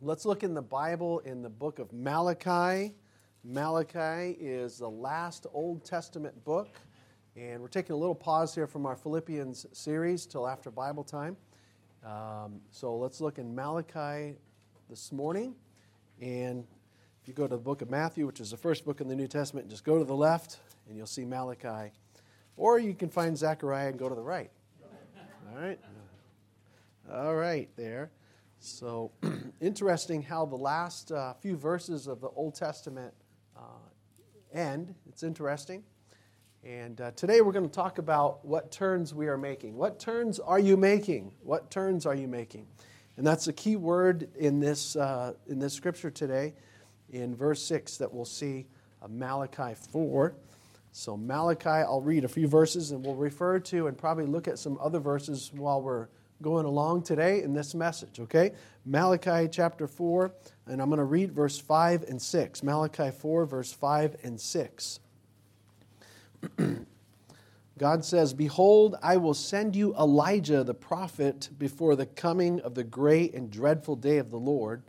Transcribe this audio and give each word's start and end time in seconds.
Let's 0.00 0.24
look 0.24 0.44
in 0.44 0.54
the 0.54 0.62
Bible 0.62 1.18
in 1.24 1.42
the 1.42 1.48
book 1.48 1.80
of 1.80 1.92
Malachi. 1.92 2.94
Malachi 3.42 4.36
is 4.38 4.78
the 4.78 4.88
last 4.88 5.48
Old 5.52 5.84
Testament 5.84 6.44
book, 6.44 6.68
and 7.34 7.60
we're 7.60 7.66
taking 7.66 7.94
a 7.94 7.96
little 7.96 8.14
pause 8.14 8.54
here 8.54 8.68
from 8.68 8.86
our 8.86 8.94
Philippians 8.94 9.66
series 9.72 10.24
till 10.24 10.46
after 10.46 10.70
Bible 10.70 11.02
time. 11.02 11.36
Um, 12.06 12.60
so 12.70 12.96
let's 12.96 13.20
look 13.20 13.38
in 13.40 13.52
Malachi 13.56 14.36
this 14.88 15.10
morning. 15.10 15.56
And 16.22 16.64
if 17.20 17.26
you 17.26 17.34
go 17.34 17.48
to 17.48 17.56
the 17.56 17.60
book 17.60 17.82
of 17.82 17.90
Matthew, 17.90 18.24
which 18.24 18.38
is 18.38 18.52
the 18.52 18.56
first 18.56 18.84
book 18.84 19.00
in 19.00 19.08
the 19.08 19.16
New 19.16 19.26
Testament, 19.26 19.68
just 19.68 19.82
go 19.82 19.98
to 19.98 20.04
the 20.04 20.14
left 20.14 20.60
and 20.86 20.96
you'll 20.96 21.06
see 21.06 21.24
Malachi. 21.24 21.90
Or 22.56 22.78
you 22.78 22.94
can 22.94 23.08
find 23.08 23.36
Zechariah 23.36 23.88
and 23.88 23.98
go 23.98 24.08
to 24.08 24.14
the 24.14 24.22
right. 24.22 24.52
All 25.50 25.60
right? 25.60 25.80
All 27.12 27.34
right, 27.34 27.68
there. 27.74 28.12
So, 28.60 29.12
interesting 29.60 30.20
how 30.20 30.44
the 30.44 30.56
last 30.56 31.12
uh, 31.12 31.34
few 31.34 31.56
verses 31.56 32.08
of 32.08 32.20
the 32.20 32.28
Old 32.28 32.56
Testament 32.56 33.14
uh, 33.56 33.60
end. 34.52 34.94
It's 35.08 35.22
interesting. 35.22 35.84
And 36.64 37.00
uh, 37.00 37.12
today 37.12 37.40
we're 37.40 37.52
going 37.52 37.68
to 37.68 37.74
talk 37.74 37.98
about 37.98 38.44
what 38.44 38.72
turns 38.72 39.14
we 39.14 39.28
are 39.28 39.38
making. 39.38 39.76
What 39.76 40.00
turns 40.00 40.40
are 40.40 40.58
you 40.58 40.76
making? 40.76 41.32
What 41.44 41.70
turns 41.70 42.04
are 42.04 42.16
you 42.16 42.26
making? 42.26 42.66
And 43.16 43.24
that's 43.24 43.44
the 43.44 43.52
key 43.52 43.76
word 43.76 44.28
in 44.36 44.58
this, 44.58 44.96
uh, 44.96 45.34
in 45.46 45.60
this 45.60 45.72
scripture 45.72 46.10
today, 46.10 46.54
in 47.10 47.36
verse 47.36 47.62
6 47.62 47.96
that 47.98 48.12
we'll 48.12 48.24
see 48.24 48.66
Malachi 49.08 49.74
4. 49.92 50.34
So, 50.90 51.16
Malachi, 51.16 51.68
I'll 51.68 52.00
read 52.00 52.24
a 52.24 52.28
few 52.28 52.48
verses 52.48 52.90
and 52.90 53.06
we'll 53.06 53.14
refer 53.14 53.60
to 53.60 53.86
and 53.86 53.96
probably 53.96 54.26
look 54.26 54.48
at 54.48 54.58
some 54.58 54.76
other 54.80 54.98
verses 54.98 55.52
while 55.54 55.80
we're 55.80 56.08
going 56.40 56.66
along 56.66 57.02
today 57.02 57.42
in 57.42 57.52
this 57.52 57.74
message, 57.74 58.20
okay? 58.20 58.52
Malachi 58.84 59.48
chapter 59.50 59.86
4, 59.86 60.32
and 60.66 60.80
I'm 60.80 60.88
going 60.88 60.98
to 60.98 61.04
read 61.04 61.32
verse 61.32 61.58
5 61.58 62.04
and 62.04 62.20
6. 62.20 62.62
Malachi 62.62 63.10
4, 63.10 63.46
verse 63.46 63.72
5 63.72 64.16
and 64.22 64.40
6. 64.40 65.00
God 67.78 68.04
says, 68.04 68.34
Behold, 68.34 68.96
I 69.02 69.16
will 69.16 69.34
send 69.34 69.74
you 69.74 69.94
Elijah 69.96 70.64
the 70.64 70.74
prophet 70.74 71.48
before 71.58 71.96
the 71.96 72.06
coming 72.06 72.60
of 72.60 72.74
the 72.74 72.84
great 72.84 73.34
and 73.34 73.50
dreadful 73.50 73.96
day 73.96 74.18
of 74.18 74.30
the 74.30 74.38
Lord, 74.38 74.82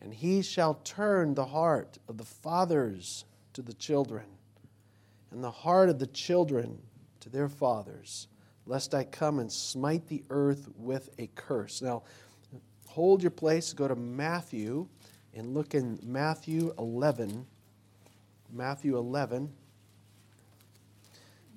and 0.00 0.12
he 0.12 0.42
shall 0.42 0.74
turn 0.84 1.34
the 1.34 1.46
heart 1.46 1.98
of 2.08 2.18
the 2.18 2.24
fathers 2.24 3.24
to 3.54 3.62
the 3.62 3.74
children, 3.74 4.24
and 5.30 5.42
the 5.42 5.50
heart 5.50 5.88
of 5.88 5.98
the 5.98 6.06
children 6.06 6.82
to 7.20 7.30
their 7.30 7.48
fathers 7.48 8.28
lest 8.66 8.94
I 8.94 9.04
come 9.04 9.38
and 9.38 9.50
smite 9.50 10.08
the 10.08 10.24
earth 10.30 10.68
with 10.76 11.10
a 11.18 11.28
curse. 11.34 11.82
Now, 11.82 12.02
hold 12.88 13.22
your 13.22 13.30
place, 13.30 13.72
go 13.72 13.88
to 13.88 13.96
Matthew, 13.96 14.88
and 15.34 15.52
look 15.52 15.74
in 15.74 15.98
Matthew 16.02 16.72
11. 16.78 17.46
Matthew 18.52 18.96
11. 18.96 19.52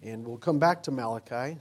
And 0.04 0.28
we'll 0.28 0.38
come 0.38 0.60
back 0.60 0.84
to 0.84 0.92
Malachi. 0.92 1.58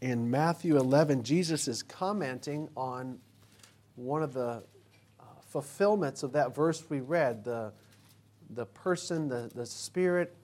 In 0.00 0.30
Matthew 0.30 0.76
11, 0.76 1.22
Jesus 1.22 1.68
is 1.68 1.82
commenting 1.82 2.68
on 2.76 3.18
one 3.94 4.22
of 4.22 4.32
the 4.32 4.62
uh, 5.20 5.24
fulfillments 5.48 6.22
of 6.22 6.32
that 6.32 6.54
verse 6.54 6.82
we 6.88 7.00
read 7.00 7.44
the, 7.44 7.72
the 8.50 8.66
person, 8.66 9.28
the, 9.28 9.50
the 9.54 9.64
spirit 9.64 10.34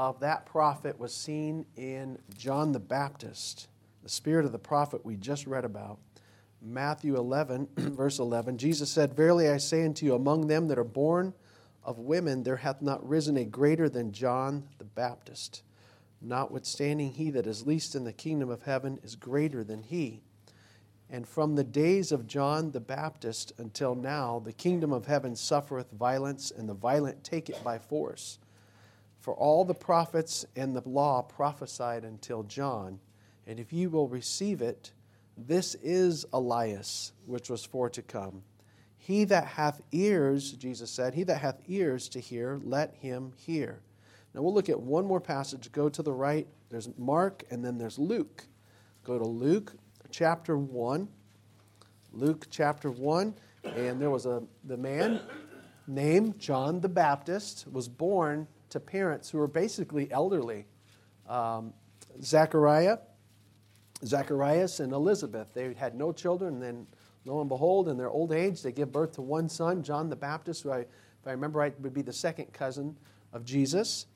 of 0.00 0.20
that 0.20 0.46
prophet 0.46 0.98
was 0.98 1.14
seen 1.14 1.66
in 1.76 2.18
John 2.34 2.72
the 2.72 2.80
Baptist, 2.80 3.68
the 4.02 4.08
spirit 4.08 4.46
of 4.46 4.52
the 4.52 4.58
prophet 4.58 5.04
we 5.04 5.14
just 5.14 5.46
read 5.46 5.66
about. 5.66 5.98
Matthew 6.62 7.18
11, 7.18 7.68
verse 7.76 8.18
11, 8.18 8.56
Jesus 8.56 8.90
said, 8.90 9.12
Verily 9.12 9.50
I 9.50 9.58
say 9.58 9.84
unto 9.84 10.06
you, 10.06 10.14
among 10.14 10.46
them 10.46 10.68
that 10.68 10.78
are 10.78 10.84
born 10.84 11.34
of 11.84 11.98
women, 11.98 12.44
there 12.44 12.56
hath 12.56 12.80
not 12.80 13.06
risen 13.06 13.36
a 13.36 13.44
greater 13.44 13.90
than 13.90 14.10
John 14.10 14.68
the 14.78 14.86
Baptist. 14.86 15.62
Notwithstanding, 16.22 17.12
he 17.12 17.28
that 17.32 17.46
is 17.46 17.66
least 17.66 17.94
in 17.94 18.04
the 18.04 18.12
kingdom 18.14 18.48
of 18.48 18.62
heaven 18.62 19.00
is 19.02 19.16
greater 19.16 19.62
than 19.62 19.82
he. 19.82 20.22
And 21.10 21.28
from 21.28 21.56
the 21.56 21.64
days 21.64 22.10
of 22.10 22.26
John 22.26 22.70
the 22.70 22.80
Baptist 22.80 23.52
until 23.58 23.94
now, 23.94 24.40
the 24.42 24.54
kingdom 24.54 24.94
of 24.94 25.04
heaven 25.04 25.36
suffereth 25.36 25.90
violence, 25.90 26.50
and 26.50 26.66
the 26.70 26.74
violent 26.74 27.22
take 27.22 27.50
it 27.50 27.62
by 27.62 27.76
force. 27.78 28.38
For 29.20 29.34
all 29.34 29.64
the 29.64 29.74
prophets 29.74 30.46
and 30.56 30.74
the 30.74 30.82
law 30.88 31.22
prophesied 31.22 32.04
until 32.04 32.42
John. 32.42 32.98
And 33.46 33.60
if 33.60 33.72
you 33.72 33.90
will 33.90 34.08
receive 34.08 34.62
it, 34.62 34.92
this 35.36 35.74
is 35.76 36.24
Elias, 36.32 37.12
which 37.26 37.50
was 37.50 37.64
for 37.64 37.90
to 37.90 38.02
come. 38.02 38.42
He 38.96 39.24
that 39.24 39.46
hath 39.46 39.80
ears, 39.92 40.52
Jesus 40.52 40.90
said, 40.90 41.14
he 41.14 41.24
that 41.24 41.38
hath 41.38 41.60
ears 41.68 42.08
to 42.10 42.20
hear, 42.20 42.60
let 42.62 42.94
him 42.94 43.32
hear. 43.36 43.80
Now 44.34 44.42
we'll 44.42 44.54
look 44.54 44.68
at 44.68 44.80
one 44.80 45.06
more 45.06 45.20
passage. 45.20 45.70
Go 45.72 45.88
to 45.88 46.02
the 46.02 46.12
right. 46.12 46.46
There's 46.68 46.88
Mark, 46.96 47.42
and 47.50 47.64
then 47.64 47.78
there's 47.78 47.98
Luke. 47.98 48.46
Go 49.04 49.18
to 49.18 49.24
Luke 49.24 49.72
chapter 50.10 50.56
1. 50.56 51.08
Luke 52.12 52.46
chapter 52.50 52.90
1. 52.90 53.34
And 53.64 54.00
there 54.00 54.10
was 54.10 54.26
a 54.26 54.42
the 54.64 54.76
man 54.76 55.20
named 55.86 56.38
John 56.38 56.80
the 56.80 56.88
Baptist 56.88 57.66
was 57.70 57.88
born 57.88 58.46
to 58.70 58.80
parents 58.80 59.30
who 59.30 59.38
were 59.38 59.48
basically 59.48 60.10
elderly. 60.10 60.66
Um, 61.28 61.72
Zachariah, 62.22 62.98
Zacharias 64.04 64.80
and 64.80 64.92
Elizabeth, 64.92 65.52
they 65.54 65.74
had 65.74 65.94
no 65.94 66.12
children, 66.12 66.54
and 66.54 66.62
then 66.62 66.86
lo 67.24 67.40
and 67.40 67.48
behold, 67.48 67.88
in 67.88 67.96
their 67.96 68.10
old 68.10 68.32
age, 68.32 68.62
they 68.62 68.72
give 68.72 68.90
birth 68.92 69.12
to 69.12 69.22
one 69.22 69.48
son, 69.48 69.82
John 69.82 70.08
the 70.08 70.16
Baptist, 70.16 70.62
who, 70.62 70.72
I, 70.72 70.78
if 70.78 71.26
I 71.26 71.32
remember 71.32 71.58
right, 71.58 71.78
would 71.80 71.94
be 71.94 72.02
the 72.02 72.12
second 72.12 72.52
cousin 72.52 72.96
of 73.32 73.44
Jesus. 73.44 74.06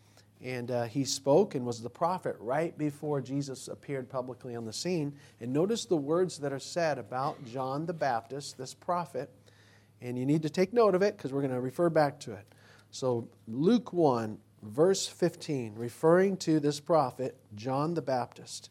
And 0.43 0.71
uh, 0.71 0.85
he 0.85 1.05
spoke 1.05 1.55
and 1.55 1.65
was 1.65 1.81
the 1.81 1.89
prophet 1.89 2.37
right 2.39 2.77
before 2.77 3.21
Jesus 3.21 3.69
appeared 3.69 4.11
publicly 4.11 4.55
on 4.57 4.65
the 4.65 4.73
scene. 4.73 5.15
And 5.41 5.53
notice 5.53 5.87
the 5.87 5.97
words 5.97 6.39
that 6.39 6.53
are 6.53 6.59
said 6.59 6.99
about 6.99 7.43
John 7.47 7.87
the 7.87 7.95
Baptist, 7.95 8.59
this 8.59 8.75
prophet. 8.75 9.31
And 10.03 10.19
you 10.19 10.27
need 10.27 10.43
to 10.43 10.51
take 10.51 10.75
note 10.75 10.95
of 10.95 11.03
it 11.03 11.17
because 11.17 11.33
we're 11.33 11.41
going 11.41 11.55
to 11.55 11.61
refer 11.61 11.89
back 11.89 12.21
to 12.21 12.33
it. 12.33 12.47
So, 12.95 13.27
Luke 13.49 13.93
1, 13.93 14.39
verse 14.63 15.09
15, 15.09 15.75
referring 15.75 16.37
to 16.37 16.61
this 16.61 16.79
prophet, 16.79 17.37
John 17.57 17.95
the 17.95 18.03
Baptist. 18.03 18.71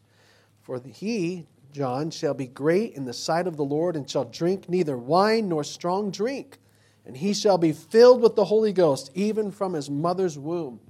For 0.62 0.80
he, 0.80 1.46
John, 1.72 2.10
shall 2.10 2.32
be 2.32 2.46
great 2.46 2.94
in 2.94 3.04
the 3.04 3.12
sight 3.12 3.46
of 3.46 3.58
the 3.58 3.66
Lord, 3.66 3.96
and 3.96 4.08
shall 4.08 4.24
drink 4.24 4.66
neither 4.66 4.96
wine 4.96 5.50
nor 5.50 5.62
strong 5.62 6.10
drink. 6.10 6.56
And 7.04 7.18
he 7.18 7.34
shall 7.34 7.58
be 7.58 7.72
filled 7.72 8.22
with 8.22 8.34
the 8.34 8.46
Holy 8.46 8.72
Ghost, 8.72 9.10
even 9.14 9.50
from 9.50 9.74
his 9.74 9.90
mother's 9.90 10.38
womb. 10.38 10.80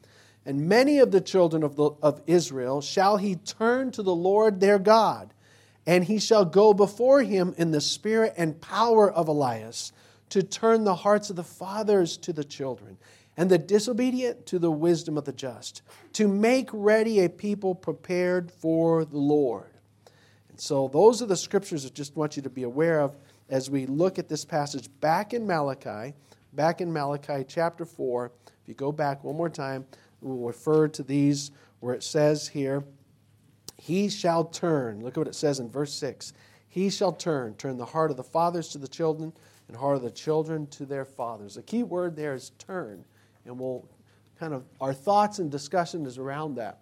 And 0.47 0.69
many 0.69 1.01
of 1.01 1.11
the 1.11 1.21
children 1.21 1.65
of, 1.65 1.75
the, 1.75 1.91
of 2.05 2.23
Israel 2.29 2.81
shall 2.83 3.17
he 3.17 3.35
turn 3.35 3.91
to 3.91 4.05
the 4.05 4.15
Lord 4.15 4.61
their 4.61 4.79
God. 4.79 5.35
And 5.89 6.05
he 6.05 6.21
shall 6.21 6.45
go 6.45 6.73
before 6.73 7.25
him 7.25 7.53
in 7.59 7.73
the 7.73 7.81
spirit 7.81 8.35
and 8.37 8.61
power 8.61 9.11
of 9.11 9.27
Elias 9.27 9.91
to 10.29 10.45
turn 10.45 10.85
the 10.85 10.95
hearts 10.95 11.31
of 11.31 11.37
the 11.37 11.43
fathers 11.43 12.17
to 12.19 12.33
the 12.33 12.45
children 12.45 12.97
and 13.37 13.51
the 13.51 13.59
disobedient 13.59 14.47
to 14.47 14.59
the 14.59 14.71
wisdom 14.71 15.19
of 15.19 15.25
the 15.25 15.33
just, 15.33 15.83
to 16.13 16.29
make 16.29 16.69
ready 16.73 17.21
a 17.21 17.29
people 17.29 17.75
prepared 17.75 18.51
for 18.51 19.05
the 19.05 19.19
Lord. 19.19 19.71
And 20.49 20.61
so, 20.61 20.89
those 20.89 21.21
are 21.21 21.27
the 21.27 21.37
scriptures 21.37 21.85
I 21.85 21.89
just 21.89 22.17
want 22.17 22.37
you 22.37 22.43
to 22.43 22.51
be 22.51 22.63
aware 22.63 23.01
of 23.01 23.17
as 23.49 23.69
we 23.69 23.87
look 23.87 24.19
at 24.19 24.29
this 24.29 24.45
passage 24.45 24.89
back 25.01 25.35
in 25.35 25.47
Malachi, 25.47 26.15
back 26.53 26.81
in 26.81 26.93
Malachi 26.93 27.45
chapter 27.47 27.85
4. 27.85 28.31
If 28.63 28.69
you 28.69 28.75
go 28.75 28.93
back 28.93 29.25
one 29.25 29.37
more 29.37 29.51
time, 29.51 29.85
we'll 30.21 30.47
refer 30.47 30.89
to 30.89 31.03
these 31.03 31.51
where 31.81 31.95
it 31.95 32.05
says 32.05 32.49
here, 32.49 32.85
He 33.77 34.09
shall 34.09 34.45
turn. 34.45 35.01
Look 35.01 35.15
at 35.15 35.19
what 35.19 35.29
it 35.29 35.35
says 35.35 35.59
in 35.59 35.69
verse 35.69 35.93
6. 35.95 36.33
He 36.69 36.89
shall 36.89 37.13
turn, 37.13 37.55
turn 37.55 37.77
the 37.77 37.85
heart 37.85 38.11
of 38.11 38.17
the 38.17 38.25
fathers 38.25 38.69
to 38.71 38.79
the 38.79 38.89
children, 38.89 39.33
and 39.69 39.77
heart 39.77 39.97
of 39.97 40.03
the 40.03 40.11
children 40.11 40.67
to 40.69 40.87
their 40.87 41.05
fathers. 41.05 41.57
The 41.57 41.63
key 41.63 41.83
word 41.83 42.17
there 42.17 42.35
is 42.35 42.51
turn 42.59 43.05
and 43.47 43.59
we'll 43.59 43.87
kind 44.39 44.55
of, 44.55 44.65
our 44.81 44.93
thoughts 44.93 45.39
and 45.39 45.51
discussion 45.51 46.07
is 46.07 46.19
around 46.19 46.57
that. 46.57 46.79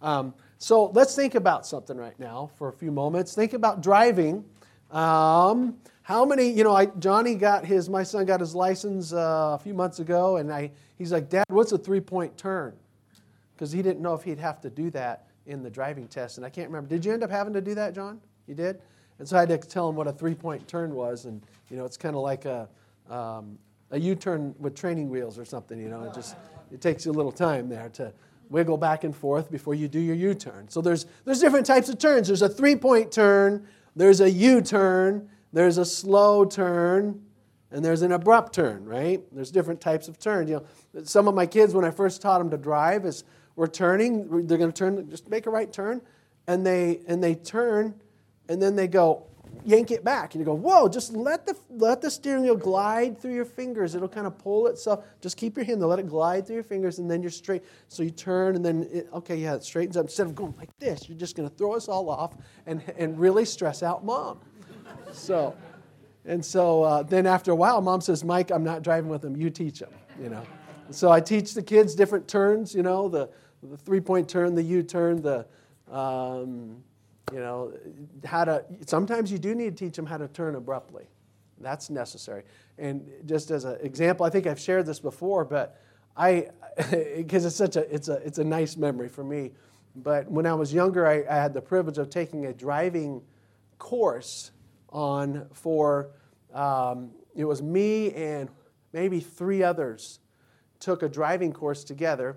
Um, 0.00 0.34
so 0.58 0.86
let's 0.86 1.14
think 1.14 1.34
about 1.34 1.66
something 1.66 1.96
right 1.96 2.18
now 2.18 2.50
for 2.56 2.68
a 2.68 2.72
few 2.72 2.90
moments. 2.90 3.34
Think 3.34 3.52
about 3.52 3.82
driving. 3.82 4.44
Um, 4.90 5.76
how 6.02 6.24
many, 6.24 6.50
you 6.50 6.64
know, 6.64 6.74
I, 6.74 6.86
Johnny 6.86 7.34
got 7.34 7.64
his, 7.64 7.88
my 7.88 8.02
son 8.02 8.26
got 8.26 8.40
his 8.40 8.54
license 8.54 9.12
uh, 9.12 9.56
a 9.58 9.62
few 9.62 9.74
months 9.74 10.00
ago, 10.00 10.36
and 10.36 10.52
I, 10.52 10.72
he's 10.98 11.12
like, 11.12 11.28
Dad, 11.28 11.44
what's 11.48 11.72
a 11.72 11.78
three 11.78 12.00
point 12.00 12.36
turn? 12.36 12.74
Because 13.54 13.70
he 13.70 13.82
didn't 13.82 14.02
know 14.02 14.14
if 14.14 14.22
he'd 14.22 14.40
have 14.40 14.60
to 14.62 14.70
do 14.70 14.90
that 14.90 15.28
in 15.46 15.62
the 15.62 15.70
driving 15.70 16.08
test. 16.08 16.36
And 16.36 16.46
I 16.46 16.50
can't 16.50 16.68
remember. 16.68 16.88
Did 16.88 17.04
you 17.04 17.12
end 17.12 17.22
up 17.22 17.30
having 17.30 17.52
to 17.52 17.60
do 17.60 17.74
that, 17.74 17.94
John? 17.94 18.20
You 18.46 18.54
did? 18.54 18.80
And 19.18 19.28
so 19.28 19.36
I 19.36 19.40
had 19.40 19.48
to 19.50 19.58
tell 19.58 19.88
him 19.88 19.94
what 19.94 20.08
a 20.08 20.12
three 20.12 20.34
point 20.34 20.66
turn 20.66 20.94
was. 20.94 21.26
And, 21.26 21.40
you 21.70 21.76
know, 21.76 21.84
it's 21.84 21.96
kind 21.96 22.16
of 22.16 22.22
like 22.22 22.44
a, 22.44 22.68
um, 23.08 23.58
a 23.92 24.00
U-turn 24.00 24.54
with 24.58 24.74
training 24.74 25.08
wheels 25.08 25.38
or 25.38 25.44
something. 25.44 25.78
You 25.78 25.88
know, 25.88 26.02
it 26.04 26.14
just 26.14 26.34
it 26.72 26.80
takes 26.80 27.06
you 27.06 27.12
a 27.12 27.14
little 27.14 27.30
time 27.30 27.68
there 27.68 27.88
to 27.90 28.12
wiggle 28.50 28.76
back 28.76 29.04
and 29.04 29.14
forth 29.14 29.50
before 29.50 29.74
you 29.74 29.88
do 29.88 30.00
your 30.00 30.16
U-turn. 30.16 30.68
So 30.68 30.80
there's 30.80 31.06
there's 31.24 31.40
different 31.40 31.66
types 31.66 31.88
of 31.88 31.98
turns. 31.98 32.26
There's 32.26 32.42
a 32.42 32.48
three-point 32.48 33.12
turn, 33.12 33.66
There's 33.94 34.20
a 34.20 34.30
U 34.30 34.60
turn, 34.62 35.28
there's 35.52 35.78
a 35.78 35.84
slow 35.84 36.44
turn, 36.44 37.22
and 37.70 37.84
there's 37.84 38.02
an 38.02 38.12
abrupt 38.12 38.54
turn, 38.54 38.84
right? 38.84 39.22
There's 39.32 39.50
different 39.50 39.80
types 39.80 40.08
of 40.08 40.18
turns. 40.18 40.50
You 40.50 40.64
know, 40.94 41.04
some 41.04 41.28
of 41.28 41.34
my 41.34 41.46
kids, 41.46 41.74
when 41.74 41.84
I 41.84 41.90
first 41.90 42.22
taught 42.22 42.38
them 42.38 42.50
to 42.50 42.56
drive, 42.56 43.04
is 43.04 43.24
we're 43.56 43.66
turning, 43.66 44.46
they're 44.46 44.58
going 44.58 44.72
to 44.72 44.78
turn, 44.78 45.10
just 45.10 45.28
make 45.28 45.46
a 45.46 45.50
right 45.50 45.70
turn, 45.70 46.00
and 46.46 46.66
they 46.66 47.00
and 47.06 47.22
they 47.22 47.34
turn, 47.34 47.94
and 48.48 48.62
then 48.62 48.76
they 48.76 48.88
go, 48.88 49.26
yank 49.64 49.90
it 49.90 50.04
back. 50.04 50.34
And 50.34 50.40
you 50.40 50.44
go, 50.44 50.54
whoa, 50.54 50.88
just 50.88 51.12
let 51.12 51.46
the, 51.46 51.56
let 51.70 52.00
the 52.00 52.10
steering 52.10 52.42
wheel 52.42 52.56
glide 52.56 53.20
through 53.20 53.34
your 53.34 53.44
fingers. 53.44 53.94
It'll 53.94 54.08
kind 54.08 54.26
of 54.26 54.38
pull 54.38 54.66
itself. 54.66 55.04
Just 55.20 55.36
keep 55.36 55.56
your 55.56 55.64
hand 55.64 55.80
there, 55.80 55.88
let 55.88 55.98
it 55.98 56.08
glide 56.08 56.46
through 56.46 56.56
your 56.56 56.64
fingers, 56.64 56.98
and 56.98 57.10
then 57.10 57.22
you're 57.22 57.30
straight. 57.30 57.62
So 57.88 58.02
you 58.02 58.10
turn, 58.10 58.56
and 58.56 58.64
then, 58.64 58.88
it, 58.92 59.08
okay, 59.12 59.36
yeah, 59.36 59.54
it 59.54 59.64
straightens 59.64 59.96
up. 59.96 60.04
Instead 60.06 60.26
of 60.26 60.34
going 60.34 60.54
like 60.58 60.76
this, 60.78 61.08
you're 61.08 61.18
just 61.18 61.36
going 61.36 61.48
to 61.48 61.54
throw 61.54 61.74
us 61.74 61.88
all 61.88 62.10
off 62.10 62.36
and, 62.66 62.82
and 62.96 63.18
really 63.18 63.44
stress 63.44 63.82
out 63.82 64.04
mom. 64.04 64.40
So, 65.12 65.56
and 66.24 66.44
so 66.44 66.82
uh, 66.82 67.02
then 67.02 67.26
after 67.26 67.50
a 67.50 67.56
while, 67.56 67.80
mom 67.80 68.00
says, 68.00 68.24
Mike, 68.24 68.50
I'm 68.50 68.64
not 68.64 68.82
driving 68.82 69.10
with 69.10 69.24
him. 69.24 69.36
You 69.36 69.50
teach 69.50 69.80
him, 69.80 69.90
you 70.20 70.28
know. 70.28 70.42
so 70.90 71.10
I 71.10 71.20
teach 71.20 71.54
the 71.54 71.62
kids 71.62 71.94
different 71.94 72.28
turns, 72.28 72.74
you 72.74 72.82
know, 72.82 73.08
the, 73.08 73.28
the 73.62 73.76
three 73.76 74.00
point 74.00 74.28
turn, 74.28 74.54
the 74.54 74.62
U 74.62 74.82
turn, 74.82 75.22
the, 75.22 75.46
um, 75.90 76.82
you 77.30 77.38
know, 77.38 77.72
how 78.24 78.44
to, 78.44 78.64
sometimes 78.86 79.30
you 79.30 79.38
do 79.38 79.54
need 79.54 79.76
to 79.76 79.84
teach 79.84 79.96
them 79.96 80.06
how 80.06 80.16
to 80.16 80.28
turn 80.28 80.54
abruptly. 80.54 81.04
That's 81.60 81.90
necessary. 81.90 82.42
And 82.78 83.08
just 83.26 83.50
as 83.50 83.64
an 83.64 83.78
example, 83.80 84.26
I 84.26 84.30
think 84.30 84.46
I've 84.46 84.58
shared 84.58 84.86
this 84.86 84.98
before, 84.98 85.44
but 85.44 85.80
I, 86.16 86.48
because 86.90 87.44
it's 87.44 87.56
such 87.56 87.76
a, 87.76 87.94
it's 87.94 88.08
a, 88.08 88.14
it's 88.14 88.38
a 88.38 88.44
nice 88.44 88.76
memory 88.76 89.08
for 89.08 89.24
me. 89.24 89.52
But 89.94 90.30
when 90.30 90.46
I 90.46 90.54
was 90.54 90.72
younger, 90.72 91.06
I, 91.06 91.24
I 91.30 91.36
had 91.36 91.54
the 91.54 91.60
privilege 91.60 91.98
of 91.98 92.10
taking 92.10 92.46
a 92.46 92.52
driving 92.52 93.22
course 93.78 94.50
on 94.88 95.46
for, 95.52 96.10
um, 96.52 97.10
it 97.34 97.44
was 97.44 97.62
me 97.62 98.12
and 98.12 98.48
maybe 98.92 99.20
three 99.20 99.62
others 99.62 100.18
took 100.80 101.02
a 101.02 101.08
driving 101.08 101.52
course 101.52 101.84
together, 101.84 102.36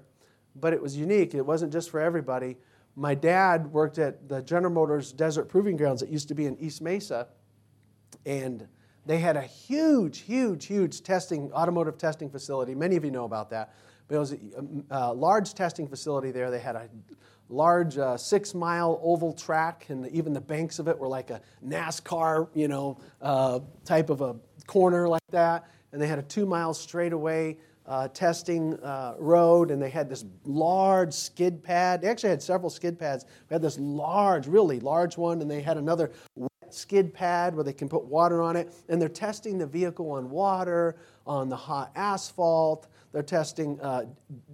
but 0.56 0.74
it 0.74 0.82
was 0.82 0.96
unique. 0.96 1.34
It 1.34 1.46
wasn't 1.46 1.74
just 1.74 1.90
for 1.90 2.00
everybody 2.00 2.58
my 2.96 3.14
dad 3.14 3.72
worked 3.72 3.98
at 3.98 4.30
the 4.30 4.42
General 4.42 4.74
Motors 4.74 5.12
Desert 5.12 5.50
Proving 5.50 5.76
Grounds 5.78 6.02
that 6.02 6.10
used 6.10 6.28
to 6.30 6.36
be 6.36 6.46
in 6.46 6.58
East 6.60 6.82
Mesa, 6.82 7.28
and 8.26 8.68
they 9.06 9.20
had 9.20 9.38
a 9.38 9.42
huge, 9.42 10.20
huge, 10.20 10.66
huge 10.66 11.04
testing, 11.04 11.52
automotive 11.54 11.98
testing 11.98 12.30
facility. 12.30 12.74
Many 12.74 12.96
of 12.96 13.06
you 13.06 13.12
know 13.12 13.26
about 13.26 13.50
that. 13.52 13.74
But 14.08 14.16
it 14.16 14.20
was 14.20 14.34
a, 14.34 14.38
a 14.90 15.14
large 15.14 15.54
testing 15.54 15.88
facility 15.88 16.32
there. 16.32 16.50
They 16.50 16.60
had 16.60 16.76
a 16.76 16.90
large 17.50 17.98
uh, 17.98 18.18
six-mile 18.18 19.00
oval 19.04 19.34
track, 19.34 19.86
and 19.90 20.08
even 20.08 20.34
the 20.34 20.42
banks 20.42 20.80
of 20.80 20.88
it 20.88 20.98
were 20.98 21.08
like 21.08 21.30
a 21.30 21.42
NASCAR, 21.64 22.48
you 22.54 22.68
know, 22.68 23.00
uh, 23.22 23.60
type 23.84 24.10
of 24.10 24.22
a 24.22 24.36
corner 24.66 25.08
like 25.08 25.22
that. 25.32 25.70
And 25.92 26.02
they 26.02 26.08
had 26.08 26.20
a 26.20 26.24
two-mile 26.24 26.74
straightaway 26.74 27.58
uh, 27.88 28.08
testing 28.10 28.74
uh, 28.80 29.16
road, 29.20 29.72
and 29.72 29.82
they 29.82 29.90
had 29.90 30.10
this 30.10 30.26
large 30.44 31.14
skid 31.14 31.64
pad. 31.64 32.02
They 32.02 32.08
actually 32.08 32.32
had 32.32 32.42
several 32.42 32.70
skid 32.70 32.98
pads. 32.98 33.26
We 33.50 33.54
had 33.54 33.62
this 33.62 33.78
large, 33.78 34.48
really 34.48 34.80
large 34.80 35.18
one, 35.18 35.42
and 35.42 35.50
they 35.50 35.62
had 35.62 35.78
another 35.78 36.12
wet 36.36 36.74
skid 36.74 37.14
pad 37.14 37.54
where 37.56 37.64
they 37.64 37.74
can 37.74 37.88
put 37.88 38.06
water 38.06 38.42
on 38.42 38.56
it. 38.56 38.74
And 38.90 39.02
they're 39.02 39.08
testing 39.10 39.58
the 39.58 39.68
vehicle 39.68 40.12
on 40.12 40.30
water, 40.30 40.98
on 41.28 41.48
the 41.50 41.56
hot 41.56 41.92
asphalt. 41.96 42.88
They're 43.12 43.24
testing, 43.24 43.80
uh, 43.82 44.06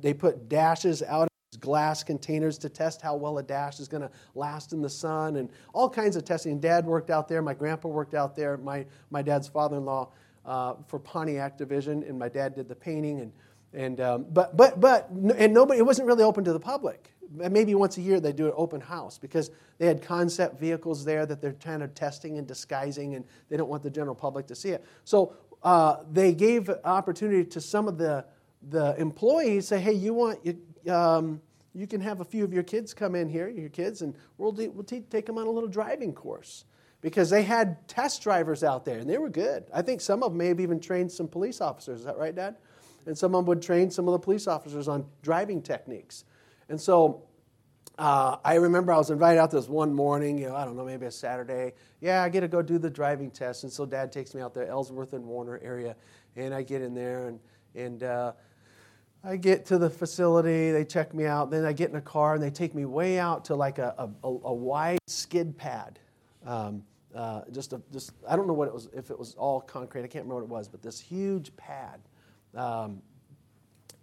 they 0.01 0.13
put 0.13 0.49
dashes 0.49 1.01
out 1.01 1.23
of 1.23 1.61
glass 1.61 2.03
containers 2.03 2.57
to 2.57 2.69
test 2.69 3.01
how 3.01 3.15
well 3.15 3.37
a 3.37 3.43
dash 3.43 3.79
is 3.79 3.87
going 3.87 4.01
to 4.01 4.11
last 4.35 4.73
in 4.73 4.81
the 4.81 4.89
sun 4.89 5.37
and 5.37 5.49
all 5.73 5.89
kinds 5.89 6.15
of 6.15 6.25
testing. 6.25 6.59
Dad 6.59 6.85
worked 6.85 7.09
out 7.09 7.27
there. 7.27 7.41
My 7.41 7.53
grandpa 7.53 7.87
worked 7.87 8.13
out 8.13 8.35
there. 8.35 8.57
My, 8.57 8.85
my 9.09 9.21
dad's 9.21 9.47
father 9.47 9.77
in 9.77 9.85
law 9.85 10.11
uh, 10.45 10.75
for 10.87 10.99
Pontiac 10.99 11.57
Division, 11.57 12.03
and 12.03 12.17
my 12.17 12.29
dad 12.29 12.55
did 12.55 12.67
the 12.67 12.75
painting. 12.75 13.19
And, 13.19 13.31
and 13.73 14.01
um, 14.01 14.25
but 14.31 14.57
but 14.57 14.79
but 14.79 15.09
and 15.09 15.53
nobody 15.53 15.79
it 15.79 15.85
wasn't 15.85 16.07
really 16.07 16.23
open 16.23 16.43
to 16.43 16.53
the 16.53 16.59
public. 16.59 17.13
Maybe 17.33 17.75
once 17.75 17.97
a 17.97 18.01
year 18.01 18.19
they 18.19 18.33
do 18.33 18.47
an 18.47 18.53
open 18.57 18.81
house 18.81 19.17
because 19.17 19.51
they 19.77 19.87
had 19.87 20.01
concept 20.01 20.59
vehicles 20.59 21.05
there 21.05 21.25
that 21.25 21.41
they're 21.41 21.53
kind 21.53 21.81
of 21.81 21.95
testing 21.95 22.37
and 22.37 22.45
disguising, 22.45 23.15
and 23.15 23.25
they 23.49 23.55
don't 23.55 23.69
want 23.69 23.83
the 23.83 23.89
general 23.89 24.15
public 24.15 24.47
to 24.47 24.55
see 24.55 24.69
it. 24.69 24.83
So 25.05 25.33
uh, 25.63 25.97
they 26.11 26.33
gave 26.33 26.69
opportunity 26.83 27.45
to 27.45 27.61
some 27.61 27.87
of 27.87 27.97
the 27.97 28.25
the 28.69 28.95
employees 28.99 29.67
say, 29.67 29.79
hey, 29.79 29.93
you 29.93 30.13
want 30.13 30.39
you, 30.45 30.59
um, 30.91 31.41
you 31.73 31.87
can 31.87 32.01
have 32.01 32.19
a 32.19 32.25
few 32.25 32.43
of 32.43 32.51
your 32.51 32.63
kids 32.63 32.93
come 32.93 33.15
in 33.15 33.29
here, 33.29 33.47
your 33.47 33.69
kids, 33.69 34.01
and 34.01 34.13
we'll, 34.37 34.51
we'll 34.51 34.83
take 34.83 35.25
them 35.25 35.37
on 35.37 35.47
a 35.47 35.49
little 35.49 35.69
driving 35.69 36.13
course 36.13 36.65
because 37.01 37.29
they 37.29 37.43
had 37.43 37.87
test 37.87 38.21
drivers 38.21 38.63
out 38.63 38.85
there 38.85 38.99
and 38.99 39.09
they 39.09 39.17
were 39.17 39.29
good. 39.29 39.65
I 39.73 39.81
think 39.81 40.01
some 40.01 40.23
of 40.23 40.31
them 40.31 40.37
may 40.37 40.47
have 40.47 40.59
even 40.59 40.79
trained 40.79 41.11
some 41.11 41.27
police 41.27 41.59
officers. 41.59 41.99
Is 41.99 42.05
that 42.05 42.17
right, 42.17 42.35
Dad? 42.35 42.57
And 43.05 43.17
some 43.17 43.33
of 43.33 43.39
them 43.39 43.45
would 43.47 43.61
train 43.61 43.89
some 43.89 44.07
of 44.07 44.11
the 44.11 44.19
police 44.19 44.47
officers 44.47 44.87
on 44.87 45.05
driving 45.23 45.61
techniques. 45.61 46.25
And 46.69 46.79
so 46.79 47.23
uh, 47.97 48.37
I 48.45 48.55
remember 48.55 48.93
I 48.93 48.97
was 48.97 49.09
invited 49.09 49.39
out 49.39 49.51
this 49.51 49.67
one 49.67 49.93
morning, 49.93 50.37
you 50.37 50.49
know, 50.49 50.55
I 50.55 50.63
don't 50.63 50.77
know, 50.77 50.85
maybe 50.85 51.07
a 51.07 51.11
Saturday. 51.11 51.73
Yeah, 51.99 52.23
I 52.23 52.29
get 52.29 52.41
to 52.41 52.47
go 52.47 52.61
do 52.61 52.77
the 52.77 52.89
driving 52.89 53.31
test. 53.31 53.63
And 53.63 53.73
so 53.73 53.85
Dad 53.85 54.11
takes 54.11 54.35
me 54.35 54.41
out 54.41 54.53
there, 54.53 54.67
Ellsworth 54.67 55.13
and 55.13 55.25
Warner 55.25 55.59
area, 55.63 55.95
and 56.35 56.53
I 56.53 56.61
get 56.61 56.83
in 56.83 56.93
there 56.93 57.27
and, 57.27 57.39
and 57.73 58.03
uh, 58.03 58.33
I 59.23 59.37
get 59.37 59.65
to 59.67 59.77
the 59.77 59.89
facility, 59.89 60.71
they 60.71 60.85
check 60.85 61.13
me 61.13 61.25
out, 61.25 61.51
then 61.51 61.65
I 61.65 61.73
get 61.73 61.89
in 61.89 61.95
a 61.95 62.01
car 62.01 62.35
and 62.35 62.43
they 62.43 62.49
take 62.49 62.73
me 62.73 62.85
way 62.85 63.19
out 63.19 63.45
to 63.45 63.55
like 63.55 63.79
a, 63.79 63.93
a, 63.97 64.27
a 64.27 64.53
wide 64.53 64.99
skid 65.07 65.57
pad. 65.57 65.99
Um, 66.45 66.83
uh, 67.15 67.41
just 67.51 67.73
a, 67.73 67.81
just 67.91 68.11
I 68.27 68.35
don't 68.35 68.47
know 68.47 68.53
what 68.53 68.67
it 68.67 68.73
was 68.73 68.89
if 68.93 69.11
it 69.11 69.19
was 69.19 69.35
all 69.35 69.61
concrete 69.61 70.03
I 70.03 70.07
can't 70.07 70.25
remember 70.25 70.43
what 70.43 70.43
it 70.43 70.49
was 70.49 70.67
but 70.67 70.81
this 70.81 70.99
huge 70.99 71.55
pad 71.57 72.01
um, 72.55 73.01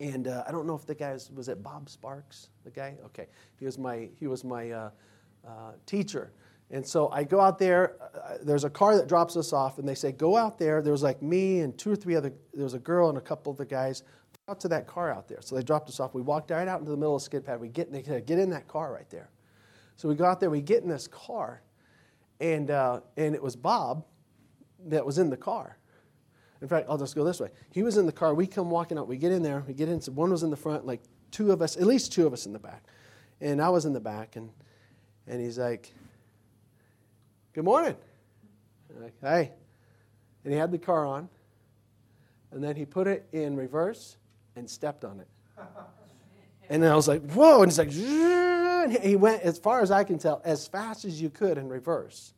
and 0.01 0.29
uh, 0.29 0.45
I 0.47 0.53
don't 0.53 0.67
know 0.67 0.75
if 0.75 0.87
the 0.87 0.95
guy 0.95 1.13
was, 1.13 1.31
was 1.33 1.49
it 1.49 1.63
Bob 1.63 1.89
Sparks 1.89 2.51
the 2.65 2.71
guy? 2.71 2.97
Okay 3.07 3.27
he 3.59 3.65
was 3.65 3.79
my 3.79 4.09
he 4.19 4.27
was 4.27 4.45
my 4.45 4.71
uh, 4.71 4.91
uh 5.47 5.73
teacher. 5.87 6.33
And 6.71 6.87
so 6.87 7.09
I 7.11 7.25
go 7.25 7.41
out 7.41 7.59
there 7.59 7.97
uh, 8.15 8.37
there's 8.43 8.65
a 8.65 8.71
car 8.71 8.95
that 8.97 9.09
drops 9.09 9.37
us 9.37 9.53
off 9.53 9.79
and 9.79 9.89
they 9.89 9.95
say 9.95 10.13
go 10.13 10.37
out 10.37 10.59
there. 10.59 10.83
There 10.83 10.93
was 10.93 11.03
like 11.03 11.23
me 11.23 11.61
and 11.61 11.77
two 11.79 11.91
or 11.91 11.97
three 11.97 12.15
other 12.15 12.33
there 12.53 12.65
was 12.65 12.75
a 12.75 12.79
girl 12.79 13.09
and 13.09 13.17
a 13.17 13.23
couple 13.23 13.51
of 13.51 13.59
the 13.59 13.65
guys 13.65 14.03
out 14.49 14.61
to 14.61 14.69
that 14.69 14.87
car 14.87 15.11
out 15.11 15.29
there. 15.29 15.39
So 15.41 15.55
they 15.55 15.63
dropped 15.63 15.89
us 15.89 16.01
off. 16.01 16.15
We 16.15 16.23
walked 16.23 16.51
right 16.51 16.69
out 16.69 16.81
into 16.81 16.91
the 16.91 16.97
middle 16.97 17.17
of 17.17 17.23
the 17.23 17.25
skid 17.25 17.45
pad. 17.45 17.61
We 17.61 17.69
get 17.69 17.93
they 17.93 18.03
said, 18.03 18.27
get 18.27 18.39
in 18.39 18.51
that 18.51 18.69
car 18.69 18.93
right 18.93 19.09
there. 19.11 19.31
So 19.97 20.09
we 20.09 20.15
go 20.15 20.25
out 20.25 20.41
there 20.41 20.51
we 20.51 20.61
get 20.63 20.83
in 20.83 20.89
this 20.89 21.09
car 21.09 21.63
and, 22.40 22.70
uh, 22.70 23.00
and 23.17 23.35
it 23.35 23.43
was 23.43 23.56
Bob 23.56 24.05
that 24.87 25.05
was 25.05 25.19
in 25.19 25.31
the 25.31 25.37
car. 25.37 25.76
In 26.61 26.68
fact, 26.68 26.87
I'll 26.88 26.99
just 26.99 27.14
go 27.14 27.25
this 27.25 27.40
way. 27.40 27.50
He 27.71 27.83
was 27.83 27.97
in 27.97 28.07
the 28.07 28.12
car. 28.12 28.35
We 28.35 28.47
come 28.47 28.71
walking 28.71 28.99
out. 28.99 29.07
We 29.07 29.16
get 29.16 29.33
in 29.33 29.42
there. 29.42 29.64
We 29.66 29.75
get 29.75 29.88
in. 29.88 30.00
One 30.14 30.30
was 30.30 30.42
in 30.42 30.50
the 30.50 30.57
front, 30.57 30.87
like 30.87 31.00
two 31.30 31.52
of 31.52 31.62
us, 31.62 31.76
at 31.76 31.85
least 31.85 32.12
two 32.12 32.26
of 32.26 32.33
us 32.33 32.47
in 32.47 32.52
the 32.52 32.59
back. 32.59 32.85
And 33.40 33.62
I 33.62 33.68
was 33.68 33.85
in 33.85 33.92
the 33.92 34.00
back. 34.00 34.37
And, 34.37 34.50
and 35.26 35.40
he's 35.40 35.59
like, 35.59 35.92
Good 37.52 37.64
morning. 37.64 37.97
I'm 38.95 39.02
like, 39.02 39.14
Hey. 39.21 39.52
And 40.45 40.52
he 40.52 40.59
had 40.59 40.73
the 40.73 40.78
car 40.78 41.07
on. 41.07 41.28
And 42.50 42.64
then 42.64 42.75
he 42.76 42.85
put 42.85 43.07
it 43.07 43.28
in 43.33 43.57
reverse 43.57 44.16
and 44.57 44.68
stepped 44.68 45.04
on 45.04 45.21
it. 45.21 45.28
And 46.71 46.83
then 46.83 46.91
I 46.93 46.97
was 46.97 47.09
like, 47.09 47.23
Whoa. 47.33 47.63
And 47.63 47.71
he's 47.71 47.79
like, 47.79 47.91
he 49.03 49.17
went, 49.17 49.43
as 49.43 49.59
far 49.59 49.83
as 49.83 49.91
I 49.91 50.05
can 50.05 50.19
tell, 50.19 50.41
as 50.45 50.67
fast 50.67 51.05
as 51.05 51.21
you 51.21 51.31
could 51.31 51.59
in 51.59 51.69
reverse. 51.69 52.33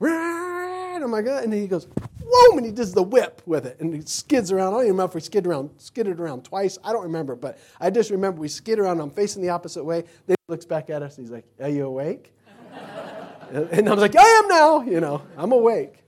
Oh 0.00 1.08
my 1.08 1.20
God. 1.20 1.44
And 1.44 1.52
then 1.52 1.60
he 1.60 1.66
goes, 1.66 1.86
whoa, 2.24 2.56
and 2.56 2.64
he 2.64 2.72
does 2.72 2.92
the 2.92 3.02
whip 3.02 3.42
with 3.46 3.66
it. 3.66 3.78
And 3.80 3.94
he 3.94 4.00
skids 4.02 4.50
around. 4.50 4.68
I 4.68 4.70
don't 4.70 4.80
even 4.80 4.92
remember 4.92 5.10
if 5.10 5.14
we 5.14 5.20
skid 5.20 5.46
around, 5.46 5.70
skidded 5.76 6.18
around 6.18 6.44
twice. 6.44 6.78
I 6.82 6.92
don't 6.92 7.02
remember, 7.02 7.36
but 7.36 7.58
I 7.80 7.90
just 7.90 8.10
remember 8.10 8.40
we 8.40 8.48
skid 8.48 8.78
around. 8.78 9.00
I'm 9.00 9.10
facing 9.10 9.42
the 9.42 9.50
opposite 9.50 9.84
way. 9.84 10.04
Then 10.26 10.36
he 10.46 10.52
looks 10.52 10.64
back 10.64 10.88
at 10.90 11.02
us 11.02 11.18
and 11.18 11.26
he's 11.26 11.32
like, 11.32 11.44
Are 11.60 11.68
you 11.68 11.84
awake? 11.86 12.32
and 13.50 13.88
I 13.88 13.92
was 13.92 14.00
like, 14.00 14.16
I 14.16 14.22
am 14.42 14.48
now. 14.48 14.82
You 14.82 15.00
know, 15.00 15.22
I'm 15.36 15.52
awake. 15.52 15.98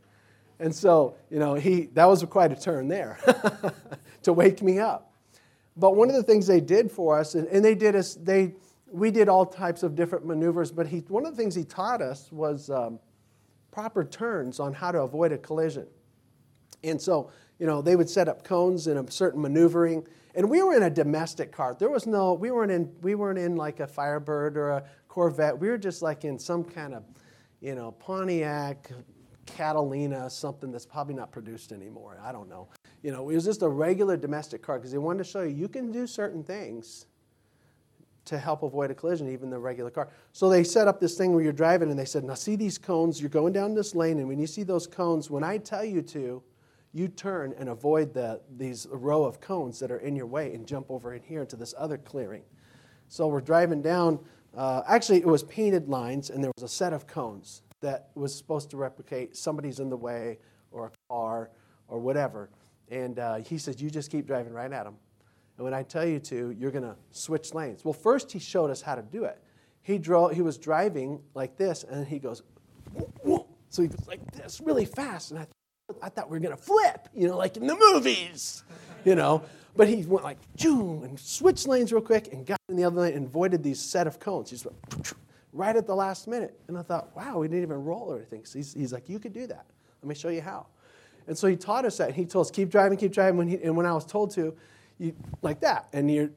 And 0.59 0.75
so, 0.75 1.15
you 1.31 1.39
know, 1.39 1.55
he 1.55 1.91
that 1.93 2.07
was 2.07 2.25
quite 2.25 2.51
a 2.53 2.57
turn 2.57 2.89
there 2.89 3.19
to 4.23 4.33
wake 4.33 4.63
me 4.63 4.79
up. 4.79 5.13
But 5.77 5.95
one 5.95 6.09
of 6.09 6.17
the 6.17 6.23
things 6.23 6.47
they 6.47 6.61
did 6.61 6.91
for 6.91 7.19
us, 7.19 7.35
and, 7.35 7.65
they 7.65 7.75
did 7.75 7.95
us, 7.95 8.15
they 8.15 8.55
we 8.91 9.11
did 9.11 9.29
all 9.29 9.45
types 9.45 9.83
of 9.83 9.95
different 9.95 10.25
maneuvers, 10.25 10.71
but 10.71 10.87
he, 10.87 10.99
one 11.09 11.27
of 11.27 11.33
the 11.33 11.37
things 11.37 11.55
he 11.55 11.65
taught 11.65 12.01
us 12.01 12.31
was 12.31 12.71
um, 12.71 12.99
proper 13.71 14.05
turns 14.05 14.61
on 14.61 14.73
how 14.73 14.93
to 14.93 15.01
avoid 15.03 15.33
a 15.33 15.39
collision. 15.39 15.87
And 16.85 17.01
so, 17.01 17.31
you 17.59 17.67
know, 17.67 17.83
they 17.83 17.97
would 17.97 18.09
set 18.09 18.29
up 18.29 18.45
cones 18.45 18.87
in 18.87 18.97
a 18.97 19.11
certain 19.11 19.43
maneuvering. 19.43 20.07
And 20.35 20.49
we 20.49 20.63
were 20.63 20.75
in 20.75 20.85
a 20.85 20.91
domestic 20.91 21.51
car. 21.51 21.77
There 21.79 21.91
was 21.91 22.07
no, 22.07 22.35
we 22.35 22.51
weren't 22.51 22.71
in, 22.71 22.93
we 23.03 23.15
weren't 23.15 23.39
in 23.39 23.57
like 23.57 23.81
a 23.81 23.87
Firebird 23.87 24.57
or 24.57 24.71
a 24.71 24.85
Corvette. 25.09 25.59
We 25.59 25.69
were 25.69 25.79
just 25.79 26.01
like 26.01 26.25
in 26.25 26.39
some 26.39 26.63
kind 26.63 26.95
of, 26.95 27.03
you 27.61 27.75
know, 27.75 27.93
Pontiac, 27.93 28.91
Catalina, 29.47 30.29
something 30.31 30.71
that's 30.71 30.87
probably 30.87 31.15
not 31.15 31.33
produced 31.33 31.73
anymore. 31.73 32.19
I 32.23 32.33
don't 32.33 32.49
know. 32.49 32.69
You 33.07 33.13
know, 33.13 33.31
it 33.31 33.37
was 33.37 33.45
just 33.45 33.63
a 33.63 33.69
regular 33.69 34.17
domestic 34.17 34.63
car 34.63 34.81
because 34.81 34.91
they 34.91 34.99
wanted 34.99 35.19
to 35.19 35.31
show 35.31 35.43
you 35.43 35.55
you 35.55 35.69
can 35.69 35.93
do 35.93 36.09
certain 36.09 36.43
things 36.43 37.07
to 38.25 38.37
help 38.37 38.65
avoid 38.65 38.91
a 38.91 38.95
collision, 38.97 39.29
even 39.29 39.49
the 39.49 39.61
regular 39.61 39.93
car. 39.93 40.09
So 40.33 40.49
they 40.49 40.65
set 40.65 40.89
up 40.89 40.99
this 40.99 41.17
thing 41.17 41.33
where 41.33 41.45
you're 41.45 41.53
driving, 41.53 41.89
and 41.89 41.97
they 41.97 42.05
said, 42.05 42.25
Now, 42.25 42.35
see 42.35 42.57
these 42.57 42.79
cones? 42.79 43.21
You're 43.21 43.31
going 43.31 43.53
down 43.53 43.75
this 43.75 43.95
lane, 43.95 44.19
and 44.19 44.27
when 44.27 44.41
you 44.41 44.49
see 44.49 44.65
those 44.65 44.89
cones, 44.89 45.31
when 45.31 45.45
I 45.45 45.59
tell 45.59 45.85
you 45.85 46.03
to, 46.03 46.43
you 46.93 47.07
turn 47.07 47.55
and 47.57 47.69
avoid 47.69 48.13
the, 48.13 48.41
these 48.57 48.89
row 48.91 49.23
of 49.23 49.41
cones 49.41 49.79
that 49.79 49.93
are 49.93 49.99
in 49.99 50.17
your 50.17 50.27
way 50.27 50.53
and 50.53 50.67
jump 50.67 50.91
over 50.91 51.15
in 51.15 51.23
here 51.23 51.43
into 51.43 51.55
this 51.55 51.75
other 51.79 51.99
clearing. 51.99 52.43
So 53.07 53.29
we're 53.29 53.41
driving 53.41 53.83
down. 53.83 54.19
Uh, 54.53 54.83
actually, 54.89 55.19
it 55.19 55.29
was 55.29 55.45
painted 55.45 55.89
lines, 55.89 56.31
and 56.31 56.43
there 56.43 56.51
was 56.57 56.65
a 56.65 56.75
set 56.75 56.93
of 56.93 57.07
cones 57.07 57.63
that 57.83 58.09
was 58.17 58.35
supposed 58.35 58.69
to 58.71 58.77
replicate 58.77 59.37
somebody's 59.37 59.79
in 59.79 59.91
the 59.91 59.97
way 59.97 60.41
or 60.73 60.87
a 60.87 60.91
car 61.09 61.53
or 61.87 62.01
whatever. 62.01 62.51
And 62.91 63.19
uh, 63.19 63.37
he 63.37 63.59
says, 63.59 63.81
You 63.81 63.91
just 63.91 64.11
keep 64.11 64.27
driving 64.27 64.53
right 64.53 64.73
at 64.73 64.85
them. 64.85 64.97
And 65.57 65.65
when 65.65 65.75
I 65.75 65.83
tell 65.83 66.05
you 66.05 66.19
to, 66.21 66.55
you're 66.59 66.71
going 66.71 66.85
to 66.85 66.97
switch 67.11 67.55
lanes. 67.55 67.85
Well, 67.85 67.95
first 67.95 68.31
he 68.31 68.39
showed 68.39 68.71
us 68.71 68.83
how 68.83 68.95
to 68.95 69.03
do 69.03 69.25
it. 69.25 69.43
He, 69.83 69.99
drove, 69.99 70.33
he 70.33 70.43
was 70.43 70.59
driving 70.59 71.21
like 71.35 71.57
this, 71.57 71.85
and 71.85 72.07
he 72.07 72.19
goes, 72.19 72.43
so 73.71 73.83
he 73.83 73.89
goes 73.89 74.07
like 74.07 74.33
this 74.33 74.61
really 74.61 74.85
fast. 74.85 75.31
And 75.31 75.41
I, 75.41 75.47
I 76.03 76.09
thought 76.09 76.29
we 76.29 76.37
were 76.37 76.43
going 76.43 76.57
to 76.57 76.63
flip, 76.63 77.09
you 77.15 77.29
know, 77.29 77.37
like 77.37 77.57
in 77.57 77.67
the 77.67 77.77
movies, 77.93 78.65
you 79.05 79.15
know. 79.15 79.43
But 79.77 79.89
he 79.89 80.03
went 80.05 80.25
like, 80.25 80.39
Choo, 80.57 81.03
and 81.05 81.19
switched 81.21 81.69
lanes 81.69 81.93
real 81.93 82.03
quick 82.03 82.33
and 82.33 82.47
got 82.47 82.59
in 82.69 82.77
the 82.77 82.85
other 82.85 83.03
lane 83.03 83.15
and 83.15 83.27
avoided 83.27 83.63
these 83.63 83.81
set 83.81 84.07
of 84.07 84.19
cones. 84.19 84.51
He 84.51 84.57
just 84.57 84.67
went 84.67 85.13
right 85.53 85.77
at 85.77 85.87
the 85.87 85.95
last 85.95 86.27
minute. 86.27 86.59
And 86.69 86.79
I 86.79 86.83
thought, 86.83 87.15
wow, 87.15 87.39
we 87.39 87.49
didn't 87.49 87.63
even 87.63 87.85
roll 87.85 88.13
or 88.13 88.17
anything. 88.17 88.45
So 88.45 88.59
he's, 88.59 88.73
he's 88.73 88.93
like, 88.93 89.09
you 89.09 89.19
could 89.19 89.35
do 89.35 89.47
that. 89.47 89.67
Let 90.03 90.09
me 90.09 90.15
show 90.15 90.31
you 90.31 90.41
how. 90.41 90.67
And 91.27 91.37
so 91.37 91.47
he 91.47 91.57
taught 91.57 91.85
us 91.85 91.99
that. 91.99 92.15
He 92.15 92.25
told 92.25 92.47
us, 92.47 92.51
keep 92.51 92.71
driving, 92.71 92.99
keep 92.99 93.13
driving. 93.13 93.37
When 93.37 93.49
he, 93.49 93.63
and 93.63 93.77
when 93.77 93.87
I 93.87 93.93
was 93.93 94.05
told 94.05 94.31
to, 94.33 94.55
you 94.99 95.15
like 95.43 95.61
that, 95.61 95.89
and 95.93 96.11
you 96.11 96.33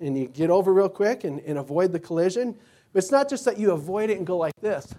and 0.00 0.18
you 0.18 0.26
get 0.28 0.50
over 0.50 0.72
real 0.72 0.88
quick 0.88 1.24
and, 1.24 1.40
and 1.40 1.58
avoid 1.58 1.92
the 1.92 2.00
collision. 2.00 2.56
But 2.92 3.04
it's 3.04 3.12
not 3.12 3.28
just 3.28 3.44
that 3.44 3.58
you 3.58 3.72
avoid 3.72 4.10
it 4.10 4.18
and 4.18 4.26
go 4.26 4.36
like 4.36 4.54
this. 4.60 4.94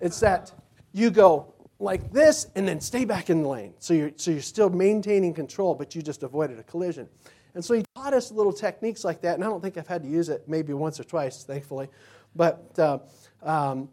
It's 0.00 0.20
that 0.20 0.52
you 0.92 1.10
go 1.10 1.54
like 1.80 2.12
this 2.12 2.48
and 2.54 2.68
then 2.68 2.80
stay 2.80 3.04
back 3.04 3.30
in 3.30 3.42
the 3.42 3.48
lane. 3.48 3.74
So 3.78 3.94
you're, 3.94 4.12
so 4.16 4.30
you're 4.30 4.40
still 4.42 4.70
maintaining 4.70 5.34
control, 5.34 5.74
but 5.74 5.94
you 5.94 6.02
just 6.02 6.22
avoided 6.22 6.58
a 6.58 6.62
collision. 6.64 7.08
And 7.54 7.64
so 7.64 7.74
he 7.74 7.84
taught 7.96 8.14
us 8.14 8.30
little 8.30 8.52
techniques 8.52 9.04
like 9.04 9.20
that, 9.22 9.34
and 9.34 9.42
I 9.42 9.48
don't 9.48 9.60
think 9.60 9.76
I've 9.76 9.88
had 9.88 10.02
to 10.02 10.08
use 10.08 10.28
it 10.28 10.44
maybe 10.46 10.72
once 10.74 11.00
or 11.00 11.04
twice, 11.04 11.44
thankfully. 11.44 11.88
But, 12.36 12.78
uh, 12.78 12.98
um, 13.42 13.88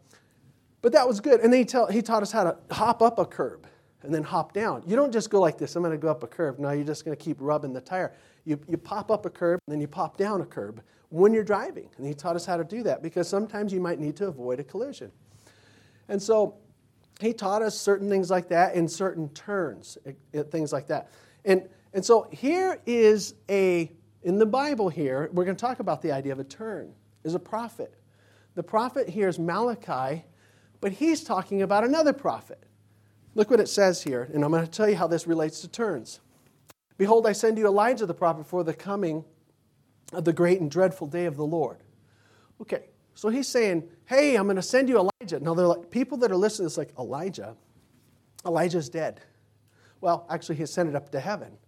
but 0.82 0.92
that 0.92 1.08
was 1.08 1.20
good. 1.20 1.40
And 1.40 1.52
then 1.52 1.60
he, 1.60 1.64
tell, 1.64 1.86
he 1.86 2.02
taught 2.02 2.22
us 2.22 2.30
how 2.30 2.44
to 2.44 2.56
hop 2.70 3.02
up 3.02 3.18
a 3.18 3.24
curb 3.24 3.66
and 4.02 4.14
then 4.14 4.22
hop 4.22 4.52
down. 4.52 4.82
You 4.86 4.96
don't 4.96 5.12
just 5.12 5.30
go 5.30 5.40
like 5.40 5.58
this, 5.58 5.76
I'm 5.76 5.82
going 5.82 5.92
to 5.92 5.98
go 5.98 6.08
up 6.08 6.22
a 6.22 6.26
curb. 6.26 6.58
No, 6.58 6.70
you're 6.70 6.84
just 6.84 7.04
going 7.04 7.16
to 7.16 7.22
keep 7.22 7.38
rubbing 7.40 7.72
the 7.72 7.80
tire. 7.80 8.12
You, 8.44 8.58
you 8.68 8.76
pop 8.76 9.10
up 9.10 9.26
a 9.26 9.30
curb 9.30 9.60
and 9.66 9.72
then 9.72 9.80
you 9.80 9.88
pop 9.88 10.16
down 10.16 10.40
a 10.40 10.46
curb 10.46 10.82
when 11.08 11.32
you're 11.32 11.44
driving. 11.44 11.88
And 11.96 12.06
he 12.06 12.14
taught 12.14 12.36
us 12.36 12.46
how 12.46 12.56
to 12.56 12.64
do 12.64 12.82
that 12.84 13.02
because 13.02 13.28
sometimes 13.28 13.72
you 13.72 13.80
might 13.80 13.98
need 13.98 14.16
to 14.16 14.28
avoid 14.28 14.60
a 14.60 14.64
collision. 14.64 15.10
And 16.08 16.22
so 16.22 16.56
he 17.20 17.32
taught 17.32 17.62
us 17.62 17.78
certain 17.78 18.08
things 18.08 18.30
like 18.30 18.48
that 18.48 18.74
in 18.74 18.88
certain 18.88 19.28
turns, 19.30 19.98
eh, 20.06 20.12
eh, 20.34 20.42
things 20.44 20.72
like 20.72 20.86
that. 20.88 21.10
And, 21.44 21.68
and 21.92 22.04
so 22.04 22.28
here 22.30 22.80
is 22.86 23.34
a, 23.48 23.90
in 24.22 24.38
the 24.38 24.46
Bible 24.46 24.88
here, 24.88 25.30
we're 25.32 25.44
going 25.44 25.56
to 25.56 25.60
talk 25.60 25.80
about 25.80 26.02
the 26.02 26.12
idea 26.12 26.32
of 26.32 26.38
a 26.38 26.44
turn, 26.44 26.92
is 27.24 27.34
a 27.34 27.38
prophet. 27.38 27.94
The 28.54 28.62
prophet 28.62 29.08
here 29.08 29.28
is 29.28 29.38
Malachi, 29.38 30.24
but 30.80 30.92
he's 30.92 31.24
talking 31.24 31.62
about 31.62 31.84
another 31.84 32.12
prophet. 32.12 32.65
Look 33.36 33.50
what 33.50 33.60
it 33.60 33.68
says 33.68 34.02
here, 34.02 34.30
and 34.32 34.42
I'm 34.42 34.50
going 34.50 34.64
to 34.64 34.70
tell 34.70 34.88
you 34.88 34.96
how 34.96 35.06
this 35.06 35.26
relates 35.26 35.60
to 35.60 35.68
turns. 35.68 36.20
Behold, 36.96 37.26
I 37.26 37.32
send 37.32 37.58
you 37.58 37.66
Elijah 37.66 38.06
the 38.06 38.14
prophet 38.14 38.46
for 38.46 38.64
the 38.64 38.72
coming 38.72 39.26
of 40.14 40.24
the 40.24 40.32
great 40.32 40.58
and 40.62 40.70
dreadful 40.70 41.06
day 41.06 41.26
of 41.26 41.36
the 41.36 41.44
Lord. 41.44 41.82
Okay, 42.62 42.84
so 43.14 43.28
he's 43.28 43.46
saying, 43.46 43.90
Hey, 44.06 44.36
I'm 44.36 44.44
going 44.44 44.56
to 44.56 44.62
send 44.62 44.88
you 44.88 44.96
Elijah. 45.20 45.38
Now, 45.38 45.52
they're 45.52 45.66
like, 45.66 45.90
people 45.90 46.16
that 46.18 46.32
are 46.32 46.36
listening, 46.36 46.64
it's 46.64 46.78
like, 46.78 46.94
Elijah? 46.98 47.54
Elijah's 48.46 48.88
dead. 48.88 49.20
Well, 50.00 50.26
actually, 50.30 50.56
he 50.56 50.62
ascended 50.62 50.96
up 50.96 51.10
to 51.10 51.20
heaven. 51.20 51.58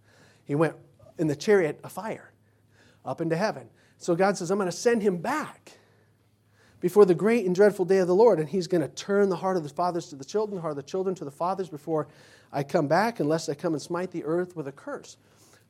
He 0.46 0.54
went 0.54 0.74
in 1.18 1.26
the 1.26 1.36
chariot 1.36 1.80
of 1.84 1.92
fire 1.92 2.32
up 3.04 3.20
into 3.20 3.36
heaven. 3.36 3.68
So 3.98 4.16
God 4.16 4.38
says, 4.38 4.50
I'm 4.50 4.56
going 4.56 4.70
to 4.70 4.76
send 4.76 5.02
him 5.02 5.18
back 5.18 5.77
before 6.80 7.04
the 7.04 7.14
great 7.14 7.44
and 7.46 7.54
dreadful 7.54 7.84
day 7.84 7.98
of 7.98 8.06
the 8.06 8.14
Lord. 8.14 8.38
And 8.38 8.48
he's 8.48 8.66
going 8.66 8.82
to 8.82 8.88
turn 8.88 9.28
the 9.28 9.36
heart 9.36 9.56
of 9.56 9.62
the 9.62 9.68
fathers 9.68 10.08
to 10.10 10.16
the 10.16 10.24
children, 10.24 10.56
the 10.56 10.60
heart 10.60 10.72
of 10.72 10.76
the 10.76 10.82
children 10.82 11.14
to 11.16 11.24
the 11.24 11.30
fathers 11.30 11.68
before 11.68 12.08
I 12.52 12.62
come 12.62 12.88
back, 12.88 13.20
unless 13.20 13.48
I 13.48 13.54
come 13.54 13.74
and 13.74 13.82
smite 13.82 14.10
the 14.10 14.24
earth 14.24 14.56
with 14.56 14.68
a 14.68 14.72
curse. 14.72 15.16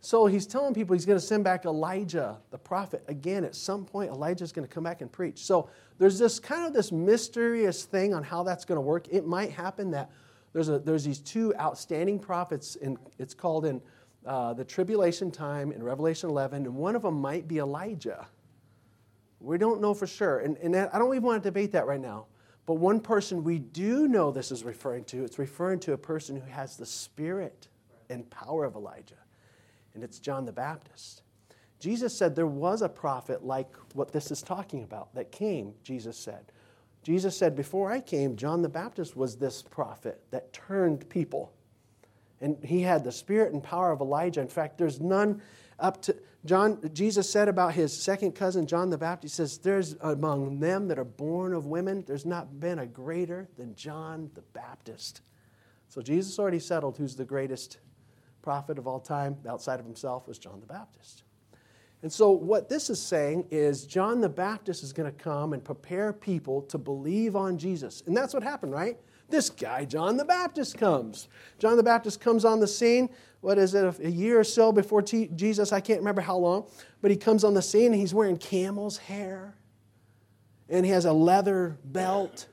So 0.01 0.27
he's 0.27 0.47
telling 0.47 0.75
people 0.75 0.95
he's 0.95 1.07
going 1.07 1.19
to 1.19 1.25
send 1.25 1.43
back 1.43 1.65
Elijah, 1.65 2.39
the 2.51 2.59
prophet. 2.59 3.03
Again, 3.09 3.45
at 3.45 3.57
some 3.57 3.85
point, 3.85 4.11
Elijah's 4.11 4.53
going 4.53 4.67
to 4.67 4.73
come 4.73 4.85
back 4.85 5.01
and 5.01 5.11
preach. 5.11 5.39
So 5.45 5.69
there's 5.99 6.19
this 6.19 6.39
kind 6.39 6.65
of 6.67 6.73
this 6.73 6.93
mysterious 6.93 7.85
thing 7.85 8.15
on 8.15 8.23
how 8.23 8.45
that's 8.45 8.65
going 8.65 8.77
to 8.77 8.83
work. 8.83 9.09
It 9.11 9.27
might 9.27 9.51
happen 9.51 9.91
that 9.91 10.11
there's, 10.53 10.69
a, 10.69 10.79
there's 10.79 11.05
these 11.05 11.19
two 11.19 11.55
outstanding 11.57 12.21
prophets, 12.21 12.77
and 12.81 12.97
it's 13.19 13.35
called 13.35 13.65
in 13.65 13.81
uh, 14.25 14.55
the 14.55 14.65
tribulation 14.65 15.31
time 15.31 15.73
in 15.73 15.83
Revelation 15.83 16.31
11, 16.31 16.67
and 16.67 16.75
one 16.75 16.95
of 16.95 17.03
them 17.03 17.15
might 17.15 17.49
be 17.49 17.59
Elijah. 17.59 18.27
We 19.41 19.59
don't 19.59 19.81
know 19.81 19.95
for 19.95 20.07
sure. 20.07 20.41
And, 20.41 20.57
and 20.59 20.75
I 20.75 20.99
don't 20.99 21.15
even 21.15 21.23
want 21.23 21.43
to 21.43 21.49
debate 21.49 21.73
that 21.73 21.87
right 21.87 22.01
now. 22.01 22.27
But 22.67 22.75
one 22.75 23.01
person 23.01 23.45
we 23.45 23.59
do 23.59 24.09
know 24.09 24.31
this 24.31 24.53
is 24.53 24.63
referring 24.63 25.05
to, 25.05 25.25
it's 25.25 25.39
referring 25.39 25.81
to 25.81 25.95
a 25.95 25.99
person 25.99 26.37
who 26.37 26.51
has 26.51 26.77
the 26.77 26.85
spirit 26.85 27.69
and 28.11 28.29
power 28.29 28.65
of 28.65 28.75
Elijah. 28.75 29.15
And 29.95 30.05
it's 30.05 30.19
John 30.19 30.45
the 30.45 30.53
Baptist. 30.53 31.23
Jesus 31.81 32.17
said 32.17 32.35
there 32.35 32.47
was 32.47 32.83
a 32.83 32.89
prophet 32.89 33.45
like 33.45 33.75
what 33.95 34.13
this 34.13 34.31
is 34.31 34.43
talking 34.43 34.83
about 34.83 35.15
that 35.15 35.31
came, 35.31 35.73
Jesus 35.83 36.17
said. 36.17 36.53
Jesus 37.03 37.37
said, 37.37 37.57
Before 37.57 37.91
I 37.91 38.01
came, 38.01 38.37
John 38.37 38.61
the 38.61 38.69
Baptist 38.69 39.17
was 39.17 39.37
this 39.37 39.63
prophet 39.63 40.21
that 40.31 40.53
turned 40.53 41.09
people. 41.09 41.53
And 42.41 42.63
he 42.65 42.83
had 42.83 43.05
the 43.05 43.13
spirit 43.13 43.53
and 43.53 43.63
power 43.63 43.93
of 43.93 44.01
Elijah. 44.01 44.41
In 44.41 44.49
fact, 44.49 44.79
there's 44.79 45.01
none 45.01 45.41
up 45.79 46.03
to 46.03 46.17
John, 46.45 46.79
Jesus 46.93 47.29
said 47.29 47.49
about 47.49 47.75
his 47.75 47.93
second 47.97 48.33
cousin, 48.33 48.67
John 48.67 48.91
the 48.91 48.99
Baptist, 48.99 49.35
he 49.35 49.37
says, 49.37 49.59
There's 49.59 49.97
among 50.01 50.61
them 50.61 50.89
that 50.89 50.99
are 50.99 51.05
born 51.05 51.53
of 51.53 51.67
women, 51.67 52.05
there's 52.07 52.27
not 52.27 52.61
been 52.61 52.79
a 52.79 52.87
greater 52.87 53.49
than 53.57 53.75
John 53.75 54.31
the 54.35 54.43
Baptist. 54.43 55.23
So 55.89 56.01
Jesus 56.01 56.39
already 56.39 56.59
settled 56.59 56.97
who's 56.97 57.17
the 57.17 57.25
greatest 57.25 57.79
prophet 58.43 58.79
of 58.79 58.87
all 58.87 59.01
time 59.01 59.37
outside 59.49 59.81
of 59.81 59.87
himself 59.87 60.29
was 60.29 60.39
John 60.39 60.61
the 60.61 60.67
Baptist. 60.67 61.25
And 62.03 62.13
so, 62.13 62.31
what 62.31 62.69
this 62.69 62.91
is 62.91 63.03
saying 63.03 63.47
is 63.51 63.85
John 63.85 64.21
the 64.21 64.29
Baptist 64.29 64.85
is 64.85 64.93
going 64.93 65.11
to 65.11 65.19
come 65.19 65.53
and 65.53 65.65
prepare 65.65 66.13
people 66.13 66.63
to 66.63 66.79
believe 66.79 67.35
on 67.35 67.59
Jesus. 67.59 68.05
And 68.07 68.17
that's 68.17 68.33
what 68.33 68.45
happened, 68.45 68.73
right? 68.73 68.97
This 69.29 69.51
guy, 69.51 69.85
John 69.85 70.17
the 70.17 70.25
Baptist, 70.25 70.79
comes. 70.79 71.29
John 71.59 71.77
the 71.77 71.83
Baptist 71.83 72.21
comes 72.21 72.45
on 72.45 72.61
the 72.61 72.67
scene 72.67 73.11
what 73.41 73.59
is 73.59 73.75
it, 73.75 74.01
a 74.01 74.11
year 74.11 74.41
or 74.41 74.45
so 74.45 74.73
before 74.73 75.03
T- 75.03 75.31
Jesus, 75.35 75.73
I 75.73 75.81
can't 75.81 76.01
remember 76.01 76.21
how 76.21 76.37
long, 76.37 76.67
but 77.01 77.11
he 77.11 77.17
comes 77.17 77.45
on 77.45 77.55
the 77.55 77.63
scene 77.63 77.93
and 77.93 77.95
he's 77.95 78.13
wearing 78.13 78.37
camel's 78.37 78.99
hair 78.99 79.55
and 80.69 80.85
he 80.85 80.91
has 80.91 81.05
a 81.05 81.13
leather 81.13 81.79
belt 81.85 82.47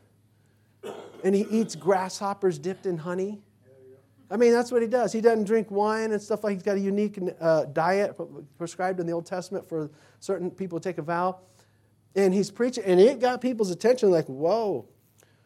and 1.23 1.33
he 1.33 1.41
eats 1.49 1.75
grasshoppers 1.75 2.59
dipped 2.59 2.85
in 2.85 2.97
honey. 2.97 3.41
I 4.29 4.37
mean, 4.37 4.51
that's 4.51 4.71
what 4.71 4.81
he 4.81 4.87
does. 4.87 5.11
He 5.11 5.21
doesn't 5.21 5.45
drink 5.45 5.69
wine 5.69 6.11
and 6.11 6.21
stuff 6.21 6.43
like 6.43 6.53
He's 6.53 6.63
got 6.63 6.77
a 6.77 6.79
unique 6.79 7.19
uh, 7.39 7.65
diet 7.65 8.19
prescribed 8.57 8.99
in 8.99 9.05
the 9.05 9.11
Old 9.11 9.25
Testament 9.25 9.67
for 9.67 9.91
certain 10.19 10.49
people 10.49 10.79
to 10.79 10.89
take 10.89 10.97
a 10.97 11.03
vow. 11.03 11.39
And 12.15 12.33
he's 12.33 12.49
preaching, 12.49 12.85
and 12.85 12.99
it 12.99 13.19
got 13.19 13.39
people's 13.39 13.69
attention 13.69 14.09
like, 14.09 14.25
whoa, 14.25 14.87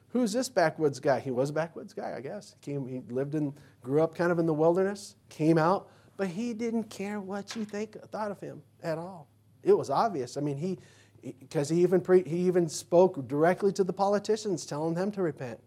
who's 0.09 0.33
this 0.33 0.49
backwoods 0.49 0.99
guy? 0.99 1.19
He 1.19 1.31
was 1.31 1.49
a 1.49 1.53
backwoods 1.53 1.93
guy, 1.93 2.13
I 2.15 2.21
guess. 2.21 2.55
He, 2.59 2.71
came, 2.71 2.87
he 2.87 3.01
lived 3.13 3.35
and 3.35 3.53
grew 3.81 4.01
up 4.01 4.15
kind 4.15 4.31
of 4.31 4.39
in 4.39 4.45
the 4.45 4.53
wilderness, 4.53 5.15
came 5.29 5.57
out, 5.57 5.89
but 6.17 6.27
he 6.27 6.53
didn't 6.53 6.85
care 6.85 7.19
what 7.19 7.55
you 7.55 7.65
think 7.65 7.99
thought 8.09 8.31
of 8.31 8.39
him 8.39 8.61
at 8.83 8.97
all. 8.97 9.27
It 9.63 9.77
was 9.77 9.89
obvious. 9.89 10.37
I 10.37 10.41
mean, 10.41 10.57
he 10.57 10.79
because 11.21 11.69
he 11.69 11.81
even 11.81 12.01
pre, 12.01 12.23
he 12.23 12.37
even 12.47 12.69
spoke 12.69 13.27
directly 13.27 13.71
to 13.73 13.83
the 13.83 13.93
politicians, 13.93 14.65
telling 14.65 14.93
them 14.93 15.11
to 15.11 15.21
repent. 15.21 15.59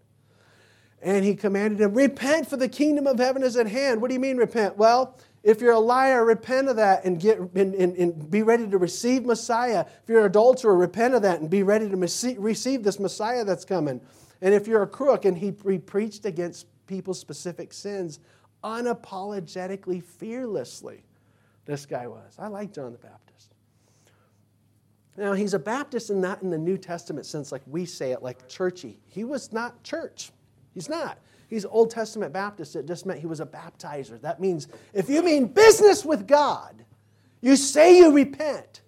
And 1.03 1.25
he 1.25 1.35
commanded 1.35 1.79
them, 1.79 1.95
repent 1.95 2.49
for 2.49 2.57
the 2.57 2.69
kingdom 2.69 3.07
of 3.07 3.19
heaven 3.19 3.43
is 3.43 3.57
at 3.57 3.67
hand. 3.67 4.01
What 4.01 4.09
do 4.09 4.15
you 4.15 4.21
mean 4.21 4.37
repent? 4.37 4.77
Well, 4.77 5.19
if 5.43 5.61
you're 5.61 5.73
a 5.73 5.81
liar, 5.81 6.25
repent 6.25 6.69
of 6.69 6.77
that 6.77 7.05
and, 7.05 7.21
get, 7.21 7.39
and, 7.39 7.75
and, 7.75 7.97
and 7.97 8.31
be 8.31 8.43
ready 8.43 8.69
to 8.69 8.79
receive 8.79 9.25
Messiah. 9.25 9.85
If 10.03 10.09
you're 10.09 10.21
an 10.21 10.27
adulterer, 10.27 10.77
repent 10.77 11.15
of 11.15 11.23
that 11.23 11.41
and 11.41 11.51
be 11.51 11.65
ready 11.65 11.89
to 11.89 11.97
receive 11.97 12.85
this 12.85 13.01
Messiah 13.01 13.45
that's 13.45 13.65
coming. 13.65 14.01
And 14.43 14.53
if 14.53 14.67
you're 14.67 14.83
a 14.83 14.89
crook, 14.89 15.25
and 15.25 15.39
he, 15.39 15.55
he 15.67 15.79
preached 15.79 16.27
against 16.27 16.67
people's 16.87 17.19
specific 17.19 17.73
sins 17.73 18.19
unapologetically, 18.63 20.03
fearlessly, 20.03 21.03
this 21.65 21.87
guy 21.87 22.07
was. 22.07 22.35
I 22.39 22.49
like 22.49 22.75
John 22.75 22.93
the 22.93 22.99
Baptist. 22.99 23.55
Now, 25.17 25.33
he's 25.33 25.55
a 25.55 25.59
Baptist 25.59 26.11
and 26.11 26.21
not 26.21 26.43
in 26.43 26.51
the 26.51 26.59
New 26.59 26.77
Testament 26.77 27.25
sense, 27.25 27.53
like 27.53 27.63
we 27.67 27.85
say 27.85 28.13
it, 28.13 28.23
like 28.23 28.49
churchy. 28.49 28.99
He 29.09 29.25
was 29.25 29.53
not 29.53 29.83
church. 29.85 30.33
He's 30.75 30.89
not. 30.89 31.19
He's 31.49 31.65
Old 31.65 31.91
Testament 31.91 32.33
Baptist. 32.33 32.77
It 32.77 32.87
just 32.87 33.07
meant 33.07 33.21
he 33.21 33.27
was 33.27 33.41
a 33.41 33.47
baptizer. 33.47 34.21
That 34.23 34.41
means 34.41 34.69
if 34.93 35.09
you 35.09 35.23
mean 35.23 35.47
business 35.47 36.05
with 36.05 36.27
God, 36.27 36.85
you 37.43 37.57
say 37.57 37.99
you 37.99 38.13
repent, 38.13 38.82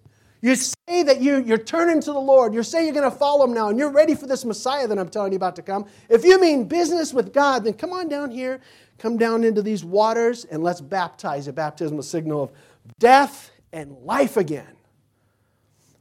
You 0.45 0.53
say 0.53 1.01
that 1.01 1.21
you, 1.21 1.43
you're 1.43 1.57
turning 1.57 1.99
to 2.01 2.13
the 2.13 2.19
Lord. 2.19 2.53
You 2.53 2.61
say 2.61 2.83
you're 2.85 2.93
going 2.93 3.09
to 3.09 3.17
follow 3.17 3.45
Him 3.45 3.53
now, 3.55 3.69
and 3.69 3.79
you're 3.79 3.89
ready 3.89 4.13
for 4.13 4.27
this 4.27 4.45
Messiah 4.45 4.87
that 4.87 4.99
I'm 4.99 5.09
telling 5.09 5.31
you 5.31 5.37
about 5.37 5.55
to 5.55 5.63
come. 5.63 5.87
If 6.07 6.23
you 6.23 6.39
mean 6.39 6.65
business 6.65 7.15
with 7.15 7.33
God, 7.33 7.63
then 7.63 7.73
come 7.73 7.91
on 7.93 8.09
down 8.09 8.29
here, 8.29 8.61
come 8.99 9.17
down 9.17 9.43
into 9.43 9.63
these 9.63 9.83
waters, 9.83 10.45
and 10.45 10.61
let's 10.61 10.81
baptize 10.81 11.47
a 11.47 11.53
Baptism, 11.53 11.97
a 11.97 12.03
signal 12.03 12.43
of 12.43 12.51
death 12.99 13.53
and 13.73 13.93
life 14.03 14.37
again. 14.37 14.75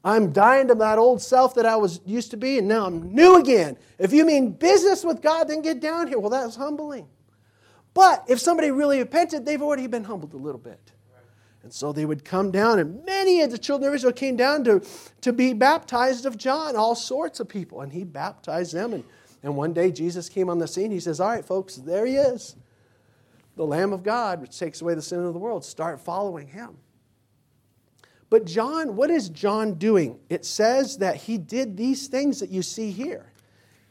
I'm 0.04 0.30
dying 0.30 0.68
to 0.68 0.74
that 0.74 0.98
old 0.98 1.22
self 1.22 1.54
that 1.54 1.64
I 1.64 1.76
was 1.76 2.02
used 2.04 2.30
to 2.32 2.36
be, 2.36 2.58
and 2.58 2.68
now 2.68 2.84
I'm 2.84 3.14
new 3.14 3.36
again. 3.36 3.78
If 3.98 4.12
you 4.12 4.26
mean 4.26 4.50
business 4.50 5.04
with 5.04 5.22
God, 5.22 5.48
then 5.48 5.62
get 5.62 5.80
down 5.80 6.06
here. 6.06 6.18
Well, 6.18 6.28
that's 6.28 6.56
humbling. 6.56 7.08
But 7.94 8.26
if 8.28 8.40
somebody 8.40 8.70
really 8.70 8.98
repented, 8.98 9.46
they've 9.46 9.62
already 9.62 9.86
been 9.86 10.04
humbled 10.04 10.34
a 10.34 10.36
little 10.36 10.60
bit. 10.60 10.92
And 11.64 11.72
so 11.72 11.92
they 11.92 12.04
would 12.04 12.26
come 12.26 12.50
down, 12.50 12.78
and 12.78 13.02
many 13.06 13.40
of 13.40 13.50
the 13.50 13.56
children 13.56 13.88
of 13.88 13.94
Israel 13.94 14.12
came 14.12 14.36
down 14.36 14.64
to, 14.64 14.82
to 15.22 15.32
be 15.32 15.54
baptized 15.54 16.26
of 16.26 16.36
John, 16.36 16.76
all 16.76 16.94
sorts 16.94 17.40
of 17.40 17.48
people. 17.48 17.80
And 17.80 17.90
he 17.90 18.04
baptized 18.04 18.74
them. 18.74 18.92
And, 18.92 19.02
and 19.42 19.56
one 19.56 19.72
day 19.72 19.90
Jesus 19.90 20.28
came 20.28 20.50
on 20.50 20.58
the 20.58 20.68
scene. 20.68 20.90
He 20.90 21.00
says, 21.00 21.20
All 21.20 21.30
right, 21.30 21.44
folks, 21.44 21.76
there 21.76 22.04
he 22.04 22.16
is. 22.16 22.54
The 23.56 23.64
Lamb 23.64 23.94
of 23.94 24.02
God, 24.02 24.42
which 24.42 24.58
takes 24.58 24.82
away 24.82 24.94
the 24.94 25.00
sin 25.00 25.24
of 25.24 25.32
the 25.32 25.38
world. 25.38 25.64
Start 25.64 26.00
following 26.00 26.48
him. 26.48 26.76
But 28.28 28.44
John, 28.44 28.94
what 28.94 29.10
is 29.10 29.30
John 29.30 29.74
doing? 29.74 30.18
It 30.28 30.44
says 30.44 30.98
that 30.98 31.16
he 31.16 31.38
did 31.38 31.78
these 31.78 32.08
things 32.08 32.40
that 32.40 32.50
you 32.50 32.60
see 32.60 32.90
here. 32.90 33.32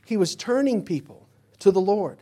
He 0.06 0.15
was 0.15 0.36
turning 0.36 0.86
people 0.86 1.27
to 1.60 1.72
the 1.72 1.82
Lord. 1.82 2.20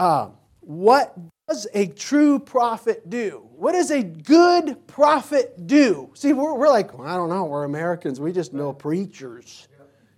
Uh, 0.00 0.30
what 0.60 1.16
does 1.48 1.66
a 1.74 1.86
true 1.86 2.38
prophet 2.38 3.08
do? 3.08 3.48
What 3.56 3.72
does 3.72 3.90
a 3.90 4.02
good 4.02 4.86
prophet 4.86 5.66
do? 5.66 6.10
See, 6.14 6.32
we're, 6.32 6.54
we're 6.54 6.68
like, 6.68 6.98
well, 6.98 7.06
I 7.06 7.16
don't 7.16 7.28
know, 7.28 7.44
we're 7.44 7.64
Americans. 7.64 8.20
We 8.20 8.32
just 8.32 8.52
know 8.52 8.72
preachers. 8.72 9.68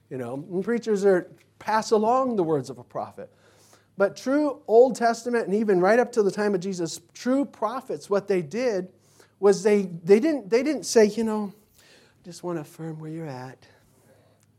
You 0.08 0.16
know, 0.16 0.35
and 0.50 0.64
preachers 0.64 1.04
are 1.04 1.30
pass 1.58 1.90
along 1.90 2.37
the 2.37 2.42
words 2.42 2.70
of 2.70 2.78
a 2.78 2.85
prophet. 2.85 3.30
But 3.99 4.16
true 4.16 4.62
Old 4.66 4.97
Testament, 4.97 5.47
and 5.47 5.54
even 5.54 5.80
right 5.80 5.99
up 5.99 6.12
to 6.12 6.23
the 6.23 6.30
time 6.30 6.54
of 6.54 6.61
Jesus, 6.61 7.00
true 7.12 7.44
prophets, 7.44 8.08
what 8.08 8.28
they 8.28 8.40
did 8.40 8.88
was 9.40 9.62
they, 9.62 9.82
they, 9.82 10.20
didn't, 10.20 10.49
they 10.49 10.62
didn't 10.62 10.85
say, 10.85 11.06
you 11.06 11.25
know, 11.25 11.52
just 12.25 12.42
want 12.42 12.56
to 12.56 12.62
affirm 12.62 12.99
where 13.00 13.11
you're 13.11 13.26
at. 13.26 13.58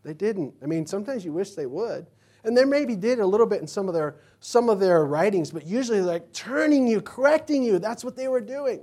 They 0.03 0.13
didn't. 0.13 0.53
I 0.61 0.65
mean, 0.65 0.85
sometimes 0.85 1.25
you 1.25 1.33
wish 1.33 1.51
they 1.51 1.65
would. 1.65 2.05
And 2.43 2.55
they 2.55 2.65
maybe 2.65 2.95
did 2.95 3.19
a 3.19 3.25
little 3.25 3.45
bit 3.45 3.61
in 3.61 3.67
some 3.67 3.87
of 3.87 3.93
their, 3.93 4.15
some 4.39 4.69
of 4.69 4.79
their 4.79 5.05
writings, 5.05 5.51
but 5.51 5.65
usually 5.65 6.01
like 6.01 6.31
turning 6.33 6.87
you, 6.87 7.01
correcting 7.01 7.63
you. 7.63 7.79
That's 7.79 8.03
what 8.03 8.15
they 8.15 8.27
were 8.27 8.41
doing. 8.41 8.81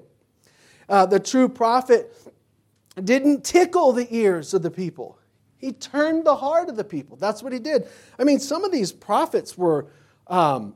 Uh, 0.88 1.06
the 1.06 1.18
true 1.18 1.48
prophet 1.48 2.14
didn't 3.02 3.44
tickle 3.44 3.92
the 3.92 4.06
ears 4.14 4.54
of 4.54 4.62
the 4.62 4.70
people. 4.70 5.18
He 5.58 5.72
turned 5.72 6.25
the 6.25 6.36
heart 6.36 6.68
of 6.68 6.76
the 6.76 6.84
people. 6.84 7.16
That's 7.16 7.42
what 7.42 7.52
he 7.52 7.58
did. 7.58 7.88
I 8.18 8.25
mean, 8.25 8.38
some 8.38 8.64
of 8.64 8.72
these 8.72 8.92
prophets 8.92 9.56
were, 9.56 9.86
um, 10.26 10.75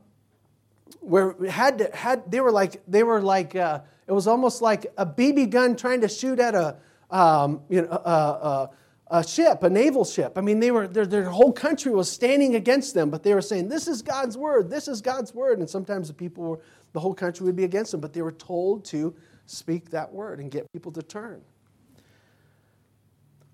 were 1.01 1.35
had 1.49 1.79
to, 1.79 1.95
had 1.95 2.29
they 2.31 2.41
were 2.41 2.51
like 2.51 2.81
they 2.87 3.03
were 3.03 3.21
like 3.21 3.55
uh, 3.55 3.81
it 4.07 4.11
was 4.11 4.27
almost 4.27 4.61
like 4.61 4.87
a 4.97 5.05
BB 5.05 5.49
gun 5.49 5.75
trying 5.75 6.01
to 6.01 6.07
shoot 6.07 6.39
at 6.39 6.55
a 6.55 6.77
um, 7.09 7.61
you 7.69 7.81
know 7.81 7.89
a, 7.89 8.69
a 9.11 9.27
ship, 9.27 9.61
a 9.63 9.69
naval 9.69 10.05
ship. 10.05 10.37
I 10.37 10.41
mean, 10.41 10.61
they 10.61 10.71
were, 10.71 10.87
their, 10.87 11.05
their 11.05 11.25
whole 11.25 11.51
country 11.51 11.91
was 11.91 12.09
standing 12.09 12.55
against 12.55 12.93
them, 12.93 13.09
but 13.09 13.23
they 13.23 13.33
were 13.33 13.41
saying, 13.41 13.67
This 13.67 13.87
is 13.87 14.01
God's 14.01 14.37
word, 14.37 14.69
this 14.69 14.87
is 14.87 15.01
God's 15.01 15.35
word. 15.35 15.59
And 15.59 15.69
sometimes 15.69 16.07
the 16.07 16.13
people 16.13 16.43
were, 16.43 16.59
the 16.93 16.99
whole 16.99 17.13
country 17.13 17.45
would 17.45 17.55
be 17.55 17.65
against 17.65 17.91
them, 17.91 17.99
but 17.99 18.13
they 18.13 18.21
were 18.21 18.31
told 18.31 18.85
to 18.85 19.13
speak 19.45 19.89
that 19.91 20.11
word 20.11 20.39
and 20.39 20.49
get 20.49 20.71
people 20.71 20.93
to 20.93 21.03
turn. 21.03 21.41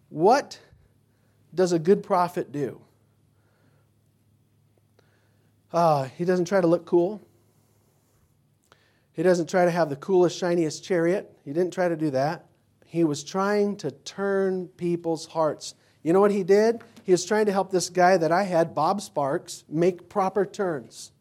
What 0.10 0.60
does 1.56 1.72
a 1.72 1.80
good 1.80 2.04
prophet 2.04 2.52
do? 2.52 2.80
Uh, 5.74 6.04
he 6.18 6.24
doesn't 6.24 6.46
try 6.46 6.62
to 6.62 6.68
look 6.68 6.86
cool. 6.86 7.22
He 9.12 9.24
doesn't 9.24 9.50
try 9.50 9.66
to 9.66 9.72
have 9.72 9.90
the 9.90 9.96
coolest, 9.96 10.38
shiniest 10.38 10.84
chariot. 10.84 11.36
He 11.44 11.52
didn't 11.52 11.74
try 11.74 11.88
to 11.88 11.96
do 11.96 12.12
that. 12.12 12.47
He 12.90 13.04
was 13.04 13.24
trying 13.24 13.76
to 13.78 13.92
turn 13.92 14.70
people's 14.70 15.26
hearts. 15.26 15.76
You 16.04 16.14
know 16.14 16.22
what 16.22 16.32
he 16.32 16.44
did? 16.44 16.82
He 17.04 17.12
was 17.12 17.26
trying 17.26 17.46
to 17.48 17.52
help 17.52 17.70
this 17.70 17.90
guy 17.90 18.16
that 18.16 18.32
I 18.32 18.44
had, 18.44 18.74
Bob 18.74 19.02
Sparks, 19.02 19.66
make 19.68 20.08
proper 20.08 20.46
turns. 20.46 21.12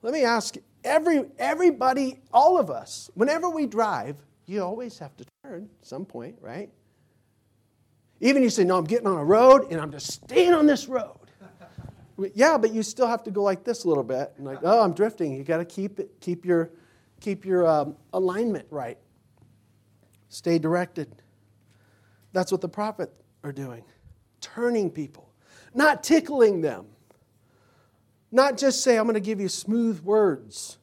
Let 0.00 0.12
me 0.12 0.22
ask 0.22 0.54
every, 0.84 1.24
everybody, 1.36 2.20
all 2.32 2.58
of 2.58 2.70
us, 2.70 3.10
whenever 3.14 3.50
we 3.50 3.66
drive, 3.66 4.16
you 4.46 4.62
always 4.62 5.00
have 5.00 5.16
to 5.16 5.24
turn 5.42 5.68
at 5.80 5.86
some 5.86 6.04
point, 6.04 6.36
right? 6.40 6.70
Even 8.20 8.44
you 8.44 8.50
say, 8.50 8.62
No, 8.62 8.78
I'm 8.78 8.84
getting 8.84 9.08
on 9.08 9.18
a 9.18 9.24
road 9.24 9.72
and 9.72 9.80
I'm 9.80 9.90
just 9.90 10.12
staying 10.12 10.54
on 10.54 10.66
this 10.66 10.86
road. 10.86 11.18
yeah, 12.34 12.56
but 12.56 12.72
you 12.72 12.84
still 12.84 13.08
have 13.08 13.24
to 13.24 13.32
go 13.32 13.42
like 13.42 13.64
this 13.64 13.82
a 13.82 13.88
little 13.88 14.04
bit. 14.04 14.32
And 14.36 14.46
like, 14.46 14.60
oh, 14.62 14.80
I'm 14.80 14.92
drifting. 14.92 15.32
You 15.32 15.42
got 15.42 15.58
to 15.58 15.64
keep 15.64 15.98
it, 15.98 16.20
keep 16.20 16.44
your, 16.44 16.70
keep 17.20 17.44
your 17.44 17.66
um, 17.66 17.96
alignment 18.12 18.66
right. 18.70 18.98
Stay 20.32 20.58
directed. 20.58 21.14
That's 22.32 22.50
what 22.50 22.62
the 22.62 22.68
prophets 22.68 23.12
are 23.44 23.52
doing 23.52 23.84
turning 24.40 24.90
people, 24.90 25.30
not 25.72 26.02
tickling 26.02 26.62
them. 26.62 26.86
Not 28.32 28.56
just 28.56 28.82
say, 28.82 28.98
I'm 28.98 29.04
going 29.04 29.14
to 29.14 29.20
give 29.20 29.40
you 29.40 29.48
smooth 29.48 30.00
words. 30.00 30.78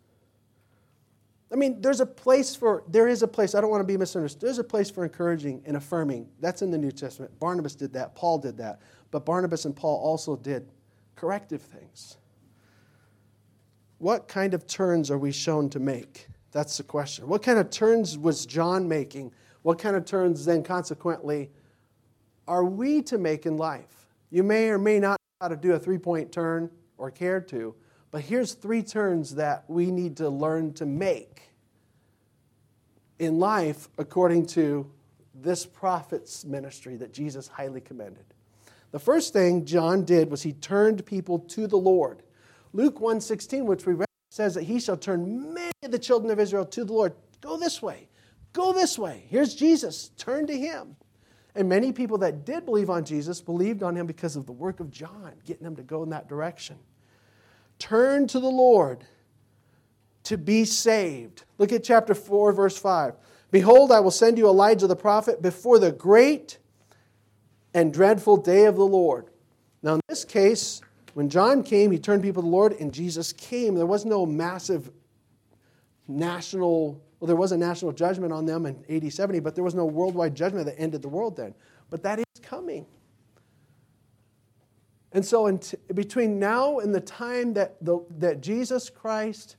I 1.52 1.56
mean, 1.56 1.82
there's 1.82 2.00
a 2.00 2.06
place 2.06 2.56
for, 2.56 2.84
there 2.88 3.08
is 3.08 3.22
a 3.22 3.28
place, 3.28 3.54
I 3.54 3.60
don't 3.60 3.70
want 3.70 3.82
to 3.82 3.88
be 3.88 3.98
misunderstood. 3.98 4.42
There's 4.42 4.60
a 4.60 4.64
place 4.64 4.90
for 4.90 5.04
encouraging 5.04 5.64
and 5.66 5.76
affirming. 5.76 6.30
That's 6.40 6.62
in 6.62 6.72
the 6.72 6.78
New 6.78 6.92
Testament. 6.92 7.38
Barnabas 7.40 7.76
did 7.76 7.92
that, 7.94 8.16
Paul 8.16 8.38
did 8.38 8.56
that. 8.58 8.80
But 9.12 9.26
Barnabas 9.26 9.66
and 9.66 9.76
Paul 9.76 10.00
also 10.00 10.38
did 10.38 10.72
corrective 11.16 11.62
things. 11.62 12.18
What 13.98 14.28
kind 14.28 14.54
of 14.54 14.68
turns 14.68 15.12
are 15.12 15.18
we 15.18 15.34
shown 15.34 15.70
to 15.72 15.80
make? 15.80 16.28
That's 16.52 16.78
the 16.78 16.84
question. 16.84 17.28
What 17.28 17.44
kind 17.44 17.60
of 17.60 17.70
turns 17.70 18.18
was 18.18 18.46
John 18.46 18.88
making? 18.88 19.32
What 19.62 19.80
kind 19.80 19.96
of 19.96 20.06
turns 20.06 20.46
then, 20.46 20.64
consequently, 20.64 21.52
are 22.48 22.66
we 22.66 23.02
to 23.04 23.18
make 23.18 23.46
in 23.46 23.58
life? 23.58 24.08
You 24.32 24.44
may 24.44 24.70
or 24.70 24.78
may 24.78 25.00
not 25.00 25.12
know 25.12 25.46
how 25.46 25.48
to 25.50 25.56
do 25.56 25.74
a 25.74 25.80
three 25.80 25.98
point 25.98 26.32
turn 26.32 26.70
or 26.98 27.12
care 27.12 27.42
to, 27.42 27.76
but 28.12 28.22
here's 28.22 28.54
three 28.54 28.82
turns 28.82 29.36
that 29.36 29.66
we 29.68 29.92
need 29.92 30.18
to 30.18 30.30
learn 30.30 30.74
to 30.74 30.86
make 30.86 31.50
in 33.20 33.38
life 33.38 33.90
according 33.98 34.46
to 34.48 34.90
this 35.36 35.66
prophet's 35.66 36.44
ministry 36.46 36.96
that 36.96 37.14
Jesus 37.14 37.48
highly 37.48 37.82
commended. 37.82 38.26
The 38.92 39.00
first 39.00 39.34
thing 39.34 39.66
John 39.66 40.04
did 40.04 40.32
was 40.32 40.42
he 40.42 40.54
turned 40.54 41.06
people 41.06 41.40
to 41.40 41.68
the 41.68 41.78
Lord. 41.78 42.24
Luke 42.74 43.00
1:16, 43.00 43.66
which 43.66 43.86
we 43.86 43.94
read, 43.94 44.09
says 44.30 44.54
that 44.54 44.64
he 44.64 44.80
shall 44.80 44.98
turn 44.98 45.54
many 45.54 45.72
of 45.84 45.92
the 45.92 46.00
children 46.00 46.32
of 46.32 46.40
Israel 46.40 46.66
to 46.66 46.86
the 46.86 46.94
Lord. 46.94 47.14
Go 47.42 47.58
this 47.58 47.82
way. 47.82 48.08
Go 48.54 48.74
this 48.74 48.98
way. 48.98 49.26
Here's 49.28 49.56
Jesus. 49.56 50.12
Turn 50.18 50.48
to 50.48 50.58
him. 50.58 50.96
And 51.56 51.68
many 51.68 51.92
people 51.92 52.20
that 52.20 52.46
did 52.46 52.66
believe 52.66 52.90
on 52.90 53.04
Jesus 53.04 53.42
believed 53.42 53.84
on 53.84 53.96
him 53.96 54.06
because 54.06 54.36
of 54.36 54.46
the 54.46 54.52
work 54.52 54.80
of 54.80 54.92
John, 54.92 55.34
getting 55.46 55.64
them 55.64 55.76
to 55.76 55.84
go 55.84 56.04
in 56.04 56.10
that 56.12 56.30
direction. 56.30 56.78
Turn 57.80 58.28
to 58.28 58.40
the 58.40 58.48
Lord 58.48 59.04
to 60.24 60.38
be 60.38 60.64
saved. 60.64 61.44
Look 61.58 61.72
at 61.72 61.84
chapter 61.84 62.14
4, 62.14 62.52
verse 62.54 62.78
5. 62.78 63.16
Behold, 63.52 63.92
I 63.92 64.00
will 64.00 64.12
send 64.12 64.38
you 64.38 64.48
Elijah 64.48 64.86
the 64.86 64.96
prophet 64.96 65.42
before 65.42 65.80
the 65.80 65.92
great 65.92 66.60
and 67.74 67.92
dreadful 67.92 68.38
day 68.38 68.66
of 68.66 68.76
the 68.76 68.86
Lord. 68.86 69.30
Now, 69.82 69.96
in 69.96 70.02
this 70.08 70.24
case, 70.24 70.82
when 71.14 71.30
John 71.30 71.64
came, 71.64 71.92
he 71.92 72.00
turned 72.00 72.24
people 72.24 72.42
to 72.42 72.46
the 72.48 72.52
Lord, 72.52 72.74
and 72.74 72.94
Jesus 72.94 73.34
came. 73.34 73.76
There 73.76 73.86
was 73.86 74.06
no 74.06 74.26
massive 74.26 74.92
national, 76.08 77.02
well, 77.20 77.28
there 77.28 77.36
was 77.36 77.52
a 77.52 77.58
national 77.58 77.92
judgment 77.92 78.34
on 78.34 78.46
them 78.46 78.66
in 78.66 78.84
AD 78.90 79.12
70, 79.12 79.40
but 79.40 79.56
there 79.56 79.64
was 79.64 79.76
no 79.76 79.86
worldwide 79.86 80.36
judgment 80.36 80.66
that 80.66 80.80
ended 80.80 81.02
the 81.02 81.10
world 81.10 81.38
then. 81.38 81.54
But 81.90 82.04
that 82.04 82.20
is 82.20 82.26
coming. 82.42 82.86
And 85.12 85.26
so, 85.26 85.58
t- 85.58 85.78
between 85.94 86.40
now 86.40 86.80
and 86.80 86.94
the 86.94 87.02
time 87.02 87.54
that, 87.54 87.84
the, 87.84 88.00
that 88.18 88.42
Jesus 88.42 88.90
Christ 88.90 89.56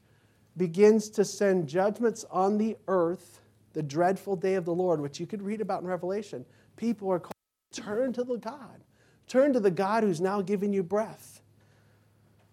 begins 0.56 1.10
to 1.10 1.24
send 1.24 1.68
judgments 1.68 2.24
on 2.30 2.58
the 2.58 2.76
earth, 2.86 3.40
the 3.72 3.82
dreadful 3.82 4.36
day 4.36 4.54
of 4.54 4.64
the 4.64 4.74
Lord, 4.74 5.00
which 5.00 5.18
you 5.18 5.26
could 5.26 5.42
read 5.42 5.60
about 5.60 5.82
in 5.82 5.88
Revelation, 5.88 6.44
people 6.76 7.10
are 7.10 7.18
called 7.18 7.32
turn 7.72 8.12
to 8.12 8.24
the 8.24 8.36
God. 8.36 8.84
Turn 9.26 9.52
to 9.52 9.60
the 9.60 9.70
God 9.70 10.02
who's 10.02 10.20
now 10.20 10.42
given 10.42 10.72
you 10.72 10.82
breath. 10.82 11.39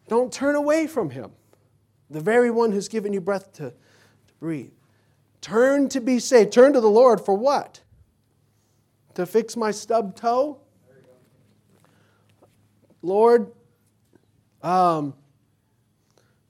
Don't 0.08 0.32
turn 0.32 0.56
away 0.56 0.88
from 0.88 1.10
him, 1.10 1.32
the 2.10 2.22
very 2.22 2.50
one 2.50 2.72
who's 2.72 2.88
given 2.88 3.14
you 3.14 3.22
breath 3.22 3.52
to, 3.54 3.72
to 3.72 4.34
breathe. 4.40 4.72
Turn 5.42 5.90
to 5.90 6.02
be 6.02 6.20
saved. 6.20 6.52
Turn 6.52 6.74
to 6.74 6.82
the 6.82 6.90
Lord 6.90 7.22
for 7.22 7.36
what? 7.36 7.82
To 9.16 9.26
fix 9.26 9.56
my 9.58 9.72
stub 9.72 10.16
toe? 10.16 10.60
Lord, 13.02 13.52
um, 14.64 15.14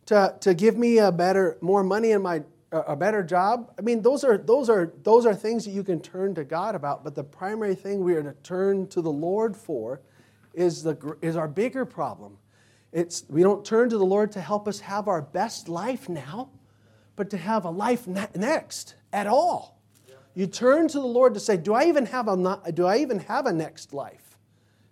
to, 0.06 0.36
to 0.42 0.54
give 0.54 0.78
me 0.78 1.00
a 1.00 1.12
better, 1.12 1.58
more 1.62 1.84
money 1.84 2.12
in 2.12 2.22
my 2.22 2.44
a 2.72 2.96
better 2.96 3.24
job. 3.24 3.72
I 3.80 3.82
mean, 3.82 4.02
those 4.02 4.24
are, 4.24 4.38
those, 4.38 4.70
are, 4.70 4.92
those 5.04 5.26
are 5.26 5.34
things 5.34 5.64
that 5.66 5.72
you 5.72 5.84
can 5.84 6.02
turn 6.02 6.36
to 6.36 6.44
God 6.44 6.76
about, 6.76 7.04
but 7.04 7.16
the 7.16 7.24
primary 7.24 7.76
thing 7.76 8.04
we 8.04 8.14
are 8.16 8.24
to 8.24 8.34
turn 8.44 8.88
to 8.88 9.02
the 9.02 9.12
Lord 9.12 9.56
for 9.56 10.02
is, 10.54 10.84
the, 10.84 11.16
is 11.22 11.38
our 11.38 11.48
bigger 11.48 11.86
problem. 11.86 12.38
It's, 12.92 13.26
we 13.30 13.44
don't 13.44 13.66
turn 13.66 13.90
to 13.90 13.98
the 13.98 14.06
Lord 14.06 14.32
to 14.34 14.42
help 14.42 14.68
us 14.68 14.80
have 14.80 15.08
our 15.08 15.22
best 15.22 15.68
life 15.68 16.08
now, 16.08 16.50
but 17.16 17.30
to 17.32 17.38
have 17.38 17.66
a 17.66 17.70
life 17.70 18.08
ne- 18.08 18.28
next 18.36 18.96
at 19.12 19.28
all. 19.28 19.78
You 20.34 20.46
turn 20.46 20.88
to 20.90 21.00
the 21.00 21.06
Lord 21.06 21.34
to 21.34 21.40
say, 21.40 21.58
Do 21.58 21.74
I 21.74 21.86
even 21.86 22.06
have 22.06 22.28
a, 22.28 22.72
do 22.72 22.86
I 22.86 22.98
even 22.98 23.20
have 23.22 23.48
a 23.48 23.54
next 23.54 23.92
life? 23.92 24.38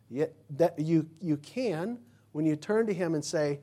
Yet 0.10 0.34
that 0.52 0.80
you, 0.80 1.08
you 1.22 1.38
can 1.38 2.00
when 2.32 2.46
you 2.46 2.56
turn 2.56 2.88
to 2.88 2.94
Him 2.94 3.14
and 3.14 3.24
say, 3.24 3.60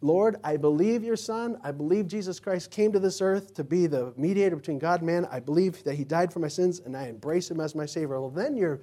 Lord, 0.00 0.36
I 0.44 0.56
believe 0.56 1.02
your 1.02 1.16
Son. 1.16 1.58
I 1.64 1.72
believe 1.72 2.06
Jesus 2.06 2.38
Christ 2.38 2.70
came 2.70 2.92
to 2.92 2.98
this 2.98 3.20
earth 3.20 3.54
to 3.54 3.64
be 3.64 3.86
the 3.86 4.12
mediator 4.16 4.54
between 4.54 4.78
God 4.78 5.00
and 5.00 5.06
man. 5.06 5.26
I 5.30 5.40
believe 5.40 5.82
that 5.84 5.94
He 5.94 6.04
died 6.04 6.32
for 6.32 6.38
my 6.38 6.48
sins, 6.48 6.80
and 6.80 6.96
I 6.96 7.08
embrace 7.08 7.50
Him 7.50 7.60
as 7.60 7.74
my 7.74 7.86
Savior. 7.86 8.20
Well, 8.20 8.30
then 8.30 8.56
your, 8.56 8.80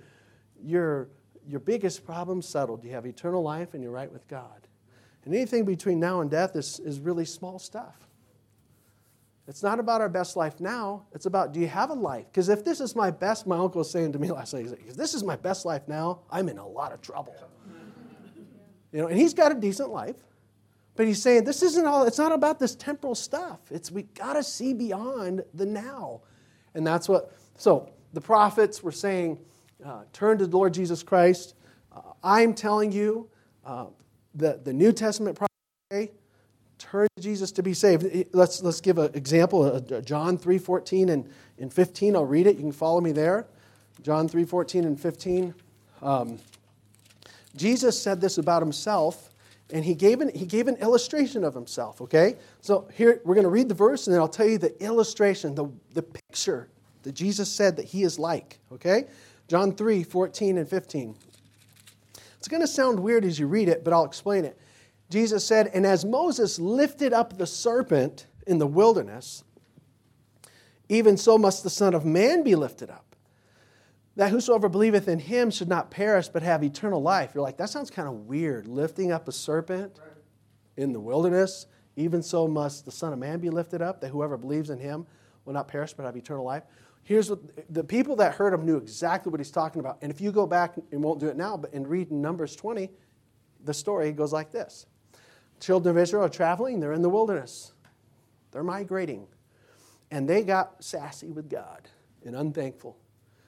your, 0.62 1.10
your 1.48 1.62
biggest 1.62 2.06
problem 2.06 2.42
settled. 2.42 2.84
You 2.84 2.92
have 2.92 3.06
eternal 3.06 3.42
life, 3.42 3.74
and 3.74 3.82
you're 3.82 3.94
right 3.94 4.12
with 4.12 4.28
God. 4.28 4.65
And 5.26 5.34
anything 5.34 5.66
between 5.66 6.00
now 6.00 6.22
and 6.22 6.30
death 6.30 6.56
is, 6.56 6.80
is 6.80 7.00
really 7.00 7.26
small 7.26 7.60
stuff. 7.60 7.96
It's 9.48 9.62
not 9.62 9.80
about 9.80 10.02
our 10.02 10.10
best 10.10 10.36
life 10.36 10.60
now. 10.60 11.06
It's 11.14 11.26
about 11.26 11.52
do 11.52 11.60
you 11.60 11.68
have 11.68 11.90
a 11.90 11.94
life? 11.94 12.26
Because 12.28 12.50
if 12.50 12.64
this 12.64 12.80
is 12.80 12.96
my 12.96 13.12
best, 13.12 13.46
my 13.46 13.58
uncle 13.58 13.80
was 13.80 13.92
saying 13.92 14.14
to 14.14 14.20
me 14.20 14.32
last 14.32 14.54
night, 14.54 14.68
if 14.88 14.96
this 14.96 15.14
is 15.14 15.24
my 15.24 15.36
best 15.36 15.66
life 15.66 15.88
now, 15.88 16.22
I'm 16.32 16.50
in 16.50 16.58
a 16.58 16.68
lot 16.68 16.94
of 16.94 17.02
trouble. 17.02 17.36
You 18.92 19.02
know, 19.02 19.08
and 19.08 19.20
he's 19.20 19.34
got 19.34 19.52
a 19.52 19.56
decent 19.56 19.90
life. 19.90 20.16
But 20.96 21.06
he's 21.06 21.22
saying 21.22 21.44
this 21.44 21.62
isn't 21.62 21.86
all, 21.86 22.06
it's 22.06 22.18
not 22.18 22.32
about 22.32 22.60
this 22.60 22.76
temporal 22.76 23.16
stuff. 23.16 23.60
It's 23.70 23.92
we 23.92 24.04
gotta 24.04 24.42
see 24.42 24.74
beyond 24.74 25.44
the 25.54 25.66
now. 25.66 26.22
And 26.74 26.88
that's 26.88 27.10
what, 27.10 27.34
so 27.58 27.90
the 28.14 28.22
prophets 28.22 28.82
were 28.82 28.94
saying, 28.94 29.40
uh, 29.86 30.04
turn 30.14 30.38
to 30.38 30.48
the 30.48 30.56
Lord 30.56 30.74
Jesus 30.74 31.04
Christ. 31.04 31.56
Uh, 31.94 32.14
I'm 32.24 32.54
telling 32.54 32.94
you, 32.94 33.30
uh, 33.66 33.88
the, 34.36 34.60
the 34.64 34.74
New 34.74 34.92
Testament 34.92 35.38
prophet, 35.38 36.14
turn 36.78 37.08
to 37.16 37.24
Jesus 37.24 37.52
to 37.54 37.64
be 37.64 37.74
saved. 37.74 38.06
Let's, 38.34 38.62
let's 38.62 38.82
give 38.82 38.98
an 38.98 39.12
example, 39.14 39.80
John 40.04 40.38
3, 40.38 40.58
14 40.58 41.10
and, 41.10 41.30
and 41.58 41.74
15. 41.74 42.16
I'll 42.16 42.26
read 42.26 42.48
it. 42.48 42.58
You 42.58 42.64
can 42.64 42.72
follow 42.72 43.02
me 43.02 43.12
there. 43.12 43.48
John 44.02 44.28
3, 44.28 44.44
14 44.44 44.84
and 44.84 45.00
15. 45.00 45.56
Um, 46.02 46.38
Jesus 47.56 48.00
said 48.02 48.20
this 48.20 48.38
about 48.38 48.62
himself 48.62 49.30
and 49.72 49.84
he 49.84 49.96
gave 49.96 50.22
an, 50.22 50.30
he 50.36 50.46
gave 50.46 50.68
an 50.68 50.76
illustration 50.76 51.44
of 51.44 51.54
himself, 51.54 52.02
okay? 52.02 52.36
So 52.62 52.88
here, 52.94 53.22
we're 53.26 53.34
going 53.34 53.46
to 53.46 53.50
read 53.50 53.68
the 53.68 53.76
verse, 53.76 54.06
and 54.06 54.14
then 54.14 54.22
I'll 54.22 54.28
tell 54.28 54.48
you 54.48 54.58
the 54.58 54.80
illustration, 54.84 55.56
the, 55.56 55.72
the 55.94 56.04
picture 56.04 56.68
that 57.04 57.14
Jesus 57.14 57.52
said 57.52 57.76
that 57.78 57.86
he 57.86 58.04
is 58.04 58.20
like, 58.20 58.60
okay? 58.72 59.06
John 59.48 59.72
3, 59.72 60.04
14 60.04 60.60
and 60.60 60.70
15. 60.70 61.16
It's 62.46 62.52
going 62.52 62.62
to 62.62 62.68
sound 62.68 63.00
weird 63.00 63.26
as 63.26 63.40
you 63.40 63.48
read 63.48 63.70
it, 63.70 63.84
but 63.84 63.92
I'll 63.92 64.06
explain 64.06 64.46
it. 64.46 64.56
Jesus 65.10 65.44
said, 65.44 65.72
And 65.74 65.84
as 65.84 66.06
Moses 66.06 66.60
lifted 66.60 67.12
up 67.12 67.40
the 67.40 67.48
serpent 67.48 68.28
in 68.46 68.60
the 68.60 68.68
wilderness, 68.68 69.44
even 70.88 71.18
so 71.18 71.40
must 71.40 71.64
the 71.64 71.72
Son 71.72 71.96
of 71.96 72.06
Man 72.06 72.44
be 72.44 72.54
lifted 72.54 72.92
up 72.92 73.16
that 74.16 74.30
whosoever 74.30 74.70
believeth 74.70 75.08
in 75.08 75.18
him 75.18 75.50
should 75.50 75.68
not 75.68 75.90
perish 75.90 76.28
but 76.28 76.44
have 76.44 76.64
eternal 76.64 77.02
life. 77.02 77.32
You're 77.34 77.42
like, 77.42 77.58
that 77.58 77.72
sounds 77.72 77.90
kind 77.90 78.08
of 78.08 78.28
weird. 78.28 78.68
Lifting 78.68 79.12
up 79.12 79.28
a 79.28 79.32
serpent 79.32 80.00
in 80.78 80.94
the 80.94 81.00
wilderness, 81.00 81.66
even 81.96 82.22
so 82.22 82.48
must 82.48 82.86
the 82.86 82.92
Son 82.92 83.12
of 83.12 83.18
Man 83.18 83.40
be 83.40 83.50
lifted 83.50 83.82
up, 83.82 84.02
that 84.02 84.10
whoever 84.10 84.38
believes 84.38 84.70
in 84.70 84.78
him 84.78 85.08
will 85.46 85.54
not 85.54 85.68
perish 85.68 85.94
but 85.94 86.06
have 86.06 86.16
eternal 86.16 86.46
life. 86.46 86.62
Here's 87.06 87.30
what 87.30 87.40
the 87.74 87.84
people 87.84 88.18
that 88.18 88.34
heard 88.36 88.54
him 88.54 88.66
knew 88.66 88.76
exactly 88.76 89.32
what 89.32 89.40
he's 89.40 89.52
talking 89.52 89.80
about. 89.80 90.00
And 90.02 90.12
if 90.12 90.20
you 90.20 90.34
go 90.34 90.46
back 90.46 90.76
and 90.92 91.02
won't 91.02 91.22
do 91.22 91.28
it 91.28 91.38
now, 91.38 91.56
but 91.56 91.74
in 91.74 91.88
reading 91.88 92.22
Numbers 92.22 92.56
20, 92.58 92.90
the 93.64 93.74
story 93.74 94.12
goes 94.12 94.34
like 94.34 94.52
this 94.52 94.86
Children 95.62 95.96
of 95.96 96.02
Israel 96.02 96.26
are 96.26 96.30
traveling, 96.30 96.82
they're 96.82 96.92
in 96.92 97.02
the 97.02 97.10
wilderness, 97.10 97.72
they're 98.52 98.64
migrating, 98.64 99.28
and 100.12 100.28
they 100.28 100.44
got 100.44 100.84
sassy 100.84 101.32
with 101.32 101.50
God 101.50 101.88
and 102.26 102.36
unthankful 102.36 102.98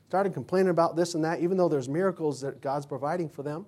started 0.08 0.34
complaining 0.34 0.70
about 0.70 0.96
this 0.96 1.16
and 1.16 1.24
that, 1.26 1.42
even 1.42 1.58
though 1.58 1.68
there's 1.68 1.90
miracles 1.90 2.40
that 2.40 2.62
God's 2.62 2.86
providing 2.86 3.28
for 3.28 3.44
them 3.44 3.66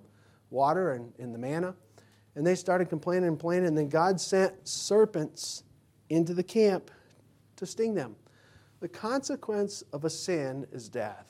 water 0.48 0.94
and, 0.94 1.12
and 1.18 1.34
the 1.34 1.38
manna. 1.38 1.74
And 2.34 2.46
they 2.46 2.54
started 2.54 2.88
complaining 2.88 3.28
and 3.28 3.38
complaining, 3.38 3.68
and 3.68 3.78
then 3.78 3.88
God 3.88 4.20
sent 4.20 4.66
serpents 4.66 5.64
into 6.08 6.32
the 6.32 6.42
camp 6.42 6.90
to 7.56 7.66
sting 7.66 7.94
them. 7.94 8.16
The 8.80 8.88
consequence 8.88 9.82
of 9.92 10.04
a 10.04 10.10
sin 10.10 10.66
is 10.72 10.88
death. 10.88 11.26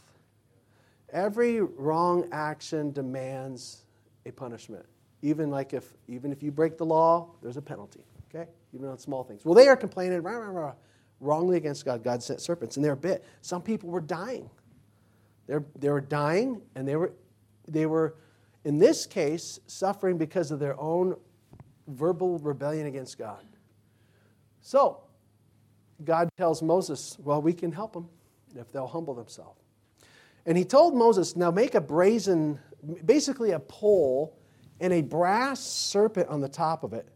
Every 1.12 1.60
wrong 1.60 2.28
action 2.30 2.92
demands 2.92 3.84
a 4.24 4.30
punishment. 4.30 4.86
Even 5.22 5.50
like 5.50 5.74
if 5.74 5.92
even 6.08 6.32
if 6.32 6.42
you 6.42 6.50
break 6.52 6.78
the 6.78 6.86
law, 6.86 7.30
there's 7.42 7.56
a 7.56 7.62
penalty. 7.62 8.04
Okay? 8.32 8.48
Even 8.72 8.88
on 8.88 8.98
small 8.98 9.24
things. 9.24 9.44
Well, 9.44 9.54
they 9.54 9.68
are 9.68 9.76
complaining 9.76 10.22
rah, 10.22 10.36
rah, 10.36 10.50
rah, 10.50 10.72
wrongly 11.18 11.56
against 11.56 11.84
God. 11.84 12.04
God 12.04 12.22
sent 12.22 12.40
serpents, 12.40 12.76
and 12.76 12.84
they're 12.84 12.96
bit. 12.96 13.24
Some 13.40 13.62
people 13.62 13.90
were 13.90 14.00
dying. 14.00 14.48
They're, 15.46 15.64
they 15.78 15.90
were 15.90 16.00
dying, 16.00 16.62
and 16.76 16.86
they 16.86 16.94
were, 16.94 17.12
they 17.66 17.86
were, 17.86 18.14
in 18.64 18.78
this 18.78 19.04
case, 19.04 19.58
suffering 19.66 20.16
because 20.16 20.52
of 20.52 20.60
their 20.60 20.78
own 20.80 21.16
verbal 21.88 22.38
rebellion 22.38 22.86
against 22.86 23.18
God. 23.18 23.44
So, 24.60 25.00
God 26.04 26.28
tells 26.36 26.62
Moses, 26.62 27.16
well, 27.22 27.42
we 27.42 27.52
can 27.52 27.72
help 27.72 27.92
them 27.92 28.08
if 28.56 28.70
they'll 28.72 28.86
humble 28.86 29.14
themselves. 29.14 29.60
And 30.46 30.56
he 30.56 30.64
told 30.64 30.94
Moses, 30.94 31.36
now 31.36 31.50
make 31.50 31.74
a 31.74 31.80
brazen, 31.80 32.58
basically 33.04 33.52
a 33.52 33.60
pole 33.60 34.36
and 34.80 34.92
a 34.92 35.02
brass 35.02 35.60
serpent 35.60 36.28
on 36.28 36.40
the 36.40 36.48
top 36.48 36.82
of 36.82 36.92
it. 36.92 37.06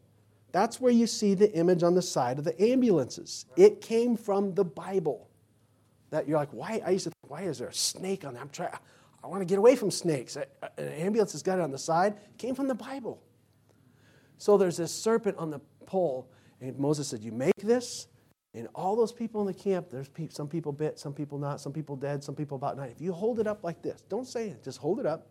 That's 0.53 0.81
where 0.81 0.93
you 0.93 1.07
see 1.07 1.35
the 1.35 1.53
image 1.55 1.83
on 1.83 1.95
the 1.95 2.03
side 2.03 2.39
of 2.39 2.45
the 2.45 2.61
ambulances. 2.63 3.47
It 3.57 3.81
came 3.81 4.17
from 4.17 4.55
the 4.55 4.65
Bible 4.65 5.29
that 6.11 6.29
you're 6.29 6.39
like, 6.39 6.53
why? 6.53 6.81
I 6.87 6.91
used 6.91 7.05
to 7.05 7.11
think, 7.11 7.31
why 7.31 7.43
is 7.43 7.59
there 7.59 7.69
a 7.69 7.75
snake 7.75 8.25
on 8.25 8.35
there? 8.35 8.43
I'm 8.43 8.51
trying, 8.51 8.71
I 9.25 9.27
want 9.27 9.41
to 9.41 9.47
get 9.47 9.59
away 9.59 9.75
from 9.75 9.91
snakes. 9.91 10.37
An 10.37 10.45
ambulance 10.79 11.33
has 11.33 11.43
got 11.43 11.59
it 11.59 11.63
on 11.63 11.73
the 11.73 11.79
side. 11.79 12.15
It 12.17 12.39
came 12.39 12.55
from 12.55 12.69
the 12.69 12.75
Bible. 12.75 13.21
So 14.39 14.59
there's 14.59 14.77
this 14.77 14.93
serpent 14.93 15.39
on 15.39 15.51
the 15.51 15.61
pole, 15.87 16.31
and 16.61 16.79
Moses 16.79 17.09
said, 17.09 17.23
You 17.23 17.33
make 17.33 17.57
this, 17.57 18.07
and 18.55 18.69
all 18.75 18.95
those 18.95 19.13
people 19.13 19.41
in 19.41 19.47
the 19.49 19.55
camp, 19.55 19.91
there's 19.91 20.09
some 20.31 20.49
people 20.49 20.73
bit, 20.73 20.99
some 20.99 21.13
people 21.13 21.39
not, 21.39 21.61
some 21.61 21.73
people 21.73 21.97
dead, 21.97 22.23
some 22.23 22.37
people 22.37 22.57
about 22.57 22.77
nine. 22.77 22.91
If 22.91 23.01
you 23.01 23.13
hold 23.13 23.41
it 23.41 23.49
up 23.49 23.65
like 23.65 23.83
this, 23.83 24.03
don't 24.09 24.27
say 24.27 24.49
it, 24.49 24.63
just 24.63 24.79
hold 24.79 25.01
it 25.01 25.07
up 25.07 25.27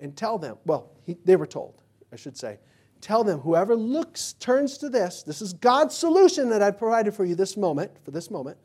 and 0.00 0.16
tell 0.16 0.38
them. 0.38 0.56
Well, 0.66 0.90
he, 1.04 1.16
they 1.24 1.36
were 1.36 1.46
told, 1.46 1.82
I 2.12 2.16
should 2.16 2.36
say. 2.36 2.58
Tell 3.00 3.22
them, 3.22 3.40
whoever 3.40 3.76
looks, 3.76 4.34
turns 4.34 4.76
to 4.78 4.88
this, 4.88 5.22
this 5.22 5.40
is 5.40 5.52
God's 5.52 5.96
solution 5.96 6.48
that 6.50 6.62
I've 6.62 6.78
provided 6.78 7.14
for 7.14 7.24
you 7.24 7.34
this 7.36 7.56
moment, 7.56 7.92
for 8.04 8.10
this 8.10 8.30
moment. 8.30 8.58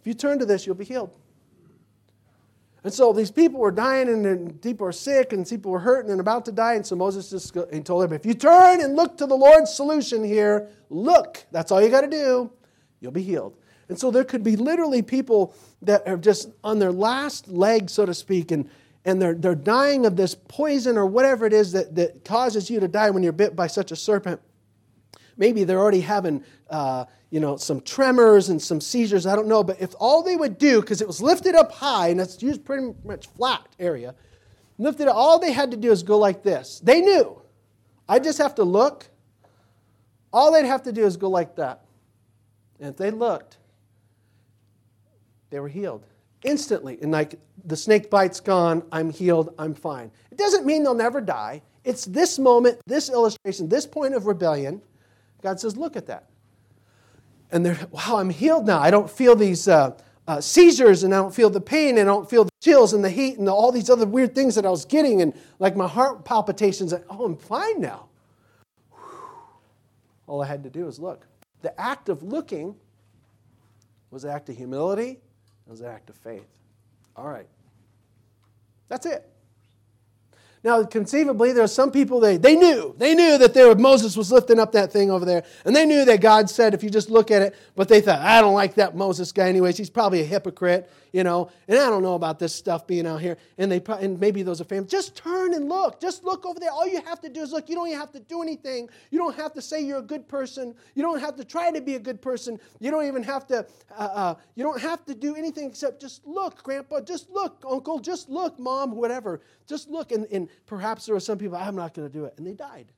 If 0.00 0.06
you 0.06 0.14
turn 0.14 0.38
to 0.38 0.46
this, 0.46 0.64
you'll 0.66 0.76
be 0.76 0.84
healed. 0.84 1.16
And 2.82 2.92
so 2.92 3.12
these 3.12 3.30
people 3.30 3.60
were 3.60 3.70
dying 3.70 4.08
and 4.08 4.62
people 4.62 4.86
were 4.86 4.92
sick 4.92 5.32
and 5.32 5.46
people 5.46 5.70
were 5.70 5.80
hurting 5.80 6.10
and 6.10 6.20
about 6.20 6.46
to 6.46 6.52
die. 6.52 6.74
And 6.74 6.86
so 6.86 6.96
Moses 6.96 7.28
just 7.28 7.56
he 7.72 7.80
told 7.80 8.04
them, 8.04 8.12
if 8.12 8.24
you 8.24 8.34
turn 8.34 8.80
and 8.80 8.96
look 8.96 9.18
to 9.18 9.26
the 9.26 9.36
Lord's 9.36 9.74
solution 9.74 10.24
here, 10.24 10.70
look, 10.88 11.44
that's 11.50 11.70
all 11.70 11.82
you 11.82 11.90
got 11.90 12.00
to 12.02 12.08
do, 12.08 12.50
you'll 13.00 13.12
be 13.12 13.22
healed. 13.22 13.56
And 13.88 13.98
so 13.98 14.10
there 14.10 14.24
could 14.24 14.44
be 14.44 14.56
literally 14.56 15.02
people 15.02 15.54
that 15.82 16.06
are 16.06 16.16
just 16.16 16.50
on 16.62 16.78
their 16.78 16.92
last 16.92 17.48
leg, 17.48 17.90
so 17.90 18.06
to 18.06 18.14
speak, 18.14 18.52
and, 18.52 18.70
and 19.04 19.20
they're, 19.20 19.34
they're 19.34 19.54
dying 19.54 20.06
of 20.06 20.16
this 20.16 20.34
poison 20.34 20.96
or 20.96 21.06
whatever 21.06 21.44
it 21.44 21.52
is 21.52 21.72
that, 21.72 21.94
that 21.96 22.24
causes 22.24 22.70
you 22.70 22.78
to 22.80 22.88
die 22.88 23.10
when 23.10 23.22
you're 23.22 23.32
bit 23.32 23.56
by 23.56 23.66
such 23.66 23.90
a 23.90 23.96
serpent. 23.96 24.40
Maybe 25.36 25.64
they're 25.64 25.78
already 25.78 26.02
having 26.02 26.44
uh, 26.68 27.06
you 27.30 27.38
know, 27.38 27.56
some 27.56 27.80
tremors 27.80 28.48
and 28.48 28.60
some 28.60 28.80
seizures. 28.80 29.26
I 29.26 29.36
don't 29.36 29.48
know. 29.48 29.62
But 29.62 29.80
if 29.80 29.94
all 29.98 30.22
they 30.22 30.36
would 30.36 30.58
do, 30.58 30.80
because 30.80 31.00
it 31.00 31.06
was 31.06 31.22
lifted 31.22 31.54
up 31.54 31.72
high 31.72 32.08
and 32.08 32.20
it's 32.20 32.42
used 32.42 32.64
pretty 32.64 32.92
much 33.04 33.28
flat 33.28 33.66
area, 33.78 34.14
lifted 34.78 35.08
up, 35.08 35.16
all 35.16 35.38
they 35.38 35.52
had 35.52 35.70
to 35.70 35.76
do 35.76 35.92
is 35.92 36.02
go 36.02 36.18
like 36.18 36.42
this. 36.42 36.80
They 36.80 37.00
knew. 37.00 37.40
I 38.08 38.18
just 38.18 38.38
have 38.38 38.56
to 38.56 38.64
look. 38.64 39.08
All 40.32 40.52
they'd 40.52 40.66
have 40.66 40.82
to 40.82 40.92
do 40.92 41.04
is 41.04 41.16
go 41.16 41.30
like 41.30 41.56
that. 41.56 41.84
And 42.80 42.88
if 42.88 42.96
they 42.96 43.10
looked, 43.10 43.58
they 45.50 45.60
were 45.60 45.68
healed 45.68 46.04
instantly. 46.42 46.98
And 47.02 47.12
like 47.12 47.38
the 47.64 47.76
snake 47.76 48.10
bite's 48.10 48.40
gone, 48.40 48.82
I'm 48.90 49.10
healed, 49.10 49.54
I'm 49.58 49.74
fine. 49.74 50.10
It 50.30 50.38
doesn't 50.38 50.66
mean 50.66 50.82
they'll 50.82 50.94
never 50.94 51.20
die. 51.20 51.62
It's 51.84 52.04
this 52.04 52.38
moment, 52.38 52.80
this 52.86 53.10
illustration, 53.10 53.68
this 53.68 53.86
point 53.86 54.14
of 54.14 54.26
rebellion. 54.26 54.82
God 55.42 55.60
says, 55.60 55.76
look 55.76 55.96
at 55.96 56.06
that 56.06 56.30
and 57.52 57.64
they're, 57.64 57.78
wow, 57.90 58.16
I'm 58.16 58.30
healed 58.30 58.66
now. 58.66 58.78
I 58.78 58.90
don't 58.90 59.10
feel 59.10 59.34
these 59.34 59.68
uh, 59.68 59.96
uh, 60.28 60.40
seizures 60.40 61.02
and 61.02 61.14
I 61.14 61.18
don't 61.18 61.34
feel 61.34 61.50
the 61.50 61.60
pain 61.60 61.98
and 61.98 62.08
I 62.08 62.12
don't 62.12 62.28
feel 62.28 62.44
the 62.44 62.50
chills 62.60 62.92
and 62.92 63.04
the 63.04 63.10
heat 63.10 63.38
and 63.38 63.46
the, 63.46 63.52
all 63.52 63.72
these 63.72 63.90
other 63.90 64.06
weird 64.06 64.34
things 64.34 64.54
that 64.54 64.66
I 64.66 64.70
was 64.70 64.84
getting 64.84 65.22
and 65.22 65.34
like 65.58 65.76
my 65.76 65.88
heart 65.88 66.24
palpitations. 66.24 66.94
Oh, 67.10 67.24
I'm 67.24 67.36
fine 67.36 67.80
now. 67.80 68.06
All 70.26 70.42
I 70.42 70.46
had 70.46 70.62
to 70.62 70.70
do 70.70 70.84
was 70.84 70.98
look. 70.98 71.26
The 71.62 71.78
act 71.80 72.08
of 72.08 72.22
looking 72.22 72.74
was 74.10 74.24
an 74.24 74.30
act 74.30 74.48
of 74.48 74.56
humility, 74.56 75.10
it 75.10 75.70
was 75.70 75.80
an 75.80 75.86
act 75.86 76.10
of 76.10 76.16
faith. 76.16 76.48
All 77.16 77.28
right. 77.28 77.46
That's 78.88 79.06
it. 79.06 79.28
Now, 80.62 80.84
conceivably, 80.84 81.52
there 81.52 81.64
are 81.64 81.68
some 81.68 81.90
people 81.90 82.20
they, 82.20 82.36
they 82.36 82.54
knew. 82.54 82.94
They 82.98 83.14
knew 83.14 83.38
that 83.38 83.54
there, 83.54 83.74
Moses 83.74 84.14
was 84.14 84.30
lifting 84.30 84.58
up 84.58 84.72
that 84.72 84.92
thing 84.92 85.10
over 85.10 85.24
there. 85.24 85.42
And 85.64 85.74
they 85.74 85.86
knew 85.86 86.04
that 86.04 86.20
God 86.20 86.50
said, 86.50 86.74
if 86.74 86.82
you 86.82 86.90
just 86.90 87.08
look 87.08 87.30
at 87.30 87.40
it, 87.40 87.54
but 87.76 87.88
they 87.88 88.02
thought, 88.02 88.20
I 88.20 88.42
don't 88.42 88.52
like 88.52 88.74
that 88.74 88.94
Moses 88.94 89.32
guy 89.32 89.48
anyways. 89.48 89.78
He's 89.78 89.88
probably 89.88 90.20
a 90.20 90.24
hypocrite, 90.24 90.90
you 91.12 91.24
know, 91.24 91.50
and 91.66 91.78
I 91.78 91.88
don't 91.88 92.02
know 92.02 92.14
about 92.14 92.38
this 92.38 92.54
stuff 92.54 92.86
being 92.86 93.06
out 93.06 93.22
here. 93.22 93.38
And 93.56 93.72
they 93.72 93.80
and 94.00 94.20
maybe 94.20 94.42
those 94.42 94.60
are 94.60 94.64
family. 94.64 94.86
Just 94.86 95.16
turn 95.16 95.54
and 95.54 95.66
look. 95.66 95.98
Just 95.98 96.24
look 96.24 96.44
over 96.44 96.60
there. 96.60 96.70
All 96.70 96.86
you 96.86 97.00
have 97.02 97.22
to 97.22 97.30
do 97.30 97.40
is 97.40 97.52
look. 97.52 97.70
You 97.70 97.74
don't 97.74 97.88
even 97.88 97.98
have 97.98 98.12
to 98.12 98.20
do 98.20 98.42
anything. 98.42 98.90
You 99.10 99.18
don't 99.18 99.36
have 99.36 99.54
to 99.54 99.62
say 99.62 99.80
you're 99.80 99.98
a 99.98 100.02
good 100.02 100.28
person. 100.28 100.74
You 100.94 101.02
don't 101.02 101.20
have 101.20 101.36
to 101.36 101.44
try 101.44 101.70
to 101.70 101.80
be 101.80 101.94
a 101.94 101.98
good 101.98 102.20
person. 102.20 102.60
You 102.80 102.90
don't 102.90 103.06
even 103.06 103.22
have 103.22 103.46
to, 103.46 103.66
uh, 103.96 104.02
uh, 104.02 104.34
you 104.56 104.62
don't 104.62 104.80
have 104.80 105.06
to 105.06 105.14
do 105.14 105.36
anything 105.36 105.68
except 105.68 106.02
just 106.02 106.26
look, 106.26 106.62
grandpa. 106.62 107.00
Just 107.00 107.30
look, 107.30 107.64
uncle. 107.68 107.98
Just 107.98 108.28
look, 108.28 108.58
mom, 108.58 108.92
whatever. 108.92 109.40
Just 109.66 109.88
look. 109.88 110.12
And, 110.12 110.26
and 110.30 110.49
perhaps 110.66 111.06
there 111.06 111.14
were 111.14 111.20
some 111.20 111.38
people, 111.38 111.56
I'm 111.56 111.76
not 111.76 111.94
going 111.94 112.08
to 112.08 112.12
do 112.12 112.24
it. 112.24 112.34
And 112.36 112.46
they 112.46 112.54
died 112.54 112.92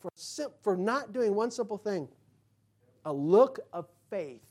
for, 0.00 0.10
for 0.62 0.76
not 0.76 1.12
doing 1.12 1.34
one 1.34 1.50
simple 1.50 1.78
thing 1.78 2.08
a 3.04 3.12
look 3.12 3.60
of 3.72 3.86
faith. 4.10 4.42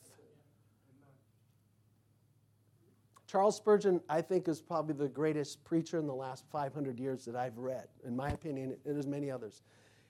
Charles 3.28 3.58
Spurgeon, 3.58 4.02
I 4.10 4.22
think, 4.22 4.48
is 4.48 4.62
probably 4.62 4.96
the 4.96 5.10
greatest 5.10 5.64
preacher 5.66 6.00
in 6.00 6.08
the 6.08 6.16
last 6.16 6.46
500 6.50 6.98
years 6.98 7.26
that 7.26 7.36
I've 7.36 7.58
read. 7.58 7.88
In 8.06 8.16
my 8.16 8.30
opinion, 8.30 8.76
and 8.86 8.96
there's 8.96 9.06
many 9.06 9.30
others. 9.30 9.62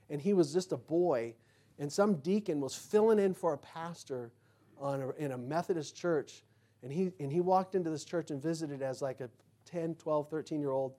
And 0.09 0.21
he 0.21 0.33
was 0.33 0.53
just 0.53 0.71
a 0.71 0.77
boy, 0.77 1.33
and 1.79 1.91
some 1.91 2.15
deacon 2.17 2.61
was 2.61 2.75
filling 2.75 3.19
in 3.19 3.33
for 3.33 3.53
a 3.53 3.57
pastor 3.57 4.31
on 4.79 5.01
a, 5.01 5.09
in 5.13 5.31
a 5.31 5.37
Methodist 5.37 5.95
church. 5.95 6.43
And 6.83 6.93
he, 6.93 7.11
and 7.19 7.31
he 7.31 7.41
walked 7.41 7.73
into 7.73 7.89
this 7.89 8.05
church 8.05 8.29
and 8.29 8.41
visited 8.41 8.83
as 8.83 9.01
like 9.01 9.19
a 9.19 9.29
10, 9.65 9.95
12, 9.95 10.29
13 10.29 10.61
year 10.61 10.71
old. 10.71 10.93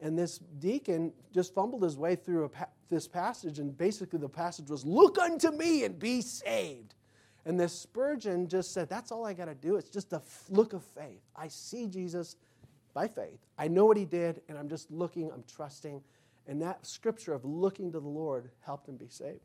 And 0.00 0.18
this 0.18 0.38
deacon 0.58 1.12
just 1.32 1.54
fumbled 1.54 1.82
his 1.82 1.96
way 1.96 2.16
through 2.16 2.48
pa- 2.48 2.68
this 2.90 3.08
passage, 3.08 3.58
and 3.58 3.76
basically 3.76 4.18
the 4.18 4.28
passage 4.28 4.68
was, 4.68 4.84
Look 4.84 5.18
unto 5.18 5.50
me 5.50 5.84
and 5.84 5.98
be 5.98 6.20
saved. 6.20 6.94
And 7.46 7.60
this 7.60 7.72
Spurgeon 7.72 8.48
just 8.48 8.72
said, 8.72 8.88
That's 8.88 9.12
all 9.12 9.24
I 9.24 9.32
got 9.32 9.46
to 9.46 9.54
do. 9.54 9.76
It's 9.76 9.90
just 9.90 10.12
a 10.12 10.22
look 10.50 10.72
of 10.72 10.82
faith. 10.82 11.20
I 11.36 11.48
see 11.48 11.86
Jesus 11.86 12.36
by 12.94 13.08
faith. 13.08 13.38
I 13.58 13.68
know 13.68 13.84
what 13.84 13.96
he 13.96 14.04
did, 14.04 14.40
and 14.48 14.56
I'm 14.56 14.68
just 14.68 14.90
looking, 14.90 15.30
I'm 15.32 15.44
trusting. 15.52 16.02
And 16.46 16.60
that 16.62 16.86
scripture 16.86 17.34
of 17.34 17.44
looking 17.44 17.90
to 17.92 18.00
the 18.00 18.08
Lord 18.08 18.50
helped 18.60 18.88
him 18.88 18.96
be 18.96 19.08
saved. 19.08 19.40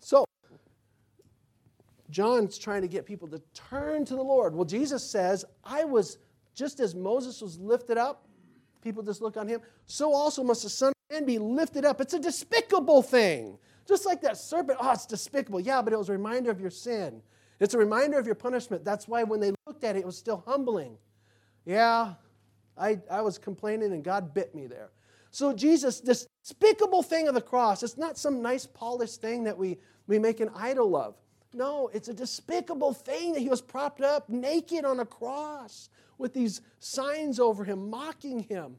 So, 0.00 0.24
John's 2.10 2.58
trying 2.58 2.82
to 2.82 2.88
get 2.88 3.06
people 3.06 3.28
to 3.28 3.40
turn 3.54 4.04
to 4.04 4.14
the 4.14 4.22
Lord. 4.22 4.54
Well, 4.54 4.64
Jesus 4.64 5.02
says, 5.02 5.44
I 5.64 5.84
was, 5.84 6.18
just 6.54 6.80
as 6.80 6.94
Moses 6.94 7.40
was 7.40 7.58
lifted 7.58 7.98
up, 7.98 8.26
people 8.84 9.02
just 9.02 9.22
look 9.22 9.36
on 9.36 9.48
him, 9.48 9.62
so 9.86 10.12
also 10.12 10.44
must 10.44 10.62
the 10.62 10.70
Son 10.70 10.88
of 10.88 11.14
Man 11.14 11.24
be 11.24 11.38
lifted 11.38 11.84
up. 11.84 12.00
It's 12.00 12.14
a 12.14 12.20
despicable 12.20 13.02
thing. 13.02 13.58
Just 13.88 14.06
like 14.06 14.20
that 14.22 14.36
serpent, 14.36 14.78
oh, 14.80 14.92
it's 14.92 15.06
despicable. 15.06 15.60
Yeah, 15.60 15.82
but 15.82 15.92
it 15.92 15.98
was 15.98 16.10
a 16.10 16.12
reminder 16.12 16.50
of 16.50 16.60
your 16.60 16.70
sin. 16.70 17.22
It's 17.60 17.74
a 17.74 17.78
reminder 17.78 18.18
of 18.18 18.26
your 18.26 18.34
punishment. 18.34 18.84
That's 18.84 19.08
why 19.08 19.24
when 19.24 19.40
they 19.40 19.52
looked 19.66 19.84
at 19.84 19.96
it, 19.96 20.00
it 20.00 20.06
was 20.06 20.16
still 20.16 20.42
humbling. 20.46 20.96
Yeah, 21.64 22.14
I, 22.76 23.00
I 23.10 23.22
was 23.22 23.38
complaining 23.38 23.92
and 23.92 24.04
God 24.04 24.34
bit 24.34 24.54
me 24.54 24.66
there. 24.66 24.90
So, 25.30 25.52
Jesus, 25.52 26.00
this 26.00 26.26
despicable 26.44 27.02
thing 27.02 27.26
of 27.26 27.34
the 27.34 27.40
cross, 27.40 27.82
it's 27.82 27.98
not 27.98 28.18
some 28.18 28.40
nice 28.40 28.66
polished 28.66 29.20
thing 29.20 29.44
that 29.44 29.56
we, 29.56 29.78
we 30.06 30.18
make 30.18 30.40
an 30.40 30.50
idol 30.54 30.96
of. 30.96 31.16
No, 31.52 31.88
it's 31.92 32.08
a 32.08 32.14
despicable 32.14 32.92
thing 32.92 33.32
that 33.32 33.40
he 33.40 33.48
was 33.48 33.60
propped 33.60 34.00
up 34.00 34.28
naked 34.28 34.84
on 34.84 35.00
a 35.00 35.06
cross 35.06 35.88
with 36.18 36.34
these 36.34 36.60
signs 36.78 37.40
over 37.40 37.64
him, 37.64 37.90
mocking 37.90 38.40
him. 38.40 38.76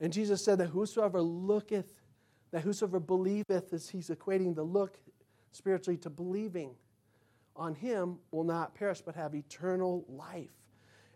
And 0.00 0.12
Jesus 0.12 0.44
said 0.44 0.58
that 0.58 0.68
whosoever 0.68 1.20
looketh 1.22 2.00
that 2.52 2.62
whosoever 2.62 3.00
believeth, 3.00 3.72
as 3.72 3.88
he's 3.88 4.08
equating 4.08 4.54
the 4.54 4.62
look 4.62 4.98
spiritually 5.52 5.96
to 5.98 6.10
believing 6.10 6.70
on 7.54 7.74
him, 7.74 8.18
will 8.30 8.44
not 8.44 8.74
perish 8.74 9.00
but 9.00 9.14
have 9.14 9.34
eternal 9.34 10.04
life. 10.08 10.50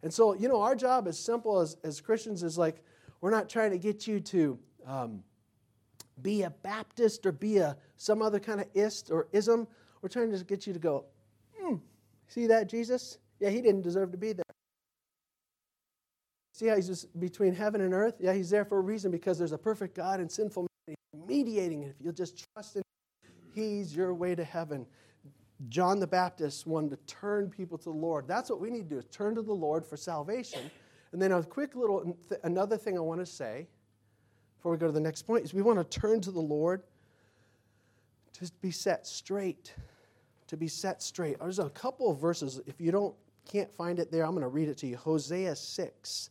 And 0.03 0.13
so, 0.13 0.35
you 0.35 0.49
know, 0.49 0.61
our 0.61 0.75
job, 0.75 1.07
as 1.07 1.19
simple 1.19 1.61
as, 1.61 1.77
as 1.85 2.01
Christians, 2.01 2.43
is 2.43 2.57
like 2.57 2.83
we're 3.21 3.31
not 3.31 3.49
trying 3.49 3.71
to 3.71 3.79
get 3.79 4.07
you 4.07 4.21
to 4.21 4.59
um, 4.87 5.23
be 6.23 6.43
a 6.43 6.51
Baptist 6.51 7.27
or 7.27 7.33
be 7.33 7.59
a 7.59 7.77
some 7.97 8.23
other 8.23 8.41
kind 8.41 8.61
of 8.61 8.67
ist 8.75 9.11
or 9.11 9.29
ism. 9.33 9.69
We're 10.03 10.09
trying 10.09 10.33
to 10.33 10.45
get 10.45 10.67
you 10.67 10.73
to 10.73 10.79
go, 10.79 11.05
hmm, 11.59 11.77
see 12.29 12.47
that, 12.47 12.69
Jesus? 12.69 13.19
Yeah, 13.39 13.51
he 13.51 13.61
didn't 13.61 13.83
deserve 13.83 14.13
to 14.13 14.19
be 14.19 14.33
there. 14.33 14.45
See 16.61 16.67
how 16.67 16.77
he's 16.77 16.89
just 16.89 17.19
between 17.19 17.55
heaven 17.55 17.81
and 17.81 17.95
earth? 17.95 18.17
Yeah, 18.21 18.35
he's 18.35 18.51
there 18.51 18.67
for 18.67 18.77
a 18.77 18.83
reason 18.83 19.11
because 19.11 19.39
there's 19.39 19.53
a 19.53 19.57
perfect 19.57 19.95
God 19.95 20.21
and 20.21 20.31
sinful 20.31 20.67
man 20.87 20.97
mediating 21.27 21.85
it. 21.85 21.95
If 21.99 22.05
you'll 22.05 22.13
just 22.13 22.45
trust 22.53 22.77
in 22.77 22.81
him, 22.81 23.33
He's 23.55 23.97
your 23.97 24.13
way 24.13 24.35
to 24.35 24.45
heaven. 24.45 24.85
John 25.71 26.01
the 26.01 26.07
Baptist 26.07 26.67
wanted 26.67 26.91
to 26.91 26.97
turn 27.07 27.49
people 27.49 27.79
to 27.79 27.85
the 27.85 27.91
Lord. 27.97 28.29
That's 28.29 28.51
what 28.51 28.61
we 28.61 28.69
need 28.69 28.91
to 28.91 28.97
do, 28.97 28.99
is 28.99 29.07
turn 29.07 29.35
to 29.37 29.43
the 29.43 29.55
Lord 29.55 29.87
for 29.87 29.97
salvation. 29.97 30.71
And 31.13 31.23
then 31.23 31.33
a 31.33 31.43
quick 31.43 31.75
little, 31.75 32.15
another 32.45 32.77
thing 32.77 32.99
I 32.99 33.01
want 33.01 33.21
to 33.21 33.27
say 33.27 33.67
before 34.59 34.73
we 34.73 34.77
go 34.77 34.85
to 34.85 34.93
the 34.93 35.01
next 35.01 35.23
point 35.23 35.47
is 35.47 35.55
we 35.55 35.63
want 35.63 35.79
to 35.79 35.99
turn 35.99 36.21
to 36.21 36.31
the 36.31 36.41
Lord 36.41 36.83
to 38.35 38.53
be 38.61 38.71
set 38.71 39.07
straight. 39.07 39.73
To 40.49 40.59
be 40.59 40.69
set 40.69 41.03
straight. 41.03 41.39
There's 41.41 41.59
a 41.59 41.71
couple 41.71 42.11
of 42.11 42.21
verses. 42.21 42.61
If 42.67 42.83
you 42.83 42.93
don't 42.93 43.15
can't 43.51 43.73
find 43.73 43.99
it 43.99 44.13
there, 44.13 44.27
I'm 44.27 44.33
going 44.33 44.43
to 44.43 44.49
read 44.49 44.69
it 44.69 44.77
to 44.79 44.87
you. 44.87 44.99
Hosea 44.99 45.57
6. 45.57 46.31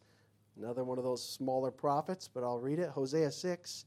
Another 0.62 0.84
one 0.84 0.98
of 0.98 1.06
those 1.06 1.24
smaller 1.24 1.72
prophets, 1.72 2.30
but 2.32 2.43
I'll 2.43 2.60
read 2.60 2.80
it. 2.80 2.89
Hosea 2.89 3.32
6. 3.32 3.86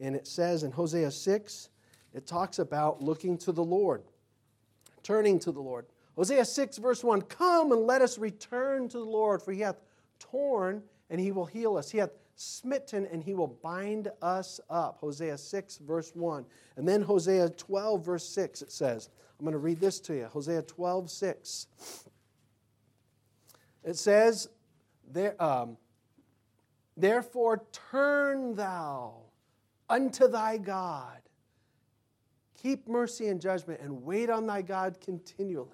And 0.00 0.16
it 0.16 0.26
says 0.26 0.62
in 0.62 0.70
Hosea 0.70 1.10
6, 1.10 1.68
it 2.14 2.26
talks 2.26 2.58
about 2.58 3.02
looking 3.02 3.36
to 3.38 3.52
the 3.52 3.62
Lord, 3.62 4.02
turning 5.02 5.38
to 5.40 5.52
the 5.52 5.60
Lord. 5.60 5.84
Hosea 6.16 6.46
6, 6.46 6.78
verse 6.78 7.04
1 7.04 7.22
Come 7.22 7.72
and 7.72 7.82
let 7.82 8.00
us 8.00 8.16
return 8.16 8.88
to 8.88 8.98
the 8.98 9.04
Lord, 9.04 9.42
for 9.42 9.52
he 9.52 9.60
hath 9.60 9.76
torn 10.18 10.82
and 11.10 11.20
he 11.20 11.32
will 11.32 11.44
heal 11.44 11.76
us. 11.76 11.90
He 11.90 11.98
hath 11.98 12.12
smitten 12.34 13.06
and 13.12 13.22
he 13.22 13.34
will 13.34 13.58
bind 13.62 14.08
us 14.22 14.58
up. 14.70 14.96
Hosea 15.00 15.36
6, 15.36 15.78
verse 15.78 16.12
1. 16.14 16.46
And 16.76 16.88
then 16.88 17.02
Hosea 17.02 17.50
12, 17.50 18.04
verse 18.04 18.26
6, 18.26 18.62
it 18.62 18.72
says, 18.72 19.10
I'm 19.38 19.44
going 19.44 19.52
to 19.52 19.58
read 19.58 19.80
this 19.80 20.00
to 20.00 20.14
you. 20.14 20.24
Hosea 20.24 20.62
12, 20.62 21.10
6. 21.10 21.66
It 23.84 23.96
says, 23.96 24.48
there, 25.12 25.40
um, 25.42 25.76
Therefore 26.96 27.64
turn 27.90 28.54
thou 28.54 29.14
unto 29.88 30.28
thy 30.28 30.56
God. 30.56 31.20
Keep 32.62 32.88
mercy 32.88 33.28
and 33.28 33.40
judgment 33.40 33.80
and 33.80 34.02
wait 34.02 34.30
on 34.30 34.46
thy 34.46 34.62
God 34.62 34.98
continually. 35.00 35.68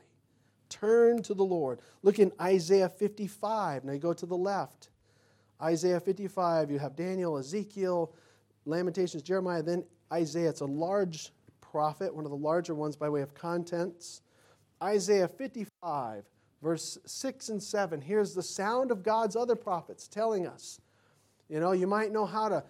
Turn 0.68 1.22
to 1.22 1.34
the 1.34 1.44
Lord. 1.44 1.80
Look 2.02 2.18
in 2.18 2.32
Isaiah 2.40 2.88
55. 2.88 3.84
Now 3.84 3.92
you 3.92 3.98
go 3.98 4.12
to 4.12 4.26
the 4.26 4.36
left. 4.36 4.90
Isaiah 5.62 6.00
55, 6.00 6.70
you 6.72 6.78
have 6.80 6.96
Daniel, 6.96 7.38
Ezekiel, 7.38 8.12
Lamentations, 8.64 9.22
Jeremiah, 9.22 9.62
then 9.62 9.84
Isaiah. 10.12 10.48
It's 10.48 10.60
a 10.60 10.66
large 10.66 11.30
prophet, 11.60 12.12
one 12.12 12.24
of 12.24 12.30
the 12.30 12.36
larger 12.36 12.74
ones 12.74 12.96
by 12.96 13.08
way 13.08 13.22
of 13.22 13.32
contents. 13.32 14.22
Isaiah 14.82 15.28
55, 15.28 16.24
verse 16.62 16.98
6 17.06 17.48
and 17.50 17.62
7. 17.62 18.00
Here's 18.00 18.34
the 18.34 18.42
sound 18.42 18.90
of 18.90 19.04
God's 19.04 19.36
other 19.36 19.54
prophets 19.54 20.08
telling 20.08 20.46
us. 20.46 20.80
You 21.52 21.60
know, 21.60 21.72
you 21.72 21.86
might 21.86 22.12
know 22.12 22.24
how 22.24 22.48
to 22.48 22.64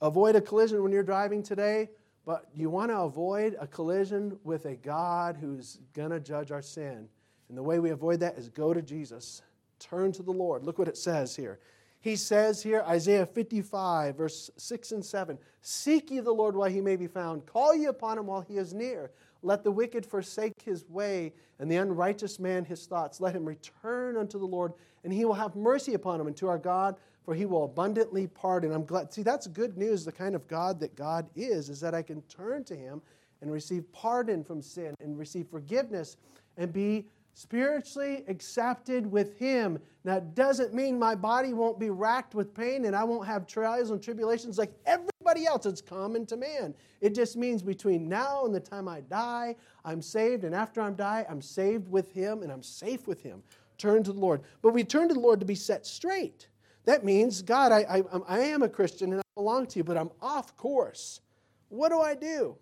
avoid 0.00 0.36
a 0.36 0.40
collision 0.40 0.80
when 0.80 0.92
you're 0.92 1.02
driving 1.02 1.42
today, 1.42 1.90
but 2.24 2.46
you 2.54 2.70
want 2.70 2.92
to 2.92 2.98
avoid 2.98 3.56
a 3.58 3.66
collision 3.66 4.38
with 4.44 4.64
a 4.66 4.76
God 4.76 5.36
who's 5.36 5.80
going 5.92 6.10
to 6.10 6.20
judge 6.20 6.52
our 6.52 6.62
sin. 6.62 7.08
And 7.48 7.58
the 7.58 7.64
way 7.64 7.80
we 7.80 7.90
avoid 7.90 8.20
that 8.20 8.38
is 8.38 8.48
go 8.48 8.72
to 8.72 8.80
Jesus. 8.80 9.42
Turn 9.80 10.12
to 10.12 10.22
the 10.22 10.30
Lord. 10.30 10.62
Look 10.62 10.78
what 10.78 10.86
it 10.86 10.96
says 10.96 11.34
here. 11.34 11.58
He 12.00 12.14
says 12.14 12.62
here, 12.62 12.84
Isaiah 12.86 13.26
55, 13.26 14.16
verse 14.16 14.52
6 14.56 14.92
and 14.92 15.04
7 15.04 15.36
Seek 15.60 16.12
ye 16.12 16.20
the 16.20 16.30
Lord 16.30 16.54
while 16.54 16.70
he 16.70 16.80
may 16.80 16.94
be 16.94 17.08
found, 17.08 17.44
call 17.44 17.74
ye 17.74 17.86
upon 17.86 18.18
him 18.18 18.26
while 18.26 18.42
he 18.42 18.56
is 18.56 18.72
near. 18.72 19.10
Let 19.42 19.64
the 19.64 19.72
wicked 19.72 20.06
forsake 20.06 20.62
his 20.62 20.88
way, 20.88 21.32
and 21.58 21.68
the 21.68 21.76
unrighteous 21.76 22.38
man 22.38 22.64
his 22.64 22.86
thoughts. 22.86 23.20
Let 23.20 23.34
him 23.34 23.44
return 23.44 24.16
unto 24.16 24.38
the 24.38 24.46
Lord, 24.46 24.74
and 25.02 25.12
he 25.12 25.24
will 25.24 25.34
have 25.34 25.56
mercy 25.56 25.94
upon 25.94 26.20
him, 26.20 26.28
and 26.28 26.36
to 26.36 26.46
our 26.46 26.58
God, 26.58 26.96
for 27.26 27.34
he 27.34 27.44
will 27.44 27.64
abundantly 27.64 28.28
pardon. 28.28 28.72
I'm 28.72 28.84
glad. 28.84 29.12
See, 29.12 29.22
that's 29.22 29.48
good 29.48 29.76
news. 29.76 30.04
The 30.04 30.12
kind 30.12 30.36
of 30.36 30.46
God 30.46 30.78
that 30.80 30.94
God 30.94 31.28
is, 31.34 31.68
is 31.68 31.80
that 31.80 31.92
I 31.92 32.00
can 32.00 32.22
turn 32.22 32.62
to 32.64 32.76
him 32.76 33.02
and 33.42 33.52
receive 33.52 33.92
pardon 33.92 34.44
from 34.44 34.62
sin 34.62 34.94
and 35.00 35.18
receive 35.18 35.48
forgiveness 35.48 36.16
and 36.56 36.72
be 36.72 37.06
spiritually 37.34 38.24
accepted 38.28 39.10
with 39.10 39.36
him. 39.36 39.78
Now, 40.04 40.18
it 40.18 40.36
doesn't 40.36 40.72
mean 40.72 41.00
my 41.00 41.16
body 41.16 41.52
won't 41.52 41.80
be 41.80 41.90
racked 41.90 42.34
with 42.36 42.54
pain 42.54 42.86
and 42.86 42.94
I 42.94 43.02
won't 43.02 43.26
have 43.26 43.46
trials 43.46 43.90
and 43.90 44.00
tribulations 44.00 44.56
like 44.56 44.72
everybody 44.86 45.46
else. 45.46 45.66
It's 45.66 45.82
common 45.82 46.26
to 46.26 46.36
man. 46.36 46.74
It 47.00 47.12
just 47.12 47.36
means 47.36 47.60
between 47.60 48.08
now 48.08 48.44
and 48.46 48.54
the 48.54 48.60
time 48.60 48.88
I 48.88 49.00
die, 49.00 49.56
I'm 49.84 50.00
saved, 50.00 50.44
and 50.44 50.54
after 50.54 50.80
I'm 50.80 50.94
die, 50.94 51.26
I'm 51.28 51.42
saved 51.42 51.90
with 51.90 52.10
Him 52.12 52.42
and 52.42 52.52
I'm 52.52 52.62
safe 52.62 53.06
with 53.08 53.20
Him. 53.20 53.42
Turn 53.78 54.04
to 54.04 54.12
the 54.12 54.20
Lord. 54.20 54.42
But 54.62 54.72
we 54.72 54.84
turn 54.84 55.08
to 55.08 55.14
the 55.14 55.20
Lord 55.20 55.40
to 55.40 55.46
be 55.46 55.56
set 55.56 55.84
straight. 55.84 56.46
That 56.86 57.04
means, 57.04 57.42
God, 57.42 57.72
I, 57.72 57.80
I, 57.80 58.02
I 58.28 58.38
am 58.38 58.62
a 58.62 58.68
Christian 58.68 59.12
and 59.12 59.20
I 59.20 59.24
belong 59.34 59.66
to 59.66 59.78
you, 59.78 59.84
but 59.84 59.96
I'm 59.96 60.10
off 60.22 60.56
course. 60.56 61.20
What 61.68 61.90
do 61.90 62.00
I 62.00 62.14
do? 62.14 62.56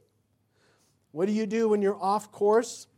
What 1.12 1.26
do 1.26 1.32
you 1.32 1.46
do 1.46 1.68
when 1.68 1.82
you're 1.82 2.02
off 2.02 2.32
course? 2.32 2.88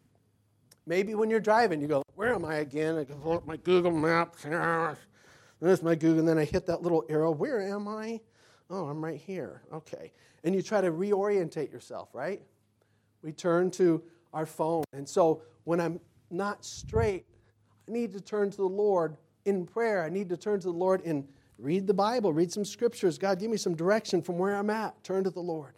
Maybe 0.87 1.15
when 1.15 1.29
you're 1.29 1.41
driving, 1.41 1.81
you 1.81 1.89
go, 1.89 2.03
Where 2.15 2.33
am 2.33 2.45
I 2.45 2.57
again? 2.57 2.97
I 2.97 3.05
go, 3.05 3.33
up 3.33 3.47
my 3.47 3.57
Google 3.57 3.91
Maps. 3.91 4.45
There's 5.61 5.83
my 5.83 5.95
Google, 5.95 6.21
and 6.21 6.29
then 6.29 6.39
I 6.39 6.45
hit 6.45 6.67
that 6.67 6.83
little 6.83 7.05
arrow. 7.09 7.33
Where 7.33 7.61
am 7.61 7.89
I? 7.89 8.21
Oh, 8.71 8.87
I'm 8.87 9.05
right 9.05 9.21
here. 9.21 9.63
Okay. 9.73 10.13
And 10.45 10.55
you 10.55 10.63
try 10.63 10.81
to 10.81 10.93
reorientate 10.93 11.73
yourself, 11.73 12.11
right? 12.13 12.41
We 13.23 13.33
turn 13.33 13.71
to 13.73 14.03
our 14.33 14.47
phone. 14.47 14.85
And 14.93 15.09
so 15.09 15.43
when 15.65 15.81
I'm 15.81 15.99
not 16.31 16.65
straight, 16.65 17.25
I 17.89 17.93
need 17.93 18.13
to 18.13 18.21
turn 18.21 18.51
to 18.51 18.57
the 18.57 18.65
Lord 18.65 19.17
in 19.47 19.67
prayer. 19.67 20.05
I 20.05 20.09
need 20.09 20.29
to 20.29 20.37
turn 20.37 20.61
to 20.61 20.67
the 20.67 20.73
Lord 20.73 21.05
and 21.05 21.27
read 21.59 21.87
the 21.87 21.95
Bible, 21.95 22.33
read 22.33 22.53
some 22.53 22.65
scriptures. 22.65 23.19
God, 23.19 23.39
give 23.39 23.51
me 23.51 23.57
some 23.57 23.75
direction 23.75 24.21
from 24.21 24.39
where 24.39 24.55
I'm 24.55 24.71
at. 24.71 25.03
Turn 25.03 25.25
to 25.25 25.31
the 25.31 25.41
Lord 25.41 25.75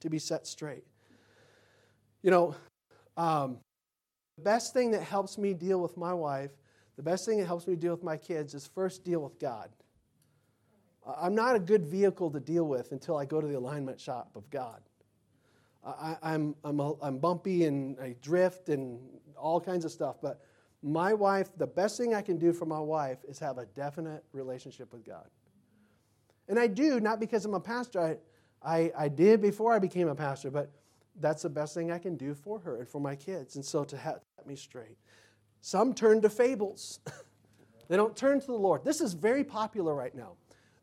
to 0.00 0.10
be 0.10 0.18
set 0.18 0.46
straight. 0.46 0.84
You 2.22 2.30
know, 2.30 2.54
um, 3.16 3.58
the 4.36 4.42
best 4.42 4.72
thing 4.72 4.90
that 4.92 5.02
helps 5.02 5.38
me 5.38 5.54
deal 5.54 5.80
with 5.80 5.96
my 5.96 6.12
wife, 6.12 6.50
the 6.96 7.02
best 7.02 7.26
thing 7.26 7.38
that 7.38 7.46
helps 7.46 7.66
me 7.66 7.74
deal 7.74 7.92
with 7.92 8.02
my 8.04 8.16
kids 8.16 8.54
is 8.54 8.66
first 8.66 9.04
deal 9.04 9.20
with 9.20 9.38
God. 9.38 9.70
I'm 11.06 11.34
not 11.34 11.54
a 11.54 11.60
good 11.60 11.86
vehicle 11.86 12.30
to 12.32 12.40
deal 12.40 12.64
with 12.64 12.92
until 12.92 13.16
I 13.16 13.24
go 13.24 13.40
to 13.40 13.46
the 13.46 13.56
alignment 13.56 14.00
shop 14.00 14.30
of 14.34 14.48
God. 14.50 14.80
I, 15.84 16.16
am 16.22 16.54
I'm, 16.64 16.80
I'm, 16.80 16.94
I'm 17.00 17.18
bumpy 17.18 17.64
and 17.64 17.98
I 18.00 18.16
drift 18.20 18.68
and 18.68 18.98
all 19.36 19.60
kinds 19.60 19.84
of 19.84 19.92
stuff, 19.92 20.16
but 20.20 20.40
my 20.86 21.12
wife, 21.12 21.50
the 21.56 21.66
best 21.66 21.96
thing 21.96 22.14
I 22.14 22.22
can 22.22 22.38
do 22.38 22.52
for 22.52 22.64
my 22.64 22.78
wife 22.78 23.18
is 23.28 23.40
have 23.40 23.58
a 23.58 23.66
definite 23.66 24.22
relationship 24.32 24.92
with 24.92 25.04
God. 25.04 25.26
And 26.48 26.60
I 26.60 26.68
do, 26.68 27.00
not 27.00 27.18
because 27.18 27.44
I'm 27.44 27.54
a 27.54 27.60
pastor. 27.60 28.00
I, 28.00 28.16
I, 28.62 28.92
I 28.96 29.08
did 29.08 29.42
before 29.42 29.72
I 29.72 29.80
became 29.80 30.06
a 30.06 30.14
pastor, 30.14 30.48
but 30.48 30.70
that's 31.20 31.42
the 31.42 31.48
best 31.48 31.74
thing 31.74 31.90
I 31.90 31.98
can 31.98 32.16
do 32.16 32.34
for 32.34 32.60
her 32.60 32.76
and 32.76 32.88
for 32.88 33.00
my 33.00 33.16
kids. 33.16 33.56
And 33.56 33.64
so 33.64 33.82
to 33.82 33.96
have 33.96 34.20
me 34.46 34.54
straight. 34.54 34.96
Some 35.60 35.92
turn 35.92 36.22
to 36.22 36.30
fables. 36.30 37.00
they 37.88 37.96
don't 37.96 38.16
turn 38.16 38.38
to 38.38 38.46
the 38.46 38.52
Lord. 38.52 38.84
This 38.84 39.00
is 39.00 39.12
very 39.12 39.42
popular 39.42 39.92
right 39.92 40.14
now. 40.14 40.34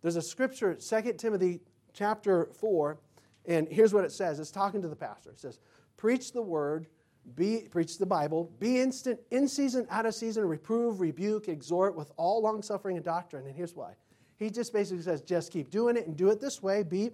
There's 0.02 0.18
a 0.18 0.22
scripture, 0.22 0.76
2 0.76 1.14
Timothy 1.14 1.62
chapter 1.94 2.50
4, 2.60 2.98
and 3.46 3.70
here's 3.70 3.94
what 3.94 4.04
it 4.04 4.12
says. 4.12 4.38
It's 4.38 4.52
talking 4.52 4.82
to 4.82 4.90
the 4.90 4.98
pastor. 4.98 5.30
It 5.30 5.40
says, 5.40 5.60
Preach 5.96 6.34
the 6.34 6.42
word, 6.42 6.88
be 7.36 7.68
preach 7.70 7.98
the 7.98 8.06
Bible, 8.06 8.52
be 8.60 8.82
instant, 8.82 9.20
in 9.32 9.48
season, 9.48 9.88
out 9.90 10.06
of 10.06 10.14
season, 10.14 10.46
reprove, 10.46 11.00
rebuke, 11.00 11.48
exhort 11.48 11.96
with 11.96 12.12
all 12.18 12.42
long 12.42 12.62
suffering 12.62 12.98
and 12.98 13.06
doctrine. 13.06 13.46
And 13.46 13.56
here's 13.56 13.76
why. 13.76 13.94
He 14.38 14.50
just 14.50 14.74
basically 14.74 15.04
says, 15.04 15.22
just 15.22 15.52
keep 15.52 15.70
doing 15.70 15.96
it 15.96 16.08
and 16.08 16.18
do 16.18 16.30
it 16.30 16.42
this 16.42 16.62
way. 16.62 16.84
Be, 16.84 17.12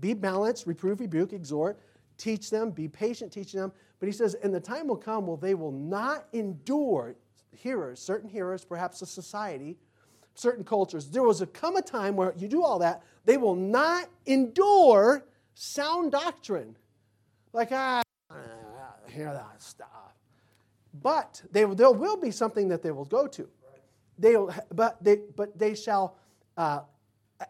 be 0.00 0.14
balanced, 0.14 0.66
reprove, 0.66 1.00
rebuke, 1.00 1.32
exhort 1.32 1.78
teach 2.20 2.50
them, 2.50 2.70
be 2.70 2.86
patient 2.86 3.32
teaching 3.32 3.58
them. 3.58 3.72
But 3.98 4.06
he 4.06 4.12
says, 4.12 4.34
and 4.34 4.54
the 4.54 4.60
time 4.60 4.86
will 4.86 4.96
come 4.96 5.26
where 5.26 5.38
they 5.38 5.54
will 5.54 5.72
not 5.72 6.26
endure 6.32 7.16
hearers, 7.56 8.00
certain 8.00 8.28
hearers, 8.28 8.64
perhaps 8.64 9.02
a 9.02 9.06
society, 9.06 9.76
certain 10.34 10.64
cultures. 10.64 11.08
There 11.08 11.22
will 11.22 11.34
come 11.46 11.76
a 11.76 11.82
time 11.82 12.14
where 12.14 12.34
you 12.36 12.46
do 12.46 12.62
all 12.62 12.78
that, 12.80 13.02
they 13.24 13.36
will 13.36 13.56
not 13.56 14.08
endure 14.26 15.24
sound 15.54 16.12
doctrine. 16.12 16.76
Like, 17.52 17.70
ah, 17.72 18.02
hear 19.10 19.32
that 19.32 19.62
stuff. 19.62 19.88
But 21.02 21.42
they, 21.52 21.64
there 21.64 21.90
will 21.90 22.16
be 22.16 22.30
something 22.30 22.68
that 22.68 22.82
they 22.82 22.90
will 22.90 23.04
go 23.04 23.26
to. 23.26 23.48
They 24.18 24.36
but, 24.72 25.02
they, 25.02 25.20
but 25.36 25.58
they 25.58 25.74
shall 25.74 26.16
uh, 26.56 26.80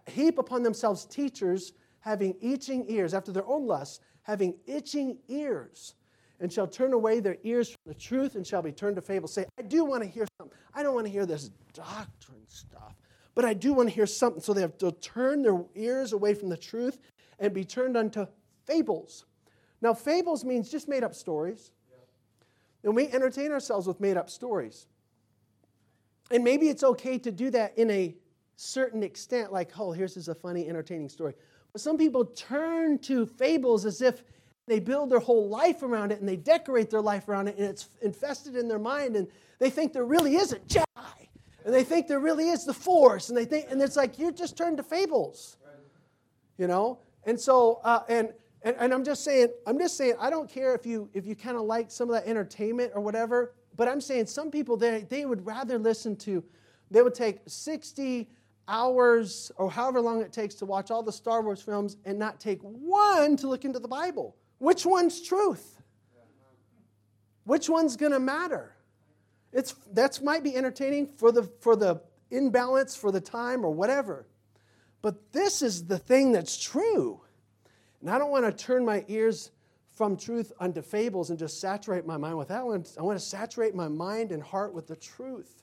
heap 0.06 0.38
upon 0.38 0.62
themselves 0.62 1.04
teachers 1.04 1.72
having 2.00 2.34
itching 2.40 2.84
ears 2.88 3.12
after 3.12 3.32
their 3.32 3.46
own 3.46 3.66
lusts 3.66 4.00
having 4.22 4.54
itching 4.66 5.18
ears, 5.28 5.94
and 6.40 6.52
shall 6.52 6.66
turn 6.66 6.92
away 6.92 7.20
their 7.20 7.36
ears 7.42 7.70
from 7.70 7.80
the 7.86 7.94
truth 7.94 8.34
and 8.34 8.46
shall 8.46 8.62
be 8.62 8.72
turned 8.72 8.96
to 8.96 9.02
fables. 9.02 9.34
Say, 9.34 9.44
I 9.58 9.62
do 9.62 9.84
want 9.84 10.02
to 10.02 10.08
hear 10.08 10.26
something. 10.38 10.56
I 10.72 10.82
don't 10.82 10.94
want 10.94 11.06
to 11.06 11.12
hear 11.12 11.26
this 11.26 11.50
doctrine 11.74 12.46
stuff, 12.46 12.94
but 13.34 13.44
I 13.44 13.54
do 13.54 13.72
want 13.72 13.88
to 13.88 13.94
hear 13.94 14.06
something. 14.06 14.40
So 14.40 14.54
they 14.54 14.60
have 14.60 14.78
to 14.78 14.92
turn 14.92 15.42
their 15.42 15.62
ears 15.74 16.12
away 16.12 16.34
from 16.34 16.48
the 16.48 16.56
truth 16.56 16.98
and 17.38 17.52
be 17.52 17.64
turned 17.64 17.96
unto 17.96 18.26
fables. 18.66 19.26
Now, 19.82 19.94
fables 19.94 20.44
means 20.44 20.70
just 20.70 20.88
made 20.88 21.04
up 21.04 21.14
stories. 21.14 21.72
And 22.82 22.96
we 22.96 23.08
entertain 23.08 23.52
ourselves 23.52 23.86
with 23.86 24.00
made 24.00 24.16
up 24.16 24.30
stories. 24.30 24.86
And 26.30 26.44
maybe 26.44 26.68
it's 26.68 26.82
okay 26.82 27.18
to 27.18 27.30
do 27.30 27.50
that 27.50 27.76
in 27.76 27.90
a 27.90 28.14
certain 28.56 29.02
extent, 29.02 29.52
like, 29.52 29.78
oh, 29.78 29.92
here's 29.92 30.14
this 30.14 30.28
a 30.28 30.34
funny, 30.34 30.68
entertaining 30.68 31.08
story. 31.08 31.34
But 31.72 31.80
some 31.80 31.98
people 31.98 32.24
turn 32.24 32.98
to 33.00 33.26
fables 33.26 33.84
as 33.84 34.02
if 34.02 34.22
they 34.66 34.78
build 34.78 35.10
their 35.10 35.20
whole 35.20 35.48
life 35.48 35.82
around 35.82 36.12
it 36.12 36.20
and 36.20 36.28
they 36.28 36.36
decorate 36.36 36.90
their 36.90 37.00
life 37.00 37.28
around 37.28 37.48
it 37.48 37.56
and 37.56 37.66
it's 37.66 37.88
infested 38.02 38.54
in 38.54 38.68
their 38.68 38.78
mind 38.78 39.16
and 39.16 39.26
they 39.58 39.68
think 39.68 39.92
there 39.92 40.04
really 40.04 40.36
is 40.36 40.52
a 40.52 40.58
Jedi 40.60 40.84
and 41.64 41.74
they 41.74 41.82
think 41.82 42.06
there 42.06 42.20
really 42.20 42.48
is 42.48 42.64
the 42.64 42.72
Force 42.72 43.28
and 43.28 43.36
they 43.36 43.44
think 43.44 43.66
and 43.70 43.82
it's 43.82 43.96
like 43.96 44.18
you're 44.18 44.30
just 44.30 44.56
turned 44.56 44.76
to 44.76 44.82
fables, 44.84 45.56
you 46.56 46.68
know. 46.68 47.00
And 47.24 47.38
so 47.38 47.80
uh, 47.82 48.02
and, 48.08 48.32
and 48.62 48.76
and 48.78 48.92
I'm 48.92 49.04
just 49.04 49.24
saying 49.24 49.48
I'm 49.66 49.78
just 49.78 49.96
saying 49.96 50.14
I 50.20 50.30
don't 50.30 50.48
care 50.48 50.74
if 50.74 50.86
you 50.86 51.08
if 51.14 51.26
you 51.26 51.34
kind 51.34 51.56
of 51.56 51.62
like 51.62 51.90
some 51.90 52.08
of 52.08 52.14
that 52.14 52.28
entertainment 52.28 52.92
or 52.94 53.00
whatever, 53.00 53.54
but 53.76 53.88
I'm 53.88 54.00
saying 54.00 54.26
some 54.26 54.50
people 54.50 54.76
they 54.76 55.06
they 55.08 55.24
would 55.26 55.44
rather 55.46 55.78
listen 55.78 56.16
to 56.16 56.44
they 56.90 57.02
would 57.02 57.14
take 57.14 57.38
60 57.46 58.28
hours 58.68 59.52
or 59.56 59.70
however 59.70 60.00
long 60.00 60.20
it 60.20 60.32
takes 60.32 60.54
to 60.56 60.66
watch 60.66 60.90
all 60.90 61.02
the 61.02 61.12
Star 61.12 61.42
Wars 61.42 61.62
films 61.62 61.96
and 62.04 62.18
not 62.18 62.40
take 62.40 62.60
one 62.62 63.36
to 63.36 63.48
look 63.48 63.64
into 63.64 63.78
the 63.78 63.88
Bible. 63.88 64.36
Which 64.58 64.84
one's 64.84 65.20
truth? 65.20 65.80
Which 67.44 67.68
one's 67.68 67.96
going 67.96 68.12
to 68.12 68.20
matter? 68.20 68.76
It's 69.52 69.74
that 69.92 70.22
might 70.22 70.44
be 70.44 70.54
entertaining 70.54 71.08
for 71.16 71.32
the 71.32 71.44
for 71.60 71.74
the 71.74 72.00
imbalance 72.30 72.94
for 72.94 73.10
the 73.10 73.20
time 73.20 73.64
or 73.64 73.72
whatever. 73.72 74.26
But 75.02 75.32
this 75.32 75.62
is 75.62 75.86
the 75.86 75.98
thing 75.98 76.32
that's 76.32 76.56
true. 76.62 77.22
And 78.00 78.10
I 78.10 78.18
don't 78.18 78.30
want 78.30 78.46
to 78.46 78.64
turn 78.64 78.84
my 78.84 79.04
ears 79.08 79.50
from 79.94 80.16
truth 80.16 80.52
unto 80.58 80.80
fables 80.80 81.30
and 81.30 81.38
just 81.38 81.60
saturate 81.60 82.06
my 82.06 82.16
mind 82.16 82.38
with 82.38 82.48
that 82.48 82.64
one. 82.64 82.84
I 82.98 83.02
want 83.02 83.18
to 83.18 83.24
saturate 83.24 83.74
my 83.74 83.88
mind 83.88 84.32
and 84.32 84.42
heart 84.42 84.72
with 84.72 84.86
the 84.86 84.96
truth. 84.96 85.62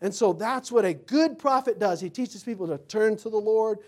And 0.00 0.14
so 0.14 0.32
that's 0.32 0.70
what 0.70 0.84
a 0.84 0.94
good 0.94 1.38
prophet 1.38 1.78
does. 1.78 2.00
He 2.00 2.10
teaches 2.10 2.42
people 2.42 2.66
to 2.68 2.78
turn 2.78 3.16
to 3.18 3.30
the 3.30 3.38
Lord, 3.38 3.78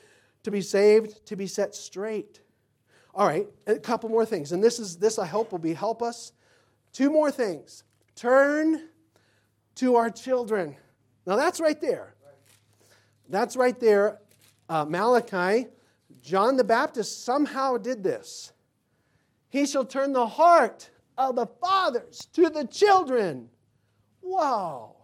to 0.44 0.50
be 0.50 0.60
saved, 0.60 1.24
to 1.26 1.36
be 1.36 1.46
set 1.46 1.74
straight. 1.74 2.40
All 3.14 3.26
right, 3.26 3.46
a 3.66 3.78
couple 3.78 4.08
more 4.08 4.26
things. 4.26 4.52
And 4.52 4.62
this 4.62 4.78
is 4.80 4.96
this 4.96 5.18
I 5.18 5.26
hope 5.26 5.52
will 5.52 5.58
be 5.60 5.74
help 5.74 6.02
us. 6.02 6.32
Two 6.92 7.10
more 7.10 7.30
things. 7.30 7.84
Turn 8.16 8.88
to 9.76 9.96
our 9.96 10.10
children. 10.10 10.76
Now 11.26 11.36
that's 11.36 11.60
right 11.60 11.80
there. 11.80 12.14
That's 13.28 13.56
right 13.56 13.78
there. 13.78 14.20
Uh, 14.68 14.84
Malachi, 14.84 15.68
John 16.24 16.56
the 16.56 16.64
Baptist 16.64 17.24
somehow 17.24 17.76
did 17.76 18.02
this. 18.02 18.52
He 19.50 19.66
shall 19.66 19.84
turn 19.84 20.12
the 20.12 20.26
heart 20.26 20.90
of 21.16 21.36
the 21.36 21.46
fathers 21.46 22.26
to 22.32 22.50
the 22.50 22.66
children. 22.66 23.48
Wow 24.20 24.94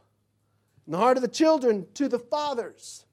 and 0.90 0.96
the 0.96 0.98
heart 0.98 1.16
of 1.16 1.22
the 1.22 1.28
children 1.28 1.86
to 1.94 2.08
the 2.08 2.18
fathers. 2.18 3.04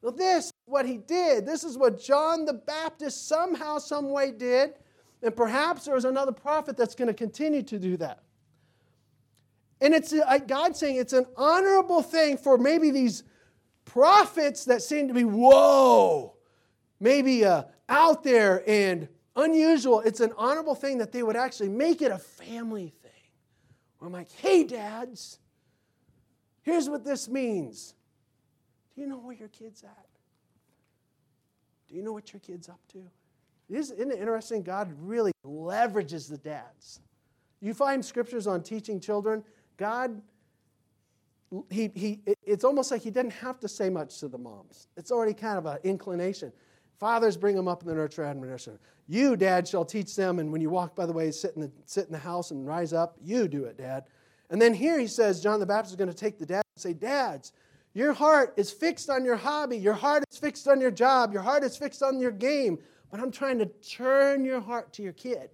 Now, 0.00 0.10
this 0.10 0.44
is 0.44 0.52
what 0.66 0.86
he 0.86 0.96
did. 0.96 1.44
This 1.44 1.64
is 1.64 1.76
what 1.76 2.00
John 2.00 2.44
the 2.44 2.52
Baptist 2.52 3.26
somehow, 3.26 3.78
some 3.78 4.10
way 4.10 4.30
did. 4.30 4.74
And 5.24 5.34
perhaps 5.34 5.86
there 5.86 5.96
is 5.96 6.04
another 6.04 6.30
prophet 6.30 6.76
that's 6.76 6.94
going 6.94 7.08
to 7.08 7.14
continue 7.14 7.64
to 7.64 7.80
do 7.80 7.96
that. 7.96 8.22
And 9.80 9.92
it's 9.92 10.12
uh, 10.12 10.38
God 10.46 10.76
saying 10.76 10.98
it's 10.98 11.12
an 11.12 11.26
honorable 11.36 12.00
thing 12.00 12.36
for 12.36 12.58
maybe 12.58 12.92
these 12.92 13.24
prophets 13.84 14.64
that 14.66 14.80
seem 14.80 15.08
to 15.08 15.14
be, 15.14 15.24
whoa, 15.24 16.35
maybe 17.00 17.44
uh, 17.44 17.64
out 17.88 18.22
there 18.22 18.62
and 18.68 19.08
unusual. 19.34 20.00
It's 20.00 20.20
an 20.20 20.32
honorable 20.36 20.74
thing 20.74 20.98
that 20.98 21.12
they 21.12 21.22
would 21.22 21.36
actually 21.36 21.68
make 21.68 22.02
it 22.02 22.10
a 22.10 22.18
family 22.18 22.92
thing. 23.02 23.10
I'm 24.00 24.12
like, 24.12 24.30
hey, 24.32 24.64
dads, 24.64 25.38
Here's 26.66 26.90
what 26.90 27.04
this 27.04 27.28
means. 27.28 27.94
Do 28.92 29.00
you 29.00 29.06
know 29.06 29.18
where 29.18 29.36
your 29.36 29.48
kid's 29.48 29.84
at? 29.84 30.06
Do 31.88 31.94
you 31.94 32.02
know 32.02 32.12
what 32.12 32.32
your 32.32 32.40
kid's 32.40 32.68
up 32.68 32.80
to? 32.88 33.04
Isn't 33.68 34.10
it 34.10 34.18
interesting? 34.18 34.64
God 34.64 34.92
really 35.00 35.30
leverages 35.44 36.28
the 36.28 36.38
dads. 36.38 37.00
You 37.60 37.72
find 37.72 38.04
scriptures 38.04 38.48
on 38.48 38.64
teaching 38.64 38.98
children. 38.98 39.44
God, 39.76 40.20
he, 41.70 41.88
he, 41.94 42.20
it's 42.44 42.64
almost 42.64 42.90
like 42.90 43.02
he 43.02 43.12
didn't 43.12 43.34
have 43.34 43.60
to 43.60 43.68
say 43.68 43.88
much 43.88 44.18
to 44.18 44.26
the 44.26 44.38
moms. 44.38 44.88
It's 44.96 45.12
already 45.12 45.34
kind 45.34 45.58
of 45.58 45.66
an 45.66 45.78
inclination. 45.84 46.52
Fathers 46.98 47.36
bring 47.36 47.56
them 47.56 47.68
up 47.68 47.82
in 47.82 47.88
the 47.88 47.94
nurture 47.94 48.22
and 48.22 48.30
admonition. 48.30 48.78
You, 49.08 49.36
dad, 49.36 49.68
shall 49.68 49.84
teach 49.84 50.16
them, 50.16 50.38
and 50.38 50.50
when 50.50 50.60
you 50.60 50.70
walk 50.70 50.96
by 50.96 51.06
the 51.06 51.12
way, 51.12 51.30
sit 51.30 51.54
in 51.54 51.62
the, 51.62 51.70
sit 51.84 52.06
in 52.06 52.12
the 52.12 52.18
house 52.18 52.50
and 52.50 52.66
rise 52.66 52.92
up. 52.92 53.16
You 53.22 53.48
do 53.48 53.64
it, 53.64 53.78
dad. 53.78 54.04
And 54.50 54.60
then 54.60 54.74
here 54.74 54.98
he 54.98 55.06
says, 55.06 55.40
John 55.40 55.60
the 55.60 55.66
Baptist 55.66 55.92
is 55.92 55.96
going 55.96 56.10
to 56.10 56.16
take 56.16 56.38
the 56.38 56.46
dad 56.46 56.62
and 56.74 56.82
say, 56.82 56.92
Dads, 56.92 57.52
your 57.94 58.12
heart 58.12 58.54
is 58.56 58.70
fixed 58.70 59.10
on 59.10 59.24
your 59.24 59.36
hobby. 59.36 59.78
Your 59.78 59.94
heart 59.94 60.24
is 60.30 60.38
fixed 60.38 60.68
on 60.68 60.80
your 60.80 60.90
job. 60.90 61.32
Your 61.32 61.42
heart 61.42 61.64
is 61.64 61.76
fixed 61.76 62.02
on 62.02 62.18
your 62.18 62.30
game. 62.30 62.78
But 63.10 63.20
I'm 63.20 63.30
trying 63.30 63.58
to 63.58 63.66
turn 63.66 64.44
your 64.44 64.60
heart 64.60 64.92
to 64.94 65.02
your 65.02 65.12
kid. 65.12 65.50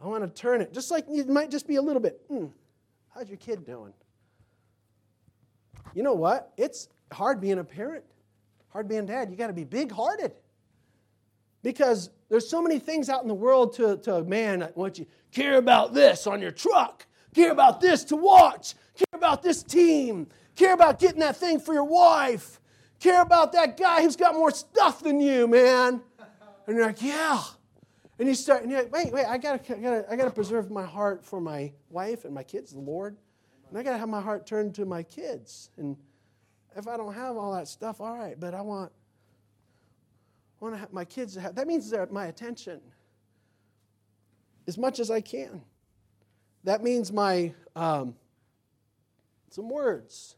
I 0.00 0.06
want 0.06 0.22
to 0.22 0.28
turn 0.40 0.60
it, 0.60 0.72
just 0.72 0.90
like 0.90 1.06
it 1.08 1.28
might 1.28 1.50
just 1.50 1.66
be 1.66 1.76
a 1.76 1.82
little 1.82 2.00
bit. 2.00 2.20
Mm, 2.30 2.50
how's 3.14 3.28
your 3.28 3.38
kid 3.38 3.64
doing? 3.64 3.94
You 5.94 6.02
know 6.02 6.12
what? 6.12 6.52
It's 6.58 6.88
hard 7.10 7.40
being 7.40 7.58
a 7.58 7.64
parent, 7.64 8.04
hard 8.74 8.88
being 8.88 9.06
dad. 9.06 9.30
You 9.30 9.36
got 9.36 9.46
to 9.46 9.52
be 9.52 9.64
big 9.64 9.92
hearted. 9.92 10.32
Because 11.62 12.10
there's 12.28 12.48
so 12.48 12.60
many 12.60 12.78
things 12.78 13.08
out 13.08 13.22
in 13.22 13.28
the 13.28 13.34
world 13.34 13.74
to, 13.76 13.96
to 13.98 14.22
man, 14.24 14.64
I 14.64 14.70
want 14.74 14.98
you 14.98 15.06
care 15.30 15.56
about 15.56 15.94
this 15.94 16.26
on 16.26 16.42
your 16.42 16.50
truck, 16.50 17.06
care 17.34 17.52
about 17.52 17.80
this 17.80 18.04
to 18.04 18.16
watch, 18.16 18.74
care 18.96 19.18
about 19.18 19.42
this 19.42 19.62
team, 19.62 20.26
care 20.56 20.74
about 20.74 20.98
getting 20.98 21.20
that 21.20 21.36
thing 21.36 21.58
for 21.60 21.72
your 21.72 21.84
wife, 21.84 22.60
care 22.98 23.22
about 23.22 23.52
that 23.52 23.76
guy 23.78 24.02
who's 24.02 24.16
got 24.16 24.34
more 24.34 24.50
stuff 24.50 25.02
than 25.02 25.20
you, 25.20 25.46
man. 25.46 26.02
And 26.66 26.76
you're 26.76 26.86
like, 26.86 27.00
yeah. 27.00 27.42
And 28.18 28.28
you 28.28 28.34
start, 28.34 28.62
and 28.62 28.70
you're 28.70 28.82
like, 28.82 28.92
wait, 28.92 29.12
wait, 29.12 29.24
I 29.24 29.38
gotta, 29.38 29.72
I 29.72 29.78
gotta, 29.80 30.06
I 30.10 30.16
gotta 30.16 30.30
preserve 30.30 30.70
my 30.70 30.84
heart 30.84 31.24
for 31.24 31.40
my 31.40 31.72
wife 31.90 32.24
and 32.24 32.34
my 32.34 32.42
kids, 32.42 32.72
the 32.72 32.80
Lord. 32.80 33.16
And 33.70 33.78
I 33.78 33.82
gotta 33.82 33.98
have 33.98 34.08
my 34.08 34.20
heart 34.20 34.46
turned 34.46 34.74
to 34.74 34.84
my 34.84 35.02
kids. 35.02 35.70
And 35.76 35.96
if 36.76 36.88
I 36.88 36.96
don't 36.96 37.14
have 37.14 37.36
all 37.36 37.52
that 37.54 37.68
stuff, 37.68 38.00
all 38.00 38.16
right, 38.16 38.38
but 38.38 38.54
I 38.54 38.60
want, 38.60 38.90
I 40.60 40.64
want 40.64 40.74
to 40.74 40.78
have 40.78 40.92
my 40.92 41.04
kids 41.04 41.34
to 41.34 41.40
have, 41.40 41.54
that 41.54 41.66
means 41.66 41.90
they're 41.90 42.06
my 42.10 42.26
attention 42.26 42.80
as 44.66 44.78
much 44.78 44.98
as 44.98 45.10
I 45.10 45.20
can. 45.20 45.62
That 46.64 46.82
means 46.82 47.12
my, 47.12 47.52
um, 47.76 48.14
some 49.50 49.68
words. 49.68 50.36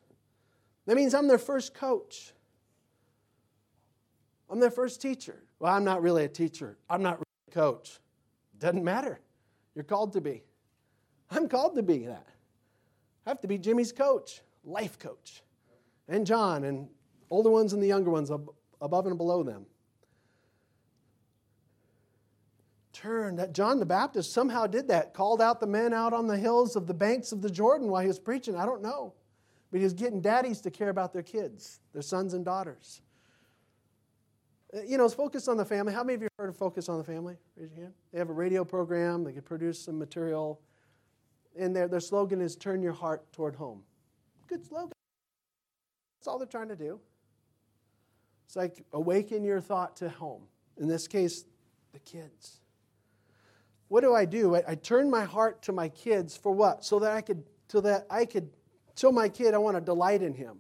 That 0.87 0.97
means 0.97 1.14
I'm 1.14 1.28
their 1.28 1.39
first 1.39 1.74
coach. 1.74 2.32
I'm 4.51 4.61
their 4.61 4.70
first 4.70 5.01
teacher. 5.01 5.43
Well, 5.59 5.72
I'm 5.72 5.84
not 5.84 6.03
really 6.03 6.24
a 6.24 6.28
teacher. 6.28 6.76
I'm 6.91 7.03
not 7.03 7.14
really 7.14 7.49
a 7.49 7.51
coach. 7.53 7.99
Doesn't 8.59 8.84
matter. 8.84 9.20
You're 9.74 9.84
called 9.84 10.12
to 10.14 10.20
be. 10.20 10.43
I'm 11.30 11.49
called 11.49 11.76
to 11.76 11.82
be 11.82 12.07
that. 12.07 12.26
I 13.26 13.30
have 13.30 13.41
to 13.41 13.49
be 13.49 13.59
Jimmy's 13.59 13.93
coach, 13.93 14.43
life 14.64 14.99
coach, 14.99 15.43
and 16.09 16.27
John, 16.27 16.65
and 16.65 16.89
older 17.31 17.51
ones 17.51 17.73
and 17.73 17.83
the 17.83 17.87
younger 17.87 18.11
ones 18.11 18.31
above 18.81 19.07
and 19.07 19.17
below 19.17 19.43
them. 19.43 19.67
Turn 22.93 23.37
that 23.37 23.53
John 23.53 23.79
the 23.79 23.87
Baptist 23.87 24.33
somehow 24.33 24.67
did 24.67 24.89
that, 24.89 25.13
called 25.13 25.43
out 25.43 25.61
the 25.61 25.67
men 25.67 25.93
out 25.93 26.13
on 26.13 26.27
the 26.27 26.37
hills 26.37 26.77
of 26.77 26.87
the 26.87 26.95
banks 26.95 27.31
of 27.31 27.43
the 27.43 27.51
Jordan 27.51 27.89
while 27.89 28.01
he 28.01 28.09
was 28.09 28.19
preaching. 28.19 28.57
I 28.57 28.65
don't 28.65 28.83
know. 28.83 29.13
But 29.71 29.79
he 29.79 29.85
was 29.85 29.93
getting 29.93 30.21
daddies 30.21 30.61
to 30.63 30.71
care 30.71 30.89
about 30.89 31.13
their 31.13 31.23
kids, 31.23 31.81
their 31.93 32.03
sons 32.03 32.33
and 32.35 32.45
daughters. 32.45 33.03
Uh, 34.75 34.83
you 34.83 34.97
know, 34.97 35.05
it's 35.05 35.15
focused 35.15 35.49
on 35.49 35.57
the 35.57 35.65
family. 35.65 35.93
How 35.93 36.03
many 36.03 36.15
of 36.15 36.23
you 36.23 36.29
heard 36.39 36.49
of 36.49 36.57
Focus 36.57 36.89
on 36.89 36.99
the 36.99 37.05
Family? 37.05 37.37
Raise 37.57 37.71
your 37.73 37.83
hand. 37.83 37.95
They 38.13 38.19
have 38.19 38.31
a 38.31 38.33
radio 38.33 38.65
program. 38.65 39.25
They 39.25 39.33
can 39.33 39.43
produce 39.43 39.79
some 39.79 39.99
material. 39.99 40.61
And 41.59 41.75
their, 41.75 41.89
their 41.89 42.01
slogan 42.01 42.41
is 42.41 42.57
Turn 42.57 42.83
Your 42.83 42.93
Heart 42.93 43.33
Toward 43.33 43.57
Home. 43.57 43.83
Good 44.49 44.65
slogan. 44.65 44.93
That's 46.27 46.33
all 46.33 46.39
they're 46.41 46.49
trying 46.49 46.70
to 46.70 46.74
do. 46.74 46.99
It's 48.47 48.57
like 48.57 48.85
awaken 48.93 49.45
your 49.45 49.61
thought 49.61 49.99
to 49.99 50.09
home. 50.09 50.43
In 50.77 50.89
this 50.89 51.07
case, 51.07 51.45
the 51.93 52.01
kids. 52.01 52.59
What 53.87 54.01
do 54.01 54.12
I 54.12 54.24
do? 54.24 54.57
I, 54.57 54.64
I 54.66 54.74
turn 54.74 55.09
my 55.09 55.22
heart 55.22 55.62
to 55.62 55.72
my 55.72 55.89
kids 55.89 56.37
for 56.37 56.51
what? 56.51 56.85
So 56.85 56.99
that 56.99 57.12
I 57.12 57.20
could, 57.20 57.45
so 57.68 57.81
that 57.83 58.09
I 58.11 58.24
could 58.24 58.51
show 58.97 59.12
my 59.12 59.29
kid 59.29 59.55
I 59.55 59.59
want 59.59 59.77
to 59.77 59.81
delight 59.81 60.20
in 60.20 60.35
him. 60.35 60.59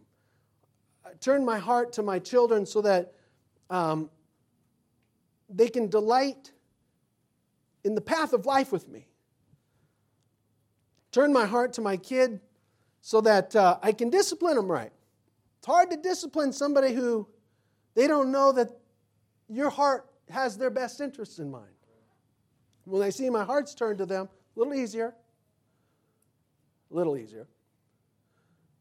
I 1.04 1.14
turn 1.18 1.44
my 1.44 1.58
heart 1.58 1.94
to 1.94 2.02
my 2.04 2.20
children 2.20 2.64
so 2.64 2.82
that 2.82 3.14
um, 3.68 4.08
they 5.48 5.66
can 5.66 5.88
delight 5.88 6.52
in 7.82 7.96
the 7.96 8.00
path 8.00 8.34
of 8.34 8.46
life 8.46 8.70
with 8.70 8.88
me. 8.88 9.08
Turn 11.10 11.32
my 11.32 11.44
heart 11.44 11.72
to 11.72 11.80
my 11.80 11.96
kid 11.96 12.38
so 13.00 13.20
that 13.22 13.56
uh, 13.56 13.78
I 13.82 13.90
can 13.90 14.10
discipline 14.10 14.54
them 14.54 14.70
right. 14.70 14.92
It's 15.66 15.72
hard 15.74 15.90
to 15.90 15.96
discipline 15.96 16.52
somebody 16.52 16.94
who 16.94 17.26
they 17.96 18.06
don't 18.06 18.30
know 18.30 18.52
that 18.52 18.68
your 19.48 19.68
heart 19.68 20.08
has 20.30 20.56
their 20.56 20.70
best 20.70 21.00
interests 21.00 21.40
in 21.40 21.50
mind. 21.50 21.66
When 22.84 23.00
they 23.00 23.10
see 23.10 23.28
my 23.30 23.42
heart's 23.42 23.74
turned 23.74 23.98
to 23.98 24.06
them, 24.06 24.28
a 24.54 24.58
little 24.60 24.74
easier. 24.74 25.16
A 26.92 26.94
little 26.94 27.16
easier. 27.16 27.48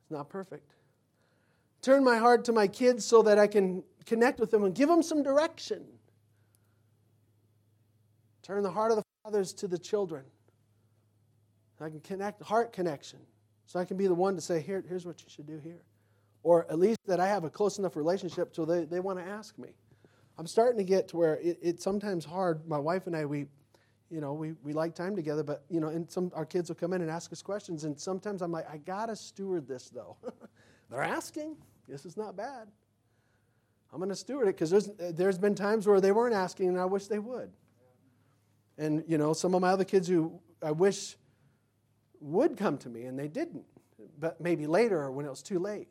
It's 0.04 0.12
not 0.12 0.30
perfect. 0.30 0.76
Turn 1.82 2.04
my 2.04 2.18
heart 2.18 2.46
to 2.46 2.52
my 2.52 2.68
kids 2.68 3.04
so 3.04 3.24
that 3.24 3.40
I 3.40 3.48
can 3.48 3.84
connect 4.06 4.40
with 4.40 4.52
them 4.52 4.64
and 4.64 4.76
give 4.76 4.88
them 4.88 5.02
some 5.02 5.24
direction. 5.24 5.84
Turn 8.44 8.62
the 8.62 8.70
heart 8.70 8.92
of 8.92 8.98
the 8.98 9.04
fathers 9.24 9.54
to 9.54 9.68
the 9.68 9.80
children. 9.80 10.24
I 11.82 11.90
can 11.90 12.02
connect, 12.02 12.44
heart 12.44 12.74
connection. 12.74 13.22
So 13.66 13.80
I 13.80 13.86
can 13.86 13.98
be 13.98 14.06
the 14.06 14.14
one 14.14 14.36
to 14.36 14.42
say, 14.42 14.62
Here, 14.62 14.86
here's 14.88 15.04
what 15.04 15.24
you 15.24 15.30
should 15.30 15.48
do 15.48 15.58
here. 15.58 15.82
Or 16.46 16.68
at 16.70 16.78
least 16.78 17.00
that 17.08 17.20
I 17.20 17.26
have 17.26 17.44
a 17.44 17.50
close 17.50 17.80
enough 17.80 17.96
relationship 17.96 18.56
so 18.56 18.66
they, 18.66 18.86
they 18.86 19.00
want 19.00 19.18
to 19.18 19.26
ask 19.26 19.58
me. 19.58 19.70
I'm 20.38 20.46
starting 20.46 20.78
to 20.78 20.84
get 20.84 21.08
to 21.08 21.18
where 21.18 21.38
it, 21.38 21.58
it's 21.60 21.84
sometimes 21.84 22.24
hard. 22.24 22.68
My 22.68 22.78
wife 22.78 23.08
and 23.08 23.16
I, 23.16 23.26
we, 23.26 23.48
you 24.12 24.22
know, 24.22 24.34
we, 24.34 24.54
we 24.64 24.72
like 24.72 24.94
time 24.94 25.16
together, 25.16 25.42
but, 25.42 25.64
you 25.72 25.80
know, 25.80 25.88
and 25.88 26.08
some 26.12 26.32
our 26.36 26.46
kids 26.46 26.70
will 26.70 26.76
come 26.76 26.94
in 26.94 27.02
and 27.02 27.10
ask 27.10 27.34
us 27.34 27.42
questions. 27.42 27.84
And 27.84 28.00
sometimes 28.00 28.44
I'm 28.44 28.52
like, 28.52 28.70
I 28.72 28.78
got 28.78 29.08
to 29.08 29.16
steward 29.16 29.68
this, 29.68 29.90
though. 29.90 30.18
They're 30.92 31.02
asking. 31.02 31.58
This 31.88 32.06
is 32.06 32.16
not 32.16 32.38
bad. 32.38 32.68
I'm 33.92 33.98
going 33.98 34.10
to 34.10 34.16
steward 34.16 34.48
it 34.48 34.56
because 34.56 34.70
there's, 34.70 34.92
there's 35.00 35.40
been 35.40 35.56
times 35.56 35.88
where 35.88 36.00
they 36.00 36.12
weren't 36.12 36.36
asking 36.36 36.70
and 36.70 36.80
I 36.80 36.86
wish 36.86 37.08
they 37.08 37.18
would. 37.18 37.50
And, 38.78 39.04
you 39.08 39.18
know, 39.18 39.34
some 39.34 39.56
of 39.56 39.62
my 39.62 39.70
other 39.70 39.84
kids 39.84 40.08
who 40.08 40.40
I 40.62 40.74
wish 40.74 41.16
would 42.20 42.56
come 42.56 42.78
to 42.78 42.90
me 42.90 43.06
and 43.06 43.18
they 43.18 43.30
didn't, 43.30 43.66
but 44.20 44.40
maybe 44.40 44.68
later 44.68 45.02
or 45.02 45.12
when 45.12 45.26
it 45.26 45.30
was 45.30 45.42
too 45.42 45.58
late. 45.58 45.88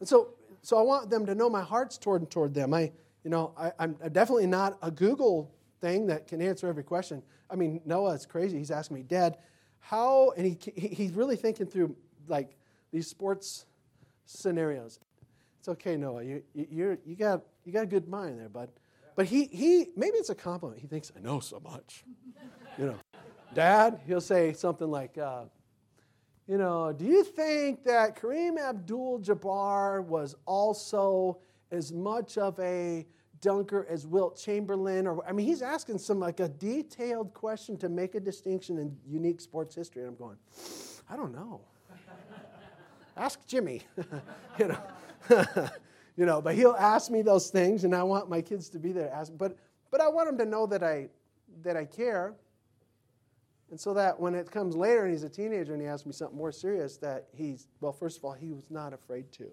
And 0.00 0.08
so, 0.08 0.30
so 0.62 0.78
I 0.78 0.82
want 0.82 1.10
them 1.10 1.26
to 1.26 1.34
know 1.34 1.48
my 1.48 1.62
heart's 1.62 1.98
toward, 1.98 2.30
toward 2.30 2.54
them. 2.54 2.74
I, 2.74 2.92
you 3.24 3.30
know, 3.30 3.52
I, 3.58 3.72
I'm 3.78 3.94
definitely 4.12 4.46
not 4.46 4.78
a 4.82 4.90
Google 4.90 5.50
thing 5.80 6.06
that 6.06 6.26
can 6.26 6.40
answer 6.40 6.68
every 6.68 6.82
question. 6.84 7.22
I 7.50 7.56
mean, 7.56 7.80
Noah 7.84 8.14
is 8.14 8.26
crazy. 8.26 8.58
He's 8.58 8.70
asking 8.70 8.96
me, 8.96 9.02
Dad, 9.02 9.38
how, 9.80 10.32
and 10.36 10.46
he, 10.46 10.58
he's 10.76 11.12
really 11.12 11.36
thinking 11.36 11.66
through 11.66 11.96
like 12.26 12.56
these 12.92 13.06
sports 13.06 13.66
scenarios. 14.26 15.00
It's 15.58 15.68
okay, 15.68 15.96
Noah. 15.96 16.22
You, 16.22 16.42
you, 16.54 16.98
you, 17.04 17.16
got, 17.16 17.42
you 17.64 17.72
got 17.72 17.84
a 17.84 17.86
good 17.86 18.08
mind 18.08 18.38
there, 18.38 18.48
bud. 18.48 18.70
But 19.16 19.26
he, 19.26 19.44
he, 19.46 19.88
maybe 19.96 20.16
it's 20.16 20.30
a 20.30 20.34
compliment. 20.34 20.80
He 20.80 20.86
thinks, 20.86 21.10
I 21.16 21.20
know 21.20 21.40
so 21.40 21.60
much. 21.60 22.04
you 22.78 22.86
know, 22.86 22.96
Dad, 23.54 24.00
he'll 24.06 24.20
say 24.20 24.52
something 24.52 24.88
like, 24.88 25.18
uh, 25.18 25.44
you 26.48 26.56
know, 26.56 26.94
do 26.94 27.04
you 27.04 27.22
think 27.22 27.84
that 27.84 28.18
Kareem 28.18 28.58
Abdul 28.58 29.20
Jabbar 29.20 30.02
was 30.02 30.34
also 30.46 31.38
as 31.70 31.92
much 31.92 32.38
of 32.38 32.58
a 32.58 33.06
dunker 33.42 33.86
as 33.90 34.06
Wilt 34.06 34.38
Chamberlain? 34.38 35.06
Or 35.06 35.22
I 35.28 35.32
mean, 35.32 35.46
he's 35.46 35.60
asking 35.60 35.98
some 35.98 36.18
like 36.18 36.40
a 36.40 36.48
detailed 36.48 37.34
question 37.34 37.76
to 37.78 37.90
make 37.90 38.14
a 38.14 38.20
distinction 38.20 38.78
in 38.78 38.96
unique 39.06 39.42
sports 39.42 39.74
history. 39.74 40.04
And 40.04 40.12
I'm 40.12 40.16
going, 40.16 40.38
I 41.10 41.16
don't 41.16 41.34
know. 41.34 41.60
Ask 43.16 43.46
Jimmy. 43.46 43.82
you 44.58 44.68
know. 44.68 44.82
you 46.16 46.24
know, 46.24 46.40
but 46.40 46.54
he'll 46.54 46.76
ask 46.78 47.10
me 47.10 47.20
those 47.20 47.50
things, 47.50 47.84
and 47.84 47.94
I 47.94 48.02
want 48.02 48.30
my 48.30 48.40
kids 48.40 48.70
to 48.70 48.78
be 48.78 48.92
there. 48.92 49.10
Ask, 49.12 49.32
but, 49.36 49.56
but 49.90 50.00
I 50.00 50.08
want 50.08 50.28
them 50.28 50.38
to 50.38 50.46
know 50.46 50.66
that 50.66 50.82
I, 50.82 51.08
that 51.62 51.76
I 51.76 51.84
care. 51.84 52.34
And 53.70 53.78
so 53.78 53.92
that 53.94 54.18
when 54.18 54.34
it 54.34 54.50
comes 54.50 54.74
later 54.74 55.04
and 55.04 55.12
he's 55.12 55.24
a 55.24 55.28
teenager 55.28 55.74
and 55.74 55.82
he 55.82 55.88
asks 55.88 56.06
me 56.06 56.12
something 56.12 56.38
more 56.38 56.52
serious, 56.52 56.96
that 56.98 57.26
he's, 57.34 57.66
well, 57.80 57.92
first 57.92 58.18
of 58.18 58.24
all, 58.24 58.32
he 58.32 58.52
was 58.52 58.70
not 58.70 58.92
afraid 58.92 59.30
to. 59.32 59.50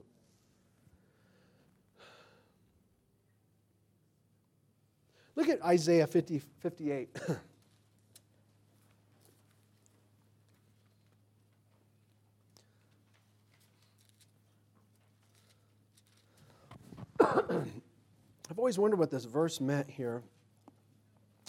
Look 5.35 5.49
at 5.49 5.61
Isaiah 5.63 6.07
50, 6.07 6.39
58. 6.61 7.09
I've 17.19 18.59
always 18.59 18.79
wondered 18.79 18.97
what 18.97 19.11
this 19.11 19.25
verse 19.25 19.59
meant 19.59 19.89
here. 19.89 20.23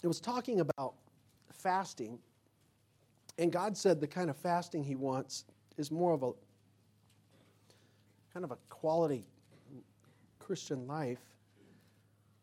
It 0.02 0.08
was 0.08 0.18
talking 0.18 0.58
about 0.58 0.94
fasting, 1.52 2.18
and 3.38 3.52
God 3.52 3.76
said 3.76 4.00
the 4.00 4.06
kind 4.06 4.30
of 4.30 4.36
fasting 4.36 4.82
He 4.82 4.94
wants 4.94 5.44
is 5.76 5.90
more 5.90 6.12
of 6.12 6.22
a 6.22 6.32
kind 8.32 8.44
of 8.44 8.50
a 8.50 8.58
quality 8.68 9.26
Christian 10.38 10.86
life. 10.86 11.20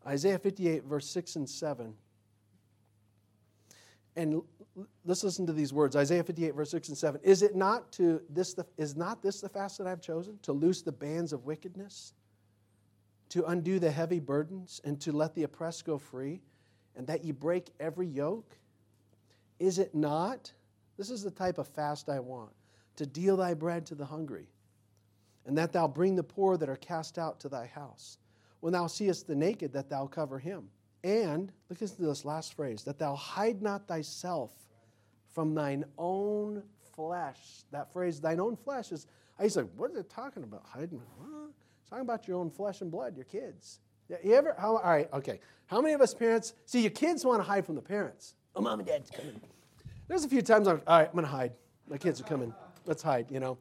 Isaiah 0.05 0.37
58, 0.37 0.83
verse 0.83 1.07
6 1.09 1.37
and 1.37 1.49
7. 1.49 1.93
And 4.15 4.41
let's 5.05 5.23
listen 5.23 5.47
to 5.47 5.53
these 5.53 5.73
words 5.73 5.95
Isaiah 5.95 6.23
58, 6.23 6.53
verse 6.55 6.71
6 6.71 6.89
and 6.89 6.97
7. 6.97 7.21
Is 7.23 7.41
it 7.41 7.55
not 7.55 7.91
to 7.93 8.21
this 8.29 8.53
the, 8.53 8.65
is 8.77 8.95
not 8.95 9.23
this 9.23 9.41
the 9.41 9.49
fast 9.49 9.77
that 9.77 9.87
I've 9.87 10.01
chosen? 10.01 10.37
To 10.43 10.51
loose 10.51 10.81
the 10.81 10.91
bands 10.91 11.33
of 11.33 11.45
wickedness, 11.45 12.13
to 13.29 13.45
undo 13.45 13.79
the 13.79 13.91
heavy 13.91 14.19
burdens, 14.19 14.81
and 14.83 14.99
to 15.01 15.11
let 15.11 15.33
the 15.33 15.43
oppressed 15.43 15.85
go 15.85 15.97
free, 15.97 16.41
and 16.95 17.07
that 17.07 17.23
ye 17.23 17.31
break 17.31 17.71
every 17.79 18.07
yoke? 18.07 18.57
Is 19.59 19.79
it 19.79 19.95
not? 19.95 20.51
This 21.03 21.09
is 21.09 21.23
the 21.23 21.31
type 21.31 21.57
of 21.57 21.67
fast 21.67 22.07
I 22.07 22.21
want 22.21 22.51
to 22.95 23.05
deal 23.05 23.35
thy 23.35 23.55
bread 23.55 23.85
to 23.87 23.93
the 23.93 24.05
hungry, 24.05 24.47
and 25.45 25.57
that 25.57 25.73
thou 25.73 25.85
bring 25.85 26.15
the 26.15 26.23
poor 26.23 26.55
that 26.55 26.69
are 26.69 26.77
cast 26.77 27.17
out 27.17 27.41
to 27.41 27.49
thy 27.49 27.65
house. 27.65 28.19
When 28.61 28.71
thou 28.71 28.87
seest 28.87 29.27
the 29.27 29.35
naked, 29.35 29.73
that 29.73 29.89
thou 29.89 30.07
cover 30.07 30.39
him. 30.39 30.69
And, 31.03 31.51
look 31.69 31.81
at 31.81 31.91
this 31.99 32.23
last 32.23 32.53
phrase, 32.53 32.83
that 32.83 32.99
thou 32.99 33.15
hide 33.15 33.61
not 33.61 33.85
thyself 33.85 34.51
from 35.33 35.53
thine 35.53 35.83
own 35.97 36.63
flesh. 36.95 37.65
That 37.71 37.91
phrase, 37.91 38.21
thine 38.21 38.39
own 38.39 38.55
flesh, 38.55 38.93
is, 38.93 39.05
I 39.37 39.43
used 39.43 39.55
to, 39.55 39.63
what 39.75 39.91
is 39.91 39.97
it 39.97 40.09
talking 40.09 40.43
about? 40.43 40.63
Hiding? 40.65 41.01
It's 41.81 41.89
talking 41.89 42.03
about 42.05 42.29
your 42.29 42.37
own 42.37 42.49
flesh 42.49 42.79
and 42.79 42.89
blood, 42.89 43.17
your 43.17 43.25
kids. 43.25 43.81
You 44.23 44.35
ever, 44.35 44.55
how, 44.57 44.77
all 44.77 44.89
right, 44.89 45.09
okay. 45.11 45.41
How 45.65 45.81
many 45.81 45.95
of 45.95 45.99
us 45.99 46.13
parents, 46.13 46.53
see, 46.65 46.79
your 46.79 46.91
kids 46.91 47.25
want 47.25 47.41
to 47.41 47.43
hide 47.43 47.65
from 47.65 47.75
the 47.75 47.81
parents. 47.81 48.35
Oh, 48.55 48.61
mom 48.61 48.79
and 48.79 48.87
dad's 48.87 49.11
coming. 49.11 49.41
There's 50.07 50.23
a 50.23 50.29
few 50.29 50.41
times 50.41 50.67
I'm, 50.67 50.81
all 50.87 50.99
right, 50.99 51.07
I'm 51.07 51.13
going 51.13 51.25
to 51.25 51.31
hide. 51.31 51.53
My 51.87 51.97
kids 51.97 52.19
are 52.21 52.25
coming. 52.25 52.53
Let's 52.85 53.01
hide, 53.01 53.31
you 53.31 53.39
know. 53.39 53.57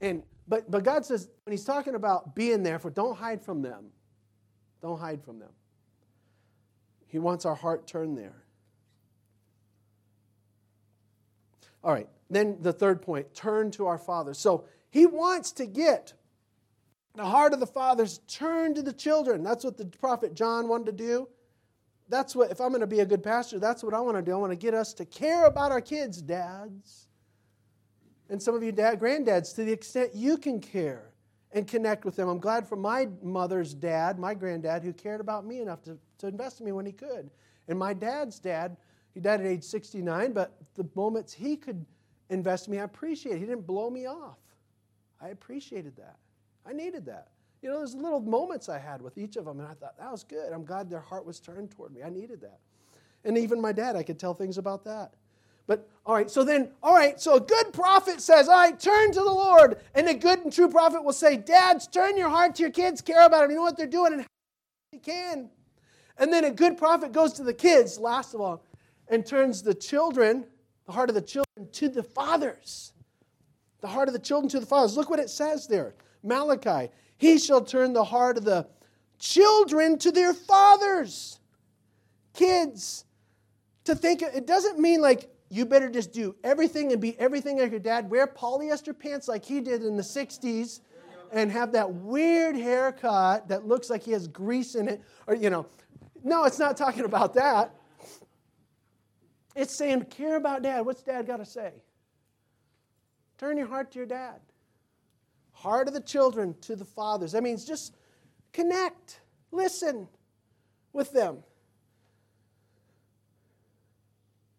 And, 0.00 0.22
but, 0.48 0.70
but 0.70 0.84
God 0.84 1.04
says, 1.04 1.28
when 1.44 1.52
he's 1.52 1.64
talking 1.64 1.94
about 1.94 2.34
being 2.34 2.62
there 2.62 2.78
for, 2.78 2.90
don't 2.90 3.16
hide 3.16 3.42
from 3.42 3.62
them. 3.62 3.86
Don't 4.82 4.98
hide 4.98 5.22
from 5.22 5.38
them. 5.38 5.50
He 7.06 7.18
wants 7.18 7.44
our 7.44 7.54
heart 7.54 7.86
turned 7.86 8.18
there. 8.18 8.42
All 11.82 11.92
right, 11.92 12.08
then 12.30 12.56
the 12.60 12.72
third 12.72 13.02
point 13.02 13.34
turn 13.34 13.70
to 13.72 13.86
our 13.86 13.98
Father. 13.98 14.34
So 14.34 14.64
he 14.90 15.06
wants 15.06 15.52
to 15.52 15.66
get 15.66 16.14
the 17.14 17.24
heart 17.24 17.52
of 17.52 17.60
the 17.60 17.66
fathers 17.66 18.20
turned 18.26 18.74
to 18.76 18.82
the 18.82 18.92
children. 18.92 19.42
That's 19.42 19.64
what 19.64 19.76
the 19.76 19.84
prophet 19.84 20.34
John 20.34 20.66
wanted 20.66 20.86
to 20.86 20.92
do. 20.92 21.28
That's 22.08 22.36
what, 22.36 22.50
if 22.50 22.60
I'm 22.60 22.68
going 22.68 22.80
to 22.80 22.86
be 22.86 23.00
a 23.00 23.06
good 23.06 23.22
pastor, 23.22 23.58
that's 23.58 23.82
what 23.82 23.94
I 23.94 24.00
want 24.00 24.16
to 24.16 24.22
do. 24.22 24.32
I 24.32 24.36
want 24.36 24.52
to 24.52 24.58
get 24.58 24.74
us 24.74 24.92
to 24.94 25.04
care 25.04 25.46
about 25.46 25.72
our 25.72 25.80
kids, 25.80 26.20
dads. 26.20 27.06
And 28.28 28.42
some 28.42 28.54
of 28.54 28.62
you 28.62 28.72
dad, 28.72 29.00
granddads, 29.00 29.54
to 29.56 29.64
the 29.64 29.72
extent 29.72 30.14
you 30.14 30.36
can 30.36 30.60
care 30.60 31.10
and 31.52 31.66
connect 31.66 32.04
with 32.04 32.16
them. 32.16 32.28
I'm 32.28 32.40
glad 32.40 32.68
for 32.68 32.76
my 32.76 33.08
mother's 33.22 33.74
dad, 33.74 34.18
my 34.18 34.34
granddad, 34.34 34.82
who 34.82 34.92
cared 34.92 35.20
about 35.20 35.46
me 35.46 35.60
enough 35.60 35.82
to, 35.84 35.96
to 36.18 36.26
invest 36.26 36.60
in 36.60 36.66
me 36.66 36.72
when 36.72 36.84
he 36.84 36.92
could. 36.92 37.30
And 37.68 37.78
my 37.78 37.94
dad's 37.94 38.38
dad, 38.38 38.76
he 39.14 39.20
died 39.20 39.40
at 39.40 39.46
age 39.46 39.62
69, 39.62 40.32
but 40.32 40.56
the 40.74 40.86
moments 40.94 41.32
he 41.32 41.56
could 41.56 41.86
invest 42.28 42.66
in 42.66 42.72
me, 42.72 42.80
I 42.80 42.84
appreciate. 42.84 43.38
He 43.38 43.46
didn't 43.46 43.66
blow 43.66 43.88
me 43.88 44.06
off. 44.06 44.38
I 45.20 45.28
appreciated 45.28 45.96
that. 45.96 46.16
I 46.66 46.72
needed 46.72 47.06
that. 47.06 47.28
You 47.64 47.70
know, 47.70 47.78
there's 47.78 47.94
little 47.94 48.20
moments 48.20 48.68
I 48.68 48.78
had 48.78 49.00
with 49.00 49.16
each 49.16 49.36
of 49.36 49.46
them, 49.46 49.58
and 49.58 49.66
I 49.66 49.72
thought, 49.72 49.96
that 49.96 50.12
was 50.12 50.22
good. 50.22 50.52
I'm 50.52 50.66
glad 50.66 50.90
their 50.90 51.00
heart 51.00 51.24
was 51.24 51.40
turned 51.40 51.70
toward 51.70 51.94
me. 51.94 52.02
I 52.02 52.10
needed 52.10 52.42
that. 52.42 52.58
And 53.24 53.38
even 53.38 53.58
my 53.58 53.72
dad, 53.72 53.96
I 53.96 54.02
could 54.02 54.18
tell 54.18 54.34
things 54.34 54.58
about 54.58 54.84
that. 54.84 55.14
But 55.66 55.88
all 56.04 56.14
right, 56.14 56.30
so 56.30 56.44
then, 56.44 56.72
all 56.82 56.92
right, 56.92 57.18
so 57.18 57.36
a 57.36 57.40
good 57.40 57.72
prophet 57.72 58.20
says, 58.20 58.50
all 58.50 58.56
right, 58.56 58.78
turn 58.78 59.12
to 59.12 59.20
the 59.20 59.24
Lord. 59.24 59.78
And 59.94 60.06
a 60.08 60.12
good 60.12 60.40
and 60.40 60.52
true 60.52 60.68
prophet 60.68 61.02
will 61.02 61.14
say, 61.14 61.38
Dads, 61.38 61.86
turn 61.86 62.18
your 62.18 62.28
heart 62.28 62.54
to 62.56 62.62
your 62.64 62.70
kids, 62.70 63.00
care 63.00 63.24
about 63.24 63.40
them, 63.40 63.52
you 63.52 63.56
know 63.56 63.62
what 63.62 63.78
they're 63.78 63.86
doing, 63.86 64.12
and 64.12 64.20
how 64.20 64.28
you 64.92 64.98
can. 64.98 65.48
And 66.18 66.30
then 66.30 66.44
a 66.44 66.50
good 66.50 66.76
prophet 66.76 67.12
goes 67.12 67.32
to 67.34 67.42
the 67.42 67.54
kids, 67.54 67.98
last 67.98 68.34
of 68.34 68.42
all, 68.42 68.62
and 69.08 69.24
turns 69.24 69.62
the 69.62 69.72
children, 69.72 70.44
the 70.84 70.92
heart 70.92 71.08
of 71.08 71.14
the 71.14 71.22
children, 71.22 71.66
to 71.72 71.88
the 71.88 72.02
fathers. 72.02 72.92
The 73.80 73.88
heart 73.88 74.08
of 74.08 74.12
the 74.12 74.20
children 74.20 74.50
to 74.50 74.60
the 74.60 74.66
fathers. 74.66 74.98
Look 74.98 75.08
what 75.08 75.18
it 75.18 75.30
says 75.30 75.66
there 75.66 75.94
Malachi. 76.22 76.90
He 77.24 77.38
shall 77.38 77.62
turn 77.62 77.94
the 77.94 78.04
heart 78.04 78.36
of 78.36 78.44
the 78.44 78.68
children 79.18 79.98
to 80.00 80.12
their 80.12 80.34
fathers. 80.34 81.40
Kids, 82.34 83.06
to 83.84 83.94
think, 83.94 84.20
it 84.20 84.46
doesn't 84.46 84.78
mean 84.78 85.00
like 85.00 85.34
you 85.48 85.64
better 85.64 85.88
just 85.88 86.12
do 86.12 86.36
everything 86.44 86.92
and 86.92 87.00
be 87.00 87.18
everything 87.18 87.58
like 87.58 87.70
your 87.70 87.80
dad. 87.80 88.10
Wear 88.10 88.26
polyester 88.26 88.92
pants 88.92 89.26
like 89.26 89.42
he 89.42 89.62
did 89.62 89.82
in 89.82 89.96
the 89.96 90.02
60s 90.02 90.80
and 91.32 91.50
have 91.50 91.72
that 91.72 91.90
weird 91.90 92.56
haircut 92.56 93.48
that 93.48 93.66
looks 93.66 93.88
like 93.88 94.02
he 94.02 94.12
has 94.12 94.28
grease 94.28 94.74
in 94.74 94.86
it. 94.86 95.00
Or, 95.26 95.34
you 95.34 95.48
know, 95.48 95.64
no, 96.22 96.44
it's 96.44 96.58
not 96.58 96.76
talking 96.76 97.06
about 97.06 97.32
that. 97.32 97.74
It's 99.56 99.74
saying, 99.74 100.02
care 100.10 100.36
about 100.36 100.60
dad. 100.60 100.84
What's 100.84 101.02
dad 101.02 101.26
got 101.26 101.38
to 101.38 101.46
say? 101.46 101.72
Turn 103.38 103.56
your 103.56 103.68
heart 103.68 103.92
to 103.92 103.98
your 104.00 104.06
dad. 104.06 104.40
Heart 105.64 105.88
of 105.88 105.94
the 105.94 106.00
children 106.00 106.54
to 106.60 106.76
the 106.76 106.84
fathers. 106.84 107.32
That 107.32 107.42
means 107.42 107.64
just 107.64 107.96
connect, 108.52 109.20
listen 109.50 110.06
with 110.92 111.10
them. 111.12 111.38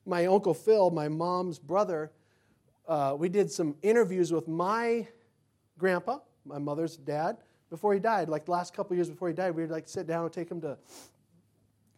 my 0.05 0.27
Uncle 0.27 0.53
Phil, 0.53 0.91
my 0.91 1.07
mom's 1.07 1.57
brother, 1.59 2.11
uh, 2.87 3.15
we 3.17 3.27
did 3.27 3.51
some 3.51 3.75
interviews 3.81 4.31
with 4.31 4.47
my 4.47 5.07
grandpa, 5.77 6.19
my 6.45 6.59
mother's 6.59 6.95
dad, 6.95 7.37
before 7.69 7.93
he 7.93 7.99
died. 7.99 8.29
Like 8.29 8.45
the 8.45 8.51
last 8.51 8.73
couple 8.73 8.95
years 8.95 9.09
before 9.09 9.27
he 9.27 9.33
died, 9.33 9.55
we'd 9.55 9.71
like 9.71 9.87
sit 9.87 10.05
down 10.05 10.23
and 10.23 10.33
take 10.33 10.49
him 10.49 10.61
to 10.61 10.77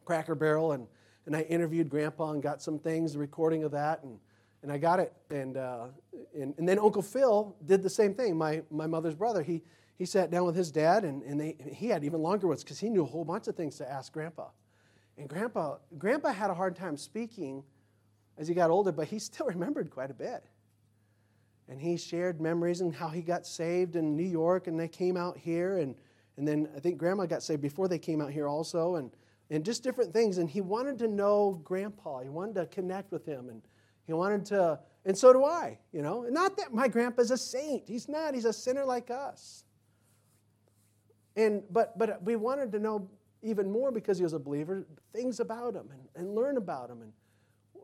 Cracker 0.05 0.35
Barrel, 0.35 0.71
and, 0.71 0.87
and 1.25 1.35
I 1.35 1.41
interviewed 1.41 1.89
grandpa 1.89 2.31
and 2.31 2.41
got 2.41 2.61
some 2.61 2.79
things, 2.79 3.13
the 3.13 3.19
recording 3.19 3.63
of 3.63 3.71
that, 3.71 4.03
and, 4.03 4.19
and 4.63 4.71
I 4.71 4.77
got 4.77 4.99
it. 4.99 5.13
And, 5.29 5.57
uh, 5.57 5.87
and, 6.35 6.53
and 6.57 6.67
then 6.67 6.79
Uncle 6.79 7.01
Phil 7.01 7.55
did 7.65 7.83
the 7.83 7.89
same 7.89 8.13
thing, 8.13 8.35
my, 8.35 8.61
my 8.69 8.87
mother's 8.87 9.15
brother. 9.15 9.43
He, 9.43 9.63
he 9.97 10.05
sat 10.05 10.29
down 10.29 10.45
with 10.45 10.55
his 10.55 10.71
dad, 10.71 11.03
and, 11.03 11.23
and 11.23 11.39
they, 11.39 11.55
he 11.73 11.87
had 11.87 12.03
even 12.03 12.21
longer 12.21 12.47
ones 12.47 12.63
because 12.63 12.79
he 12.79 12.89
knew 12.89 13.03
a 13.03 13.05
whole 13.05 13.25
bunch 13.25 13.47
of 13.47 13.55
things 13.55 13.77
to 13.77 13.91
ask 13.91 14.11
grandpa. 14.11 14.47
And 15.17 15.27
grandpa, 15.27 15.77
grandpa 15.97 16.31
had 16.31 16.51
a 16.51 16.53
hard 16.53 16.75
time 16.75 16.97
speaking 16.97 17.63
as 18.37 18.47
he 18.47 18.53
got 18.53 18.69
older, 18.69 18.91
but 18.91 19.07
he 19.07 19.19
still 19.19 19.45
remembered 19.47 19.89
quite 19.89 20.11
a 20.11 20.15
bit. 20.15 20.43
And 21.69 21.81
he 21.81 21.97
shared 21.97 22.39
memories 22.39 22.81
and 22.81 22.95
how 22.95 23.09
he 23.09 23.21
got 23.21 23.45
saved 23.45 23.95
in 23.95 24.15
New 24.15 24.23
York 24.23 24.67
and 24.67 24.79
they 24.79 24.87
came 24.87 25.17
out 25.17 25.37
here. 25.37 25.79
And, 25.79 25.95
and 26.37 26.47
then 26.47 26.69
I 26.75 26.79
think 26.79 26.97
grandma 26.97 27.25
got 27.25 27.43
saved 27.43 27.61
before 27.61 27.89
they 27.89 27.99
came 27.99 28.21
out 28.21 28.31
here 28.31 28.47
also. 28.47 28.95
And, 28.95 29.11
and 29.49 29.65
just 29.65 29.83
different 29.83 30.13
things. 30.13 30.37
And 30.37 30.49
he 30.49 30.61
wanted 30.61 30.97
to 30.99 31.07
know 31.07 31.59
grandpa. 31.65 32.21
He 32.21 32.29
wanted 32.29 32.55
to 32.55 32.65
connect 32.67 33.11
with 33.11 33.25
him. 33.25 33.49
And 33.49 33.61
he 34.07 34.13
wanted 34.13 34.45
to, 34.47 34.79
and 35.05 35.15
so 35.15 35.31
do 35.31 35.43
I, 35.43 35.77
you 35.91 36.01
know. 36.01 36.25
Not 36.29 36.57
that 36.57 36.73
my 36.73 36.87
grandpa's 36.87 37.29
a 37.29 37.37
saint. 37.37 37.83
He's 37.87 38.09
not. 38.09 38.33
He's 38.33 38.45
a 38.45 38.53
sinner 38.53 38.85
like 38.85 39.11
us. 39.11 39.65
And, 41.35 41.61
but, 41.69 41.97
but 41.99 42.23
we 42.23 42.35
wanted 42.35 42.71
to 42.71 42.79
know 42.79 43.07
even 43.43 43.71
more 43.71 43.91
because 43.91 44.17
he 44.17 44.23
was 44.23 44.33
a 44.33 44.39
believer, 44.39 44.87
things 45.13 45.39
about 45.39 45.75
him 45.75 45.89
and, 45.91 46.01
and 46.15 46.35
learn 46.35 46.57
about 46.57 46.89
him. 46.89 47.01
And, 47.03 47.11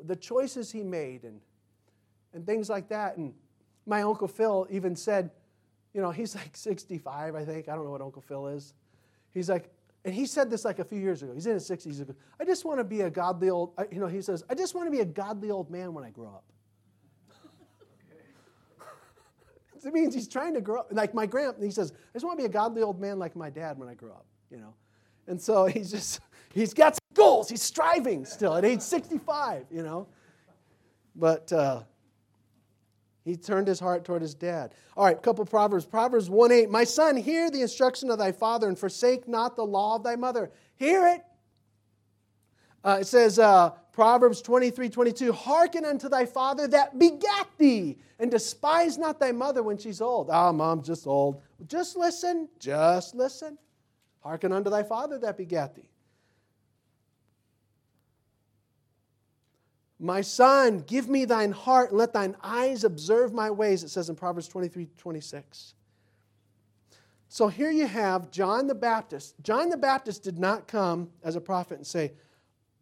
the 0.05 0.15
choices 0.15 0.71
he 0.71 0.83
made 0.83 1.23
and, 1.23 1.39
and 2.33 2.45
things 2.45 2.69
like 2.69 2.89
that. 2.89 3.17
And 3.17 3.33
my 3.85 4.01
Uncle 4.01 4.27
Phil 4.27 4.67
even 4.69 4.95
said, 4.95 5.31
you 5.93 6.01
know, 6.01 6.11
he's 6.11 6.35
like 6.35 6.51
65, 6.57 7.35
I 7.35 7.45
think. 7.45 7.69
I 7.69 7.75
don't 7.75 7.85
know 7.85 7.91
what 7.91 8.01
Uncle 8.01 8.21
Phil 8.21 8.47
is. 8.47 8.73
He's 9.31 9.49
like, 9.49 9.69
and 10.05 10.13
he 10.13 10.25
said 10.25 10.49
this 10.49 10.65
like 10.65 10.79
a 10.79 10.83
few 10.83 10.99
years 10.99 11.23
ago. 11.23 11.33
He's 11.33 11.45
in 11.45 11.53
his 11.53 11.69
60s. 11.69 11.97
He 11.97 12.03
goes, 12.03 12.15
I 12.39 12.43
just 12.43 12.65
want 12.65 12.79
to 12.79 12.83
be 12.83 13.01
a 13.01 13.09
godly 13.09 13.49
old, 13.49 13.71
you 13.91 13.99
know, 13.99 14.07
he 14.07 14.21
says, 14.21 14.43
I 14.49 14.55
just 14.55 14.75
want 14.75 14.87
to 14.87 14.91
be 14.91 14.99
a 14.99 15.05
godly 15.05 15.49
old 15.49 15.71
man 15.71 15.93
when 15.93 16.03
I 16.03 16.09
grow 16.09 16.27
up. 16.27 16.43
it 19.85 19.93
means 19.93 20.13
he's 20.13 20.27
trying 20.27 20.53
to 20.55 20.61
grow 20.61 20.81
up. 20.81 20.89
Like 20.91 21.13
my 21.13 21.25
grandpa, 21.25 21.61
he 21.61 21.71
says, 21.71 21.93
I 21.93 22.13
just 22.13 22.25
want 22.25 22.37
to 22.37 22.43
be 22.43 22.45
a 22.45 22.51
godly 22.51 22.81
old 22.81 22.99
man 22.99 23.17
like 23.17 23.35
my 23.35 23.49
dad 23.49 23.77
when 23.77 23.87
I 23.87 23.93
grow 23.93 24.11
up, 24.11 24.25
you 24.51 24.57
know. 24.57 24.73
And 25.27 25.41
so 25.41 25.65
he's 25.67 25.89
just, 25.89 26.19
he's 26.53 26.73
got 26.73 26.99
goals. 27.13 27.49
He's 27.49 27.61
striving 27.61 28.25
still 28.25 28.55
at 28.55 28.65
age 28.65 28.81
65, 28.81 29.67
you 29.71 29.83
know. 29.83 30.07
But 31.15 31.53
uh, 31.53 31.83
he 33.23 33.37
turned 33.37 33.67
his 33.67 33.79
heart 33.79 34.03
toward 34.03 34.21
his 34.21 34.33
dad. 34.33 34.73
All 34.97 35.05
right, 35.05 35.21
couple 35.21 35.45
Proverbs. 35.45 35.85
Proverbs 35.85 36.29
1 36.29 36.51
8. 36.51 36.69
My 36.69 36.83
son, 36.83 37.15
hear 37.15 37.49
the 37.49 37.61
instruction 37.61 38.09
of 38.09 38.17
thy 38.17 38.31
father 38.31 38.67
and 38.67 38.77
forsake 38.77 39.27
not 39.27 39.55
the 39.55 39.63
law 39.63 39.95
of 39.95 40.03
thy 40.03 40.15
mother. 40.15 40.51
Hear 40.75 41.07
it. 41.07 41.23
Uh, 42.83 42.97
it 42.99 43.07
says, 43.07 43.39
uh, 43.39 43.69
Proverbs 43.93 44.41
23 44.41 44.89
22, 44.89 45.31
hearken 45.31 45.85
unto 45.85 46.09
thy 46.09 46.25
father 46.25 46.67
that 46.67 46.99
begat 46.99 47.47
thee, 47.57 47.97
and 48.19 48.29
despise 48.29 48.97
not 48.97 49.19
thy 49.19 49.31
mother 49.31 49.63
when 49.63 49.77
she's 49.77 50.01
old. 50.01 50.29
Ah, 50.29 50.51
mom's 50.51 50.87
just 50.87 51.07
old. 51.07 51.41
Just 51.67 51.95
listen, 51.95 52.49
just 52.59 53.15
listen. 53.15 53.57
Hearken 54.19 54.51
unto 54.51 54.69
thy 54.69 54.83
father 54.83 55.17
that 55.19 55.37
begat 55.37 55.75
thee. 55.75 55.89
My 60.03 60.19
son, 60.19 60.79
give 60.79 61.07
me 61.07 61.23
thine 61.23 61.53
heart, 61.53 61.91
and 61.91 61.97
let 61.97 62.11
thine 62.11 62.35
eyes 62.43 62.83
observe 62.83 63.33
my 63.33 63.49
ways, 63.49 63.83
it 63.83 63.89
says 63.89 64.09
in 64.09 64.17
Proverbs 64.17 64.49
23 64.49 64.89
26. 64.97 65.75
So 67.29 67.47
here 67.47 67.71
you 67.71 67.87
have 67.87 68.29
John 68.29 68.67
the 68.67 68.75
Baptist. 68.75 69.35
John 69.41 69.69
the 69.69 69.77
Baptist 69.77 70.21
did 70.21 70.37
not 70.37 70.67
come 70.67 71.09
as 71.23 71.37
a 71.37 71.41
prophet 71.41 71.77
and 71.77 71.87
say, 71.87 72.11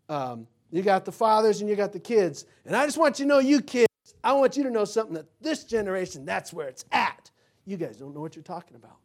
um, 0.10 0.48
You 0.72 0.82
got 0.82 1.06
the 1.06 1.12
fathers 1.12 1.62
and 1.62 1.70
you 1.70 1.76
got 1.76 1.94
the 1.94 2.00
kids. 2.00 2.46
And 2.66 2.76
I 2.76 2.86
just 2.86 2.98
want 2.98 3.20
you 3.20 3.26
to 3.26 3.30
know, 3.30 3.40
you 3.40 3.62
kids, 3.62 3.88
I 4.24 4.34
want 4.34 4.58
you 4.58 4.64
to 4.64 4.72
know 4.72 4.84
something 4.84 5.14
that 5.14 5.28
this 5.40 5.64
generation, 5.64 6.26
that's 6.26 6.52
where 6.52 6.68
it's 6.68 6.86
at. 6.92 7.30
You 7.66 7.78
guys 7.78 7.98
don't 7.98 8.16
know 8.16 8.22
what 8.22 8.36
you're 8.36 8.42
talking 8.42 8.76
about. 8.76 8.98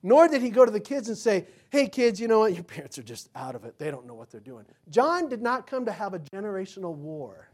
Nor 0.00 0.28
did 0.28 0.42
he 0.42 0.50
go 0.50 0.64
to 0.64 0.70
the 0.70 0.78
kids 0.78 1.08
and 1.08 1.18
say, 1.18 1.46
Hey, 1.70 1.88
kids, 1.88 2.20
you 2.20 2.28
know 2.28 2.38
what? 2.38 2.54
Your 2.54 2.62
parents 2.62 2.98
are 2.98 3.02
just 3.02 3.30
out 3.34 3.56
of 3.56 3.64
it. 3.64 3.80
They 3.80 3.90
don't 3.90 4.06
know 4.06 4.14
what 4.14 4.30
they're 4.30 4.40
doing. 4.40 4.64
John 4.90 5.28
did 5.28 5.42
not 5.42 5.66
come 5.66 5.84
to 5.86 5.92
have 5.92 6.14
a 6.14 6.20
generational 6.20 6.94
war. 6.94 7.48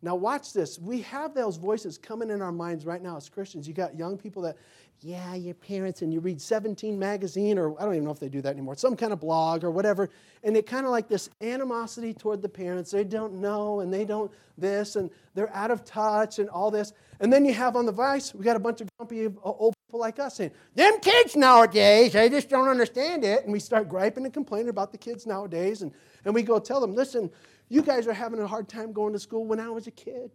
Now, 0.00 0.14
watch 0.14 0.52
this. 0.52 0.78
We 0.78 1.00
have 1.02 1.34
those 1.34 1.56
voices 1.56 1.98
coming 1.98 2.30
in 2.30 2.40
our 2.40 2.52
minds 2.52 2.86
right 2.86 3.02
now 3.02 3.16
as 3.16 3.28
Christians. 3.28 3.66
You 3.66 3.74
got 3.74 3.96
young 3.96 4.16
people 4.16 4.42
that, 4.42 4.56
yeah, 5.00 5.34
your 5.34 5.54
parents, 5.54 6.02
and 6.02 6.12
you 6.12 6.20
read 6.20 6.40
17 6.40 6.96
magazine, 6.96 7.58
or 7.58 7.78
I 7.80 7.84
don't 7.84 7.94
even 7.94 8.04
know 8.04 8.12
if 8.12 8.20
they 8.20 8.28
do 8.28 8.40
that 8.42 8.50
anymore, 8.50 8.76
some 8.76 8.96
kind 8.96 9.12
of 9.12 9.20
blog 9.20 9.64
or 9.64 9.70
whatever, 9.70 10.10
and 10.44 10.56
it 10.56 10.66
kind 10.66 10.86
of 10.86 10.92
like 10.92 11.08
this 11.08 11.30
animosity 11.40 12.14
toward 12.14 12.42
the 12.42 12.48
parents. 12.48 12.92
They 12.92 13.04
don't 13.04 13.34
know, 13.34 13.80
and 13.80 13.92
they 13.92 14.04
don't 14.04 14.30
this, 14.56 14.96
and 14.96 15.10
they're 15.34 15.54
out 15.54 15.70
of 15.70 15.84
touch, 15.84 16.38
and 16.38 16.48
all 16.48 16.70
this. 16.70 16.92
And 17.20 17.32
then 17.32 17.44
you 17.44 17.54
have 17.54 17.74
on 17.74 17.86
the 17.86 17.92
Vice, 17.92 18.34
we 18.34 18.44
got 18.44 18.56
a 18.56 18.60
bunch 18.60 18.80
of 18.80 18.88
grumpy 18.98 19.28
old 19.42 19.74
people 19.86 20.00
like 20.00 20.18
us 20.18 20.36
saying, 20.36 20.52
Them 20.74 21.00
kids 21.00 21.34
nowadays, 21.34 22.12
they 22.12 22.28
just 22.28 22.48
don't 22.48 22.68
understand 22.68 23.24
it. 23.24 23.44
And 23.44 23.52
we 23.52 23.58
start 23.58 23.88
griping 23.88 24.24
and 24.24 24.34
complaining 24.34 24.68
about 24.68 24.92
the 24.92 24.98
kids 24.98 25.26
nowadays. 25.26 25.82
And, 25.82 25.92
and 26.24 26.34
we 26.34 26.42
go 26.42 26.58
tell 26.58 26.80
them, 26.80 26.94
Listen, 26.94 27.30
you 27.68 27.82
guys 27.82 28.06
are 28.06 28.12
having 28.12 28.40
a 28.40 28.46
hard 28.46 28.68
time 28.68 28.92
going 28.92 29.12
to 29.12 29.18
school 29.18 29.44
when 29.44 29.60
I 29.60 29.70
was 29.70 29.86
a 29.86 29.90
kid. 29.90 30.30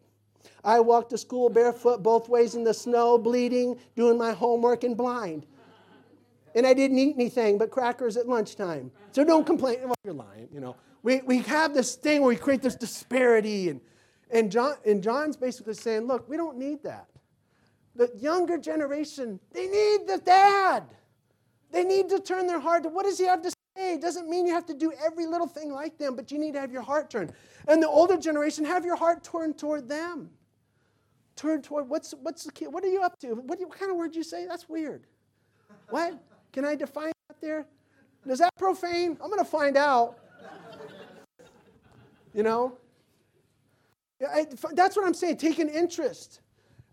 I 0.64 0.80
walked 0.80 1.10
to 1.12 1.18
school 1.18 1.50
barefoot 1.50 2.04
both 2.04 2.30
ways 2.30 2.56
in 2.56 2.64
the 2.64 2.74
snow, 2.74 3.18
bleeding, 3.18 3.80
doing 3.96 4.18
my 4.18 4.34
homework, 4.34 4.84
and 4.84 4.96
blind. 4.96 5.46
And 6.56 6.68
I 6.68 6.74
didn't 6.74 6.98
eat 7.00 7.16
anything 7.16 7.58
but 7.58 7.72
crackers 7.72 8.18
at 8.18 8.28
lunchtime. 8.28 8.92
So 9.12 9.24
don't 9.24 9.46
complain. 9.46 9.80
Well, 9.84 9.96
you're 10.04 10.14
lying, 10.14 10.50
you 10.54 10.60
know. 10.60 10.76
We, 11.02 11.22
we 11.22 11.40
have 11.40 11.74
this 11.74 11.96
thing 11.96 12.22
where 12.22 12.30
we 12.30 12.36
create 12.36 12.62
this 12.62 12.76
disparity. 12.76 13.70
And, 13.70 13.82
and, 14.30 14.52
John, 14.52 14.76
and 14.86 15.02
John's 15.02 15.36
basically 15.36 15.74
saying, 15.74 16.08
look, 16.08 16.30
we 16.30 16.38
don't 16.38 16.58
need 16.58 16.84
that. 16.84 17.08
The 17.96 18.12
younger 18.18 18.58
generation, 18.58 19.40
they 19.52 19.68
need 19.68 20.08
the 20.08 20.20
dad. 20.24 20.84
They 21.72 21.84
need 21.84 22.10
to 22.10 22.20
turn 22.20 22.48
their 22.48 22.60
heart 22.60 22.84
to 22.84 22.90
what 22.90 23.06
does 23.06 23.18
he 23.18 23.26
have 23.26 23.42
to? 23.42 23.52
It 23.76 24.02
doesn't 24.02 24.30
mean 24.30 24.46
you 24.46 24.54
have 24.54 24.66
to 24.68 24.74
do 24.74 24.94
every 25.04 25.26
little 25.26 25.48
thing 25.48 25.72
like 25.72 25.98
them, 25.98 26.16
but 26.16 26.32
you 26.32 26.38
need 26.38 26.54
to 26.54 26.60
have 26.60 26.72
your 26.72 26.84
heart 26.84 27.10
turned. 27.10 27.34
And 27.68 27.82
the 27.82 27.88
older 27.88 28.18
generation, 28.18 28.66
have 28.66 28.86
your 28.86 28.96
heart 28.96 29.24
turned 29.24 29.58
toward 29.58 29.90
them. 29.90 30.30
Turn 31.36 31.62
toward 31.64 31.90
what's 31.90 32.14
what's 32.22 32.44
the? 32.44 32.68
What 32.68 32.84
are 32.84 32.90
you 32.90 33.02
up 33.02 33.20
to? 33.20 33.34
What, 33.34 33.60
what 33.60 33.80
kind 33.80 33.90
of 33.90 33.98
word 33.98 34.16
you 34.16 34.22
say? 34.22 34.46
That's 34.46 34.70
weird. 34.70 35.08
What? 35.90 36.22
Can 36.52 36.64
I 36.64 36.76
define 36.76 37.12
that 37.28 37.42
there? 37.42 37.66
Is 38.28 38.40
that 38.40 38.56
profane? 38.56 39.18
I'm 39.22 39.30
going 39.30 39.40
to 39.40 39.46
find 39.46 39.76
out. 39.76 40.20
You 42.34 42.44
know? 42.44 42.78
I, 44.28 44.48
that's 44.74 44.96
what 44.96 45.06
I'm 45.06 45.14
saying. 45.14 45.38
Take 45.38 45.60
an 45.60 45.70
interest. 45.70 46.42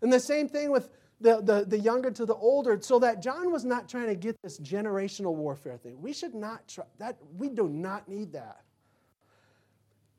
And 0.01 0.11
the 0.11 0.19
same 0.19 0.49
thing 0.49 0.71
with 0.71 0.89
the, 1.21 1.41
the, 1.41 1.65
the 1.65 1.79
younger 1.79 2.11
to 2.11 2.25
the 2.25 2.35
older, 2.35 2.77
so 2.81 2.99
that 2.99 3.21
John 3.21 3.51
was 3.51 3.63
not 3.63 3.87
trying 3.87 4.07
to 4.07 4.15
get 4.15 4.41
this 4.41 4.59
generational 4.59 5.35
warfare 5.35 5.77
thing. 5.77 6.01
We 6.01 6.13
should 6.13 6.33
not 6.33 6.67
try 6.67 6.85
that. 6.97 7.17
We 7.37 7.49
do 7.49 7.67
not 7.67 8.07
need 8.07 8.33
that. 8.33 8.61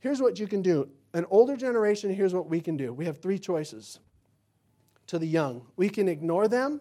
Here's 0.00 0.20
what 0.20 0.38
you 0.38 0.46
can 0.46 0.62
do. 0.62 0.88
An 1.14 1.26
older 1.30 1.56
generation, 1.56 2.12
here's 2.12 2.34
what 2.34 2.48
we 2.48 2.60
can 2.60 2.76
do. 2.76 2.92
We 2.92 3.04
have 3.04 3.18
three 3.18 3.38
choices 3.38 4.00
to 5.06 5.18
the 5.18 5.26
young. 5.26 5.66
We 5.76 5.88
can 5.88 6.08
ignore 6.08 6.48
them, 6.48 6.80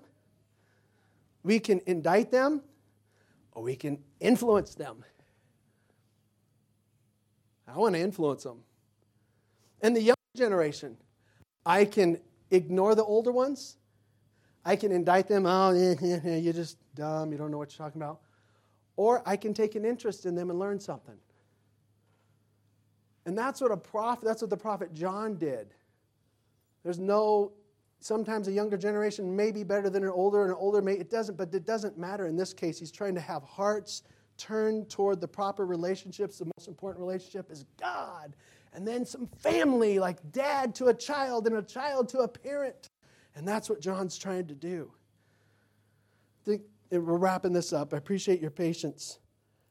we 1.43 1.59
can 1.59 1.81
indict 1.85 2.31
them, 2.31 2.61
or 3.53 3.63
we 3.63 3.75
can 3.75 3.99
influence 4.19 4.75
them. 4.75 5.03
I 7.67 7.77
want 7.77 7.95
to 7.95 8.01
influence 8.01 8.43
them. 8.43 8.59
And 9.81 9.95
the 9.95 10.01
young 10.01 10.15
generation, 10.35 10.97
I 11.65 11.85
can 11.85 12.19
ignore 12.49 12.95
the 12.95 13.03
older 13.03 13.31
ones. 13.31 13.77
I 14.65 14.75
can 14.75 14.91
indict 14.91 15.27
them, 15.27 15.45
oh, 15.45 15.71
you're 16.01 16.53
just 16.53 16.77
dumb, 16.95 17.31
you 17.31 17.37
don't 17.37 17.51
know 17.51 17.57
what 17.57 17.71
you're 17.71 17.85
talking 17.85 18.01
about. 18.01 18.19
Or 18.95 19.23
I 19.25 19.35
can 19.35 19.53
take 19.53 19.75
an 19.75 19.85
interest 19.85 20.25
in 20.25 20.35
them 20.35 20.49
and 20.49 20.59
learn 20.59 20.79
something. 20.79 21.15
And 23.25 23.37
that's 23.37 23.61
what 23.61 23.71
a 23.71 23.77
prophet, 23.77 24.25
that's 24.25 24.41
what 24.41 24.49
the 24.49 24.57
prophet 24.57 24.93
John 24.93 25.37
did. 25.37 25.73
There's 26.83 26.99
no, 26.99 27.51
sometimes 27.99 28.47
a 28.47 28.51
younger 28.51 28.77
generation 28.77 29.35
may 29.35 29.51
be 29.51 29.63
better 29.63 29.89
than 29.89 30.03
an 30.03 30.09
older, 30.09 30.41
and 30.41 30.51
an 30.51 30.57
older 30.59 30.81
may, 30.81 30.93
it 30.93 31.09
doesn't, 31.09 31.37
but 31.37 31.53
it 31.53 31.65
doesn't 31.65 31.97
matter 31.97 32.27
in 32.27 32.35
this 32.35 32.53
case. 32.53 32.79
He's 32.79 32.91
trying 32.91 33.15
to 33.15 33.21
have 33.21 33.43
hearts 33.43 34.03
turned 34.37 34.89
toward 34.89 35.21
the 35.21 35.27
proper 35.27 35.65
relationships. 35.65 36.39
The 36.39 36.51
most 36.57 36.67
important 36.67 37.01
relationship 37.01 37.51
is 37.51 37.65
God 37.79 38.35
and 38.73 38.87
then 38.87 39.05
some 39.05 39.27
family, 39.27 39.99
like 39.99 40.17
dad 40.31 40.75
to 40.75 40.87
a 40.87 40.93
child 40.93 41.47
and 41.47 41.57
a 41.57 41.61
child 41.61 42.09
to 42.09 42.19
a 42.19 42.27
parent. 42.27 42.89
And 43.35 43.47
that's 43.47 43.69
what 43.69 43.79
John's 43.79 44.17
trying 44.17 44.47
to 44.47 44.55
do. 44.55 44.91
Think, 46.43 46.63
we're 46.89 46.99
wrapping 46.99 47.53
this 47.53 47.71
up. 47.71 47.93
I 47.93 47.97
appreciate 47.97 48.41
your 48.41 48.51
patience. 48.51 49.19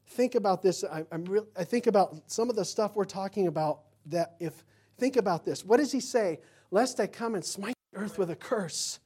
Think 0.07 0.35
about 0.35 0.61
this. 0.61 0.83
I, 0.83 1.05
am 1.11 1.25
I 1.57 1.63
think 1.63 1.87
about 1.87 2.29
some 2.29 2.49
of 2.49 2.55
the 2.55 2.65
stuff 2.65 2.95
we're 2.95 3.05
talking 3.05 3.47
about. 3.47 3.81
That 4.07 4.35
if 4.39 4.65
think 4.97 5.15
about 5.15 5.45
this, 5.45 5.63
what 5.63 5.77
does 5.77 5.91
he 5.91 5.99
say? 5.99 6.39
Lest 6.71 6.99
I 6.99 7.07
come 7.07 7.35
and 7.35 7.45
smite 7.45 7.75
the 7.93 7.99
earth 7.99 8.17
with 8.17 8.31
a 8.31 8.35
curse. 8.35 8.99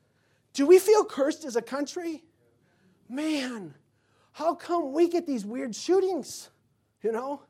Do 0.53 0.65
we 0.65 0.79
feel 0.79 1.03
cursed 1.03 1.43
as 1.43 1.57
a 1.57 1.61
country? 1.61 2.23
Man, 3.09 3.73
how 4.31 4.55
come 4.55 4.93
we 4.93 5.09
get 5.09 5.27
these 5.27 5.45
weird 5.45 5.75
shootings? 5.75 6.49
You 7.03 7.11
know, 7.11 7.41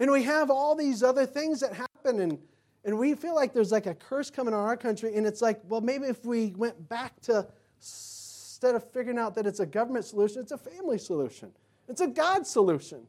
and 0.00 0.10
we 0.10 0.22
have 0.24 0.50
all 0.50 0.74
these 0.74 1.02
other 1.02 1.26
things 1.26 1.60
that 1.60 1.72
happen, 1.72 2.20
and, 2.20 2.38
and 2.84 2.98
we 2.98 3.14
feel 3.14 3.34
like 3.34 3.52
there's 3.52 3.72
like 3.72 3.86
a 3.86 3.94
curse 3.94 4.30
coming 4.30 4.54
on 4.54 4.64
our 4.64 4.76
country. 4.76 5.16
And 5.16 5.26
it's 5.26 5.42
like, 5.42 5.60
well, 5.68 5.80
maybe 5.80 6.06
if 6.06 6.24
we 6.24 6.54
went 6.56 6.88
back 6.88 7.20
to, 7.22 7.46
instead 7.78 8.74
of 8.74 8.90
figuring 8.92 9.18
out 9.18 9.34
that 9.34 9.46
it's 9.46 9.60
a 9.60 9.66
government 9.66 10.04
solution, 10.04 10.42
it's 10.42 10.52
a 10.52 10.58
family 10.58 10.98
solution, 10.98 11.52
it's 11.88 12.00
a 12.00 12.08
God 12.08 12.46
solution. 12.46 13.06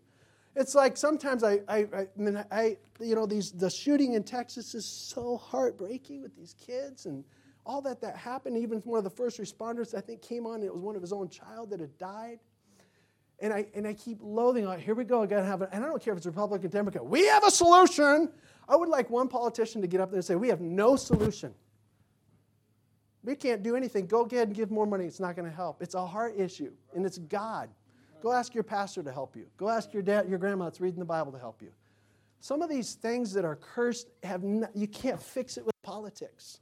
It's 0.56 0.76
like 0.76 0.98
sometimes 0.98 1.44
I, 1.44 1.62
I, 1.68 1.78
I, 1.94 2.08
mean, 2.18 2.44
I, 2.52 2.78
you 3.00 3.16
know, 3.16 3.26
these, 3.26 3.52
the 3.52 3.70
shooting 3.70 4.14
in 4.14 4.24
Texas 4.24 4.74
is 4.74 4.86
so 4.86 5.38
heartbreaking 5.38 6.22
with 6.22 6.36
these 6.36 6.56
kids 6.60 7.06
and 7.06 7.24
all 7.66 7.82
that 7.84 8.02
that 8.02 8.18
happened. 8.18 8.58
Even 8.58 8.80
one 8.80 8.98
of 8.98 9.04
the 9.04 9.10
first 9.10 9.40
responders, 9.40 9.96
I 9.96 10.02
think, 10.02 10.22
came 10.22 10.48
on, 10.48 10.64
it 10.64 10.74
was 10.74 10.82
one 10.82 10.96
of 10.96 11.02
his 11.02 11.14
own 11.14 11.30
child 11.30 11.70
that 11.70 11.80
had 11.80 11.98
died. 11.98 12.40
And 13.40 13.54
I, 13.54 13.68
and 13.74 13.88
I 13.88 13.94
keep 13.94 14.18
loathing, 14.22 14.66
like, 14.66 14.82
here 14.82 14.96
we 14.96 15.06
go, 15.06 15.24
I 15.24 15.28
gotta 15.28 15.46
have 15.46 15.62
it. 15.62 15.70
And 15.72 15.86
I 15.86 15.88
don't 15.88 16.02
care 16.02 16.14
if 16.14 16.18
it's 16.18 16.26
Republican, 16.26 16.70
Democrat, 16.70 17.06
we 17.06 17.26
have 17.28 17.46
a 17.46 17.52
solution. 17.52 18.30
I 18.70 18.76
would 18.76 18.88
like 18.88 19.10
one 19.10 19.28
politician 19.28 19.82
to 19.82 19.88
get 19.88 20.00
up 20.00 20.12
there 20.12 20.18
and 20.18 20.26
say, 20.26 20.36
we 20.36 20.48
have 20.50 20.62
no 20.62 20.96
solution. 20.96 21.56
We 23.24 23.36
can't 23.36 23.64
do 23.64 23.76
anything. 23.76 24.06
Go 24.06 24.22
ahead 24.22 24.48
and 24.48 24.56
give 24.56 24.70
more 24.70 24.86
money. 24.86 25.06
It's 25.06 25.20
not 25.20 25.36
going 25.36 25.50
to 25.50 25.56
help. 25.56 25.82
It's 25.82 25.96
a 25.96 26.06
heart 26.06 26.36
issue, 26.38 26.72
and 26.96 27.06
it's 27.06 27.18
God. 27.18 27.70
Go 28.22 28.32
ask 28.32 28.54
your 28.54 28.64
pastor 28.64 29.02
to 29.04 29.12
help 29.12 29.36
you. 29.36 29.48
Go 29.58 29.70
ask 29.70 29.92
your 29.92 30.04
dad, 30.04 30.30
your 30.30 30.38
grandma 30.38 30.66
that's 30.66 30.80
reading 30.80 31.00
the 31.00 31.06
Bible 31.06 31.32
to 31.32 31.40
help 31.40 31.62
you. 31.62 31.72
Some 32.42 32.62
of 32.62 32.70
these 32.70 32.94
things 32.94 33.34
that 33.34 33.44
are 33.44 33.56
cursed 33.56 34.10
have 34.24 34.44
not, 34.44 34.76
you 34.76 34.88
can't 34.88 35.22
fix 35.22 35.58
it 35.58 35.66
with 35.66 35.74
politics. 35.84 36.60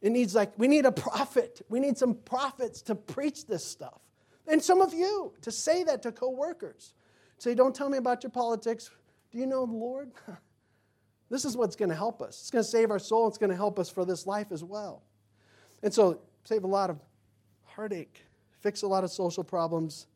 It 0.00 0.12
needs 0.12 0.34
like 0.34 0.52
we 0.56 0.68
need 0.68 0.86
a 0.86 0.92
prophet. 0.92 1.60
We 1.68 1.80
need 1.80 1.98
some 1.98 2.14
prophets 2.14 2.82
to 2.82 2.94
preach 2.94 3.46
this 3.46 3.64
stuff. 3.64 4.00
And 4.46 4.62
some 4.62 4.80
of 4.80 4.94
you 4.94 5.32
to 5.42 5.50
say 5.50 5.82
that 5.84 6.02
to 6.02 6.12
coworkers. 6.12 6.94
Say, 7.38 7.54
don't 7.54 7.74
tell 7.74 7.88
me 7.88 7.98
about 7.98 8.22
your 8.22 8.30
politics. 8.30 8.90
Do 9.30 9.38
you 9.38 9.46
know 9.46 9.66
the 9.66 9.74
Lord? 9.74 10.12
this 11.30 11.44
is 11.44 11.56
what's 11.56 11.76
going 11.76 11.90
to 11.90 11.94
help 11.94 12.22
us. 12.22 12.40
It's 12.40 12.50
going 12.50 12.64
to 12.64 12.70
save 12.70 12.90
our 12.90 12.98
soul. 12.98 13.28
It's 13.28 13.38
going 13.38 13.50
to 13.50 13.56
help 13.56 13.78
us 13.78 13.90
for 13.90 14.04
this 14.04 14.26
life 14.26 14.50
as 14.50 14.64
well. 14.64 15.02
And 15.82 15.92
so, 15.92 16.20
save 16.44 16.64
a 16.64 16.68
lot 16.68 16.90
of 16.90 16.98
heartache, 17.64 18.24
fix 18.60 18.82
a 18.82 18.86
lot 18.86 19.04
of 19.04 19.10
social 19.10 19.44
problems. 19.44 20.06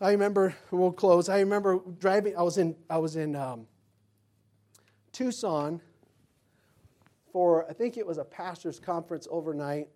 I 0.00 0.10
remember, 0.10 0.54
we'll 0.72 0.90
close. 0.90 1.28
I 1.28 1.38
remember 1.38 1.80
driving, 2.00 2.36
I 2.36 2.42
was 2.42 2.58
in, 2.58 2.74
I 2.90 2.98
was 2.98 3.14
in 3.14 3.36
um, 3.36 3.66
Tucson 5.12 5.80
for, 7.32 7.70
I 7.70 7.72
think 7.72 7.96
it 7.96 8.04
was 8.04 8.18
a 8.18 8.24
pastor's 8.24 8.80
conference 8.80 9.28
overnight. 9.30 9.88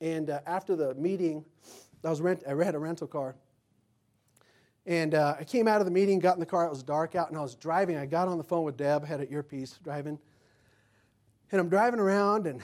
And 0.00 0.30
uh, 0.30 0.40
after 0.44 0.74
the 0.74 0.94
meeting, 0.96 1.44
I 2.04 2.10
was 2.10 2.20
rent, 2.20 2.42
I 2.48 2.64
had 2.64 2.74
a 2.74 2.80
rental 2.80 3.06
car. 3.06 3.36
And 4.86 5.14
uh, 5.14 5.36
I 5.38 5.44
came 5.44 5.68
out 5.68 5.80
of 5.80 5.84
the 5.84 5.90
meeting, 5.90 6.18
got 6.18 6.34
in 6.34 6.40
the 6.40 6.46
car. 6.46 6.64
It 6.64 6.70
was 6.70 6.82
dark 6.82 7.14
out, 7.14 7.28
and 7.28 7.38
I 7.38 7.42
was 7.42 7.54
driving. 7.54 7.96
I 7.96 8.06
got 8.06 8.28
on 8.28 8.38
the 8.38 8.44
phone 8.44 8.64
with 8.64 8.76
Deb, 8.76 9.04
had 9.04 9.20
an 9.20 9.28
earpiece 9.30 9.78
driving. 9.84 10.18
And 11.52 11.60
I'm 11.60 11.68
driving 11.68 12.00
around 12.00 12.46
and 12.46 12.62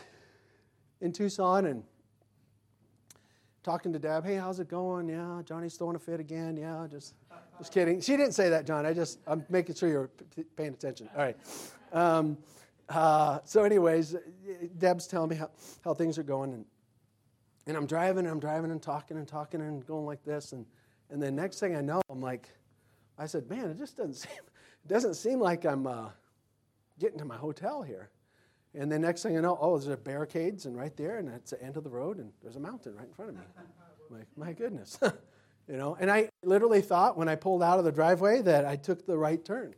in 1.00 1.12
Tucson 1.12 1.66
and 1.66 1.82
talking 3.62 3.92
to 3.92 3.98
Deb. 3.98 4.24
Hey, 4.24 4.36
how's 4.36 4.60
it 4.60 4.68
going? 4.68 5.08
Yeah, 5.08 5.42
Johnny's 5.44 5.74
throwing 5.74 5.96
a 5.96 5.98
fit 5.98 6.20
again. 6.20 6.56
Yeah, 6.56 6.86
just, 6.90 7.14
just 7.58 7.72
kidding. 7.72 8.00
She 8.00 8.16
didn't 8.16 8.32
say 8.32 8.48
that, 8.48 8.66
John. 8.66 8.86
I 8.86 8.94
just, 8.94 9.18
I'm 9.26 9.44
making 9.50 9.74
sure 9.74 9.88
you're 9.88 10.08
p- 10.34 10.44
paying 10.56 10.72
attention. 10.72 11.10
All 11.14 11.22
right. 11.22 11.36
Um, 11.92 12.38
uh, 12.88 13.40
so, 13.44 13.64
anyways, 13.64 14.16
Deb's 14.78 15.06
telling 15.06 15.30
me 15.30 15.36
how, 15.36 15.50
how 15.84 15.92
things 15.92 16.16
are 16.18 16.22
going, 16.22 16.52
and 16.54 16.64
And 17.66 17.76
I'm 17.76 17.86
driving 17.86 18.20
and 18.20 18.28
I'm 18.28 18.40
driving 18.40 18.70
and 18.70 18.80
talking 18.80 19.16
and 19.16 19.26
talking 19.26 19.60
and 19.60 19.84
going 19.84 20.06
like 20.06 20.24
this. 20.24 20.52
And, 20.52 20.64
and 21.10 21.22
then 21.22 21.36
next 21.36 21.60
thing 21.60 21.76
I 21.76 21.80
know, 21.80 22.00
I'm 22.10 22.20
like, 22.20 22.48
I 23.18 23.26
said, 23.26 23.48
man, 23.48 23.70
it 23.70 23.78
just 23.78 23.96
doesn't 23.96 24.14
seem, 24.14 24.32
it 24.32 24.88
doesn't 24.88 25.14
seem 25.14 25.40
like 25.40 25.64
I'm 25.64 25.86
uh, 25.86 26.10
getting 26.98 27.18
to 27.18 27.24
my 27.24 27.36
hotel 27.36 27.82
here. 27.82 28.10
And 28.74 28.92
then 28.92 29.00
next 29.00 29.22
thing 29.22 29.38
I 29.38 29.40
know, 29.40 29.56
oh, 29.60 29.78
there's 29.78 29.96
barricades 30.00 30.66
and 30.66 30.76
right 30.76 30.94
there, 30.96 31.18
and 31.18 31.28
it's 31.28 31.52
the 31.52 31.62
end 31.62 31.76
of 31.76 31.84
the 31.84 31.90
road, 31.90 32.18
and 32.18 32.30
there's 32.42 32.56
a 32.56 32.60
mountain 32.60 32.94
right 32.94 33.06
in 33.06 33.14
front 33.14 33.30
of 33.30 33.36
me. 33.36 33.42
I'm 34.10 34.18
like, 34.18 34.26
my 34.36 34.52
goodness. 34.52 34.98
you 35.68 35.76
know, 35.76 35.96
and 35.98 36.10
I 36.10 36.28
literally 36.42 36.82
thought 36.82 37.16
when 37.16 37.28
I 37.28 37.36
pulled 37.36 37.62
out 37.62 37.78
of 37.78 37.86
the 37.86 37.92
driveway 37.92 38.42
that 38.42 38.66
I 38.66 38.76
took 38.76 39.06
the 39.06 39.16
right 39.16 39.42
turn. 39.42 39.74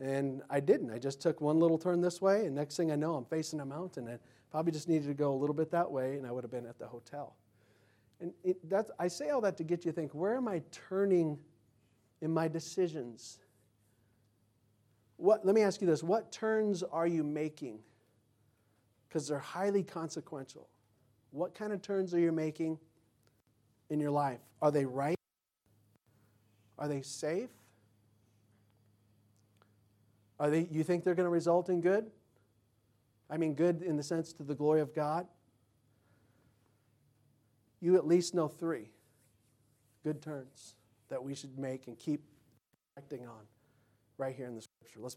And 0.00 0.42
I 0.50 0.58
didn't. 0.58 0.90
I 0.90 0.98
just 0.98 1.22
took 1.22 1.40
one 1.40 1.60
little 1.60 1.78
turn 1.78 2.00
this 2.00 2.20
way, 2.20 2.46
and 2.46 2.56
next 2.56 2.76
thing 2.76 2.90
I 2.90 2.96
know, 2.96 3.14
I'm 3.14 3.24
facing 3.24 3.60
a 3.60 3.64
mountain. 3.64 4.08
And 4.08 4.18
probably 4.54 4.70
just 4.70 4.88
needed 4.88 5.08
to 5.08 5.14
go 5.14 5.32
a 5.32 5.34
little 5.34 5.52
bit 5.52 5.72
that 5.72 5.90
way, 5.90 6.16
and 6.16 6.24
I 6.24 6.30
would 6.30 6.44
have 6.44 6.50
been 6.52 6.64
at 6.64 6.78
the 6.78 6.86
hotel. 6.86 7.34
And 8.24 8.32
it, 8.42 8.56
I 8.98 9.08
say 9.08 9.28
all 9.28 9.42
that 9.42 9.58
to 9.58 9.64
get 9.64 9.84
you 9.84 9.90
to 9.90 9.94
think 9.94 10.14
where 10.14 10.34
am 10.34 10.48
I 10.48 10.62
turning 10.70 11.38
in 12.22 12.32
my 12.32 12.48
decisions? 12.48 13.38
What, 15.18 15.44
let 15.44 15.54
me 15.54 15.60
ask 15.60 15.82
you 15.82 15.86
this 15.86 16.02
what 16.02 16.32
turns 16.32 16.82
are 16.82 17.06
you 17.06 17.22
making? 17.22 17.80
Because 19.06 19.28
they're 19.28 19.38
highly 19.38 19.82
consequential. 19.82 20.70
What 21.32 21.54
kind 21.54 21.70
of 21.70 21.82
turns 21.82 22.14
are 22.14 22.18
you 22.18 22.32
making 22.32 22.78
in 23.90 24.00
your 24.00 24.10
life? 24.10 24.40
Are 24.62 24.70
they 24.70 24.86
right? 24.86 25.18
Are 26.78 26.88
they 26.88 27.02
safe? 27.02 27.50
Are 30.40 30.48
they, 30.48 30.66
you 30.70 30.82
think 30.82 31.04
they're 31.04 31.14
going 31.14 31.26
to 31.26 31.30
result 31.30 31.68
in 31.68 31.82
good? 31.82 32.10
I 33.28 33.36
mean, 33.36 33.52
good 33.52 33.82
in 33.82 33.98
the 33.98 34.02
sense 34.02 34.32
to 34.32 34.44
the 34.44 34.54
glory 34.54 34.80
of 34.80 34.94
God? 34.94 35.26
You 37.84 37.96
at 37.96 38.06
least 38.06 38.32
know 38.32 38.48
three 38.48 38.88
good 40.04 40.22
turns 40.22 40.74
that 41.10 41.22
we 41.22 41.34
should 41.34 41.58
make 41.58 41.86
and 41.86 41.98
keep 41.98 42.24
acting 42.96 43.26
on 43.26 43.42
right 44.16 44.34
here 44.34 44.46
in 44.46 44.54
the 44.54 44.62
scripture. 44.62 45.00
Let's 45.00 45.12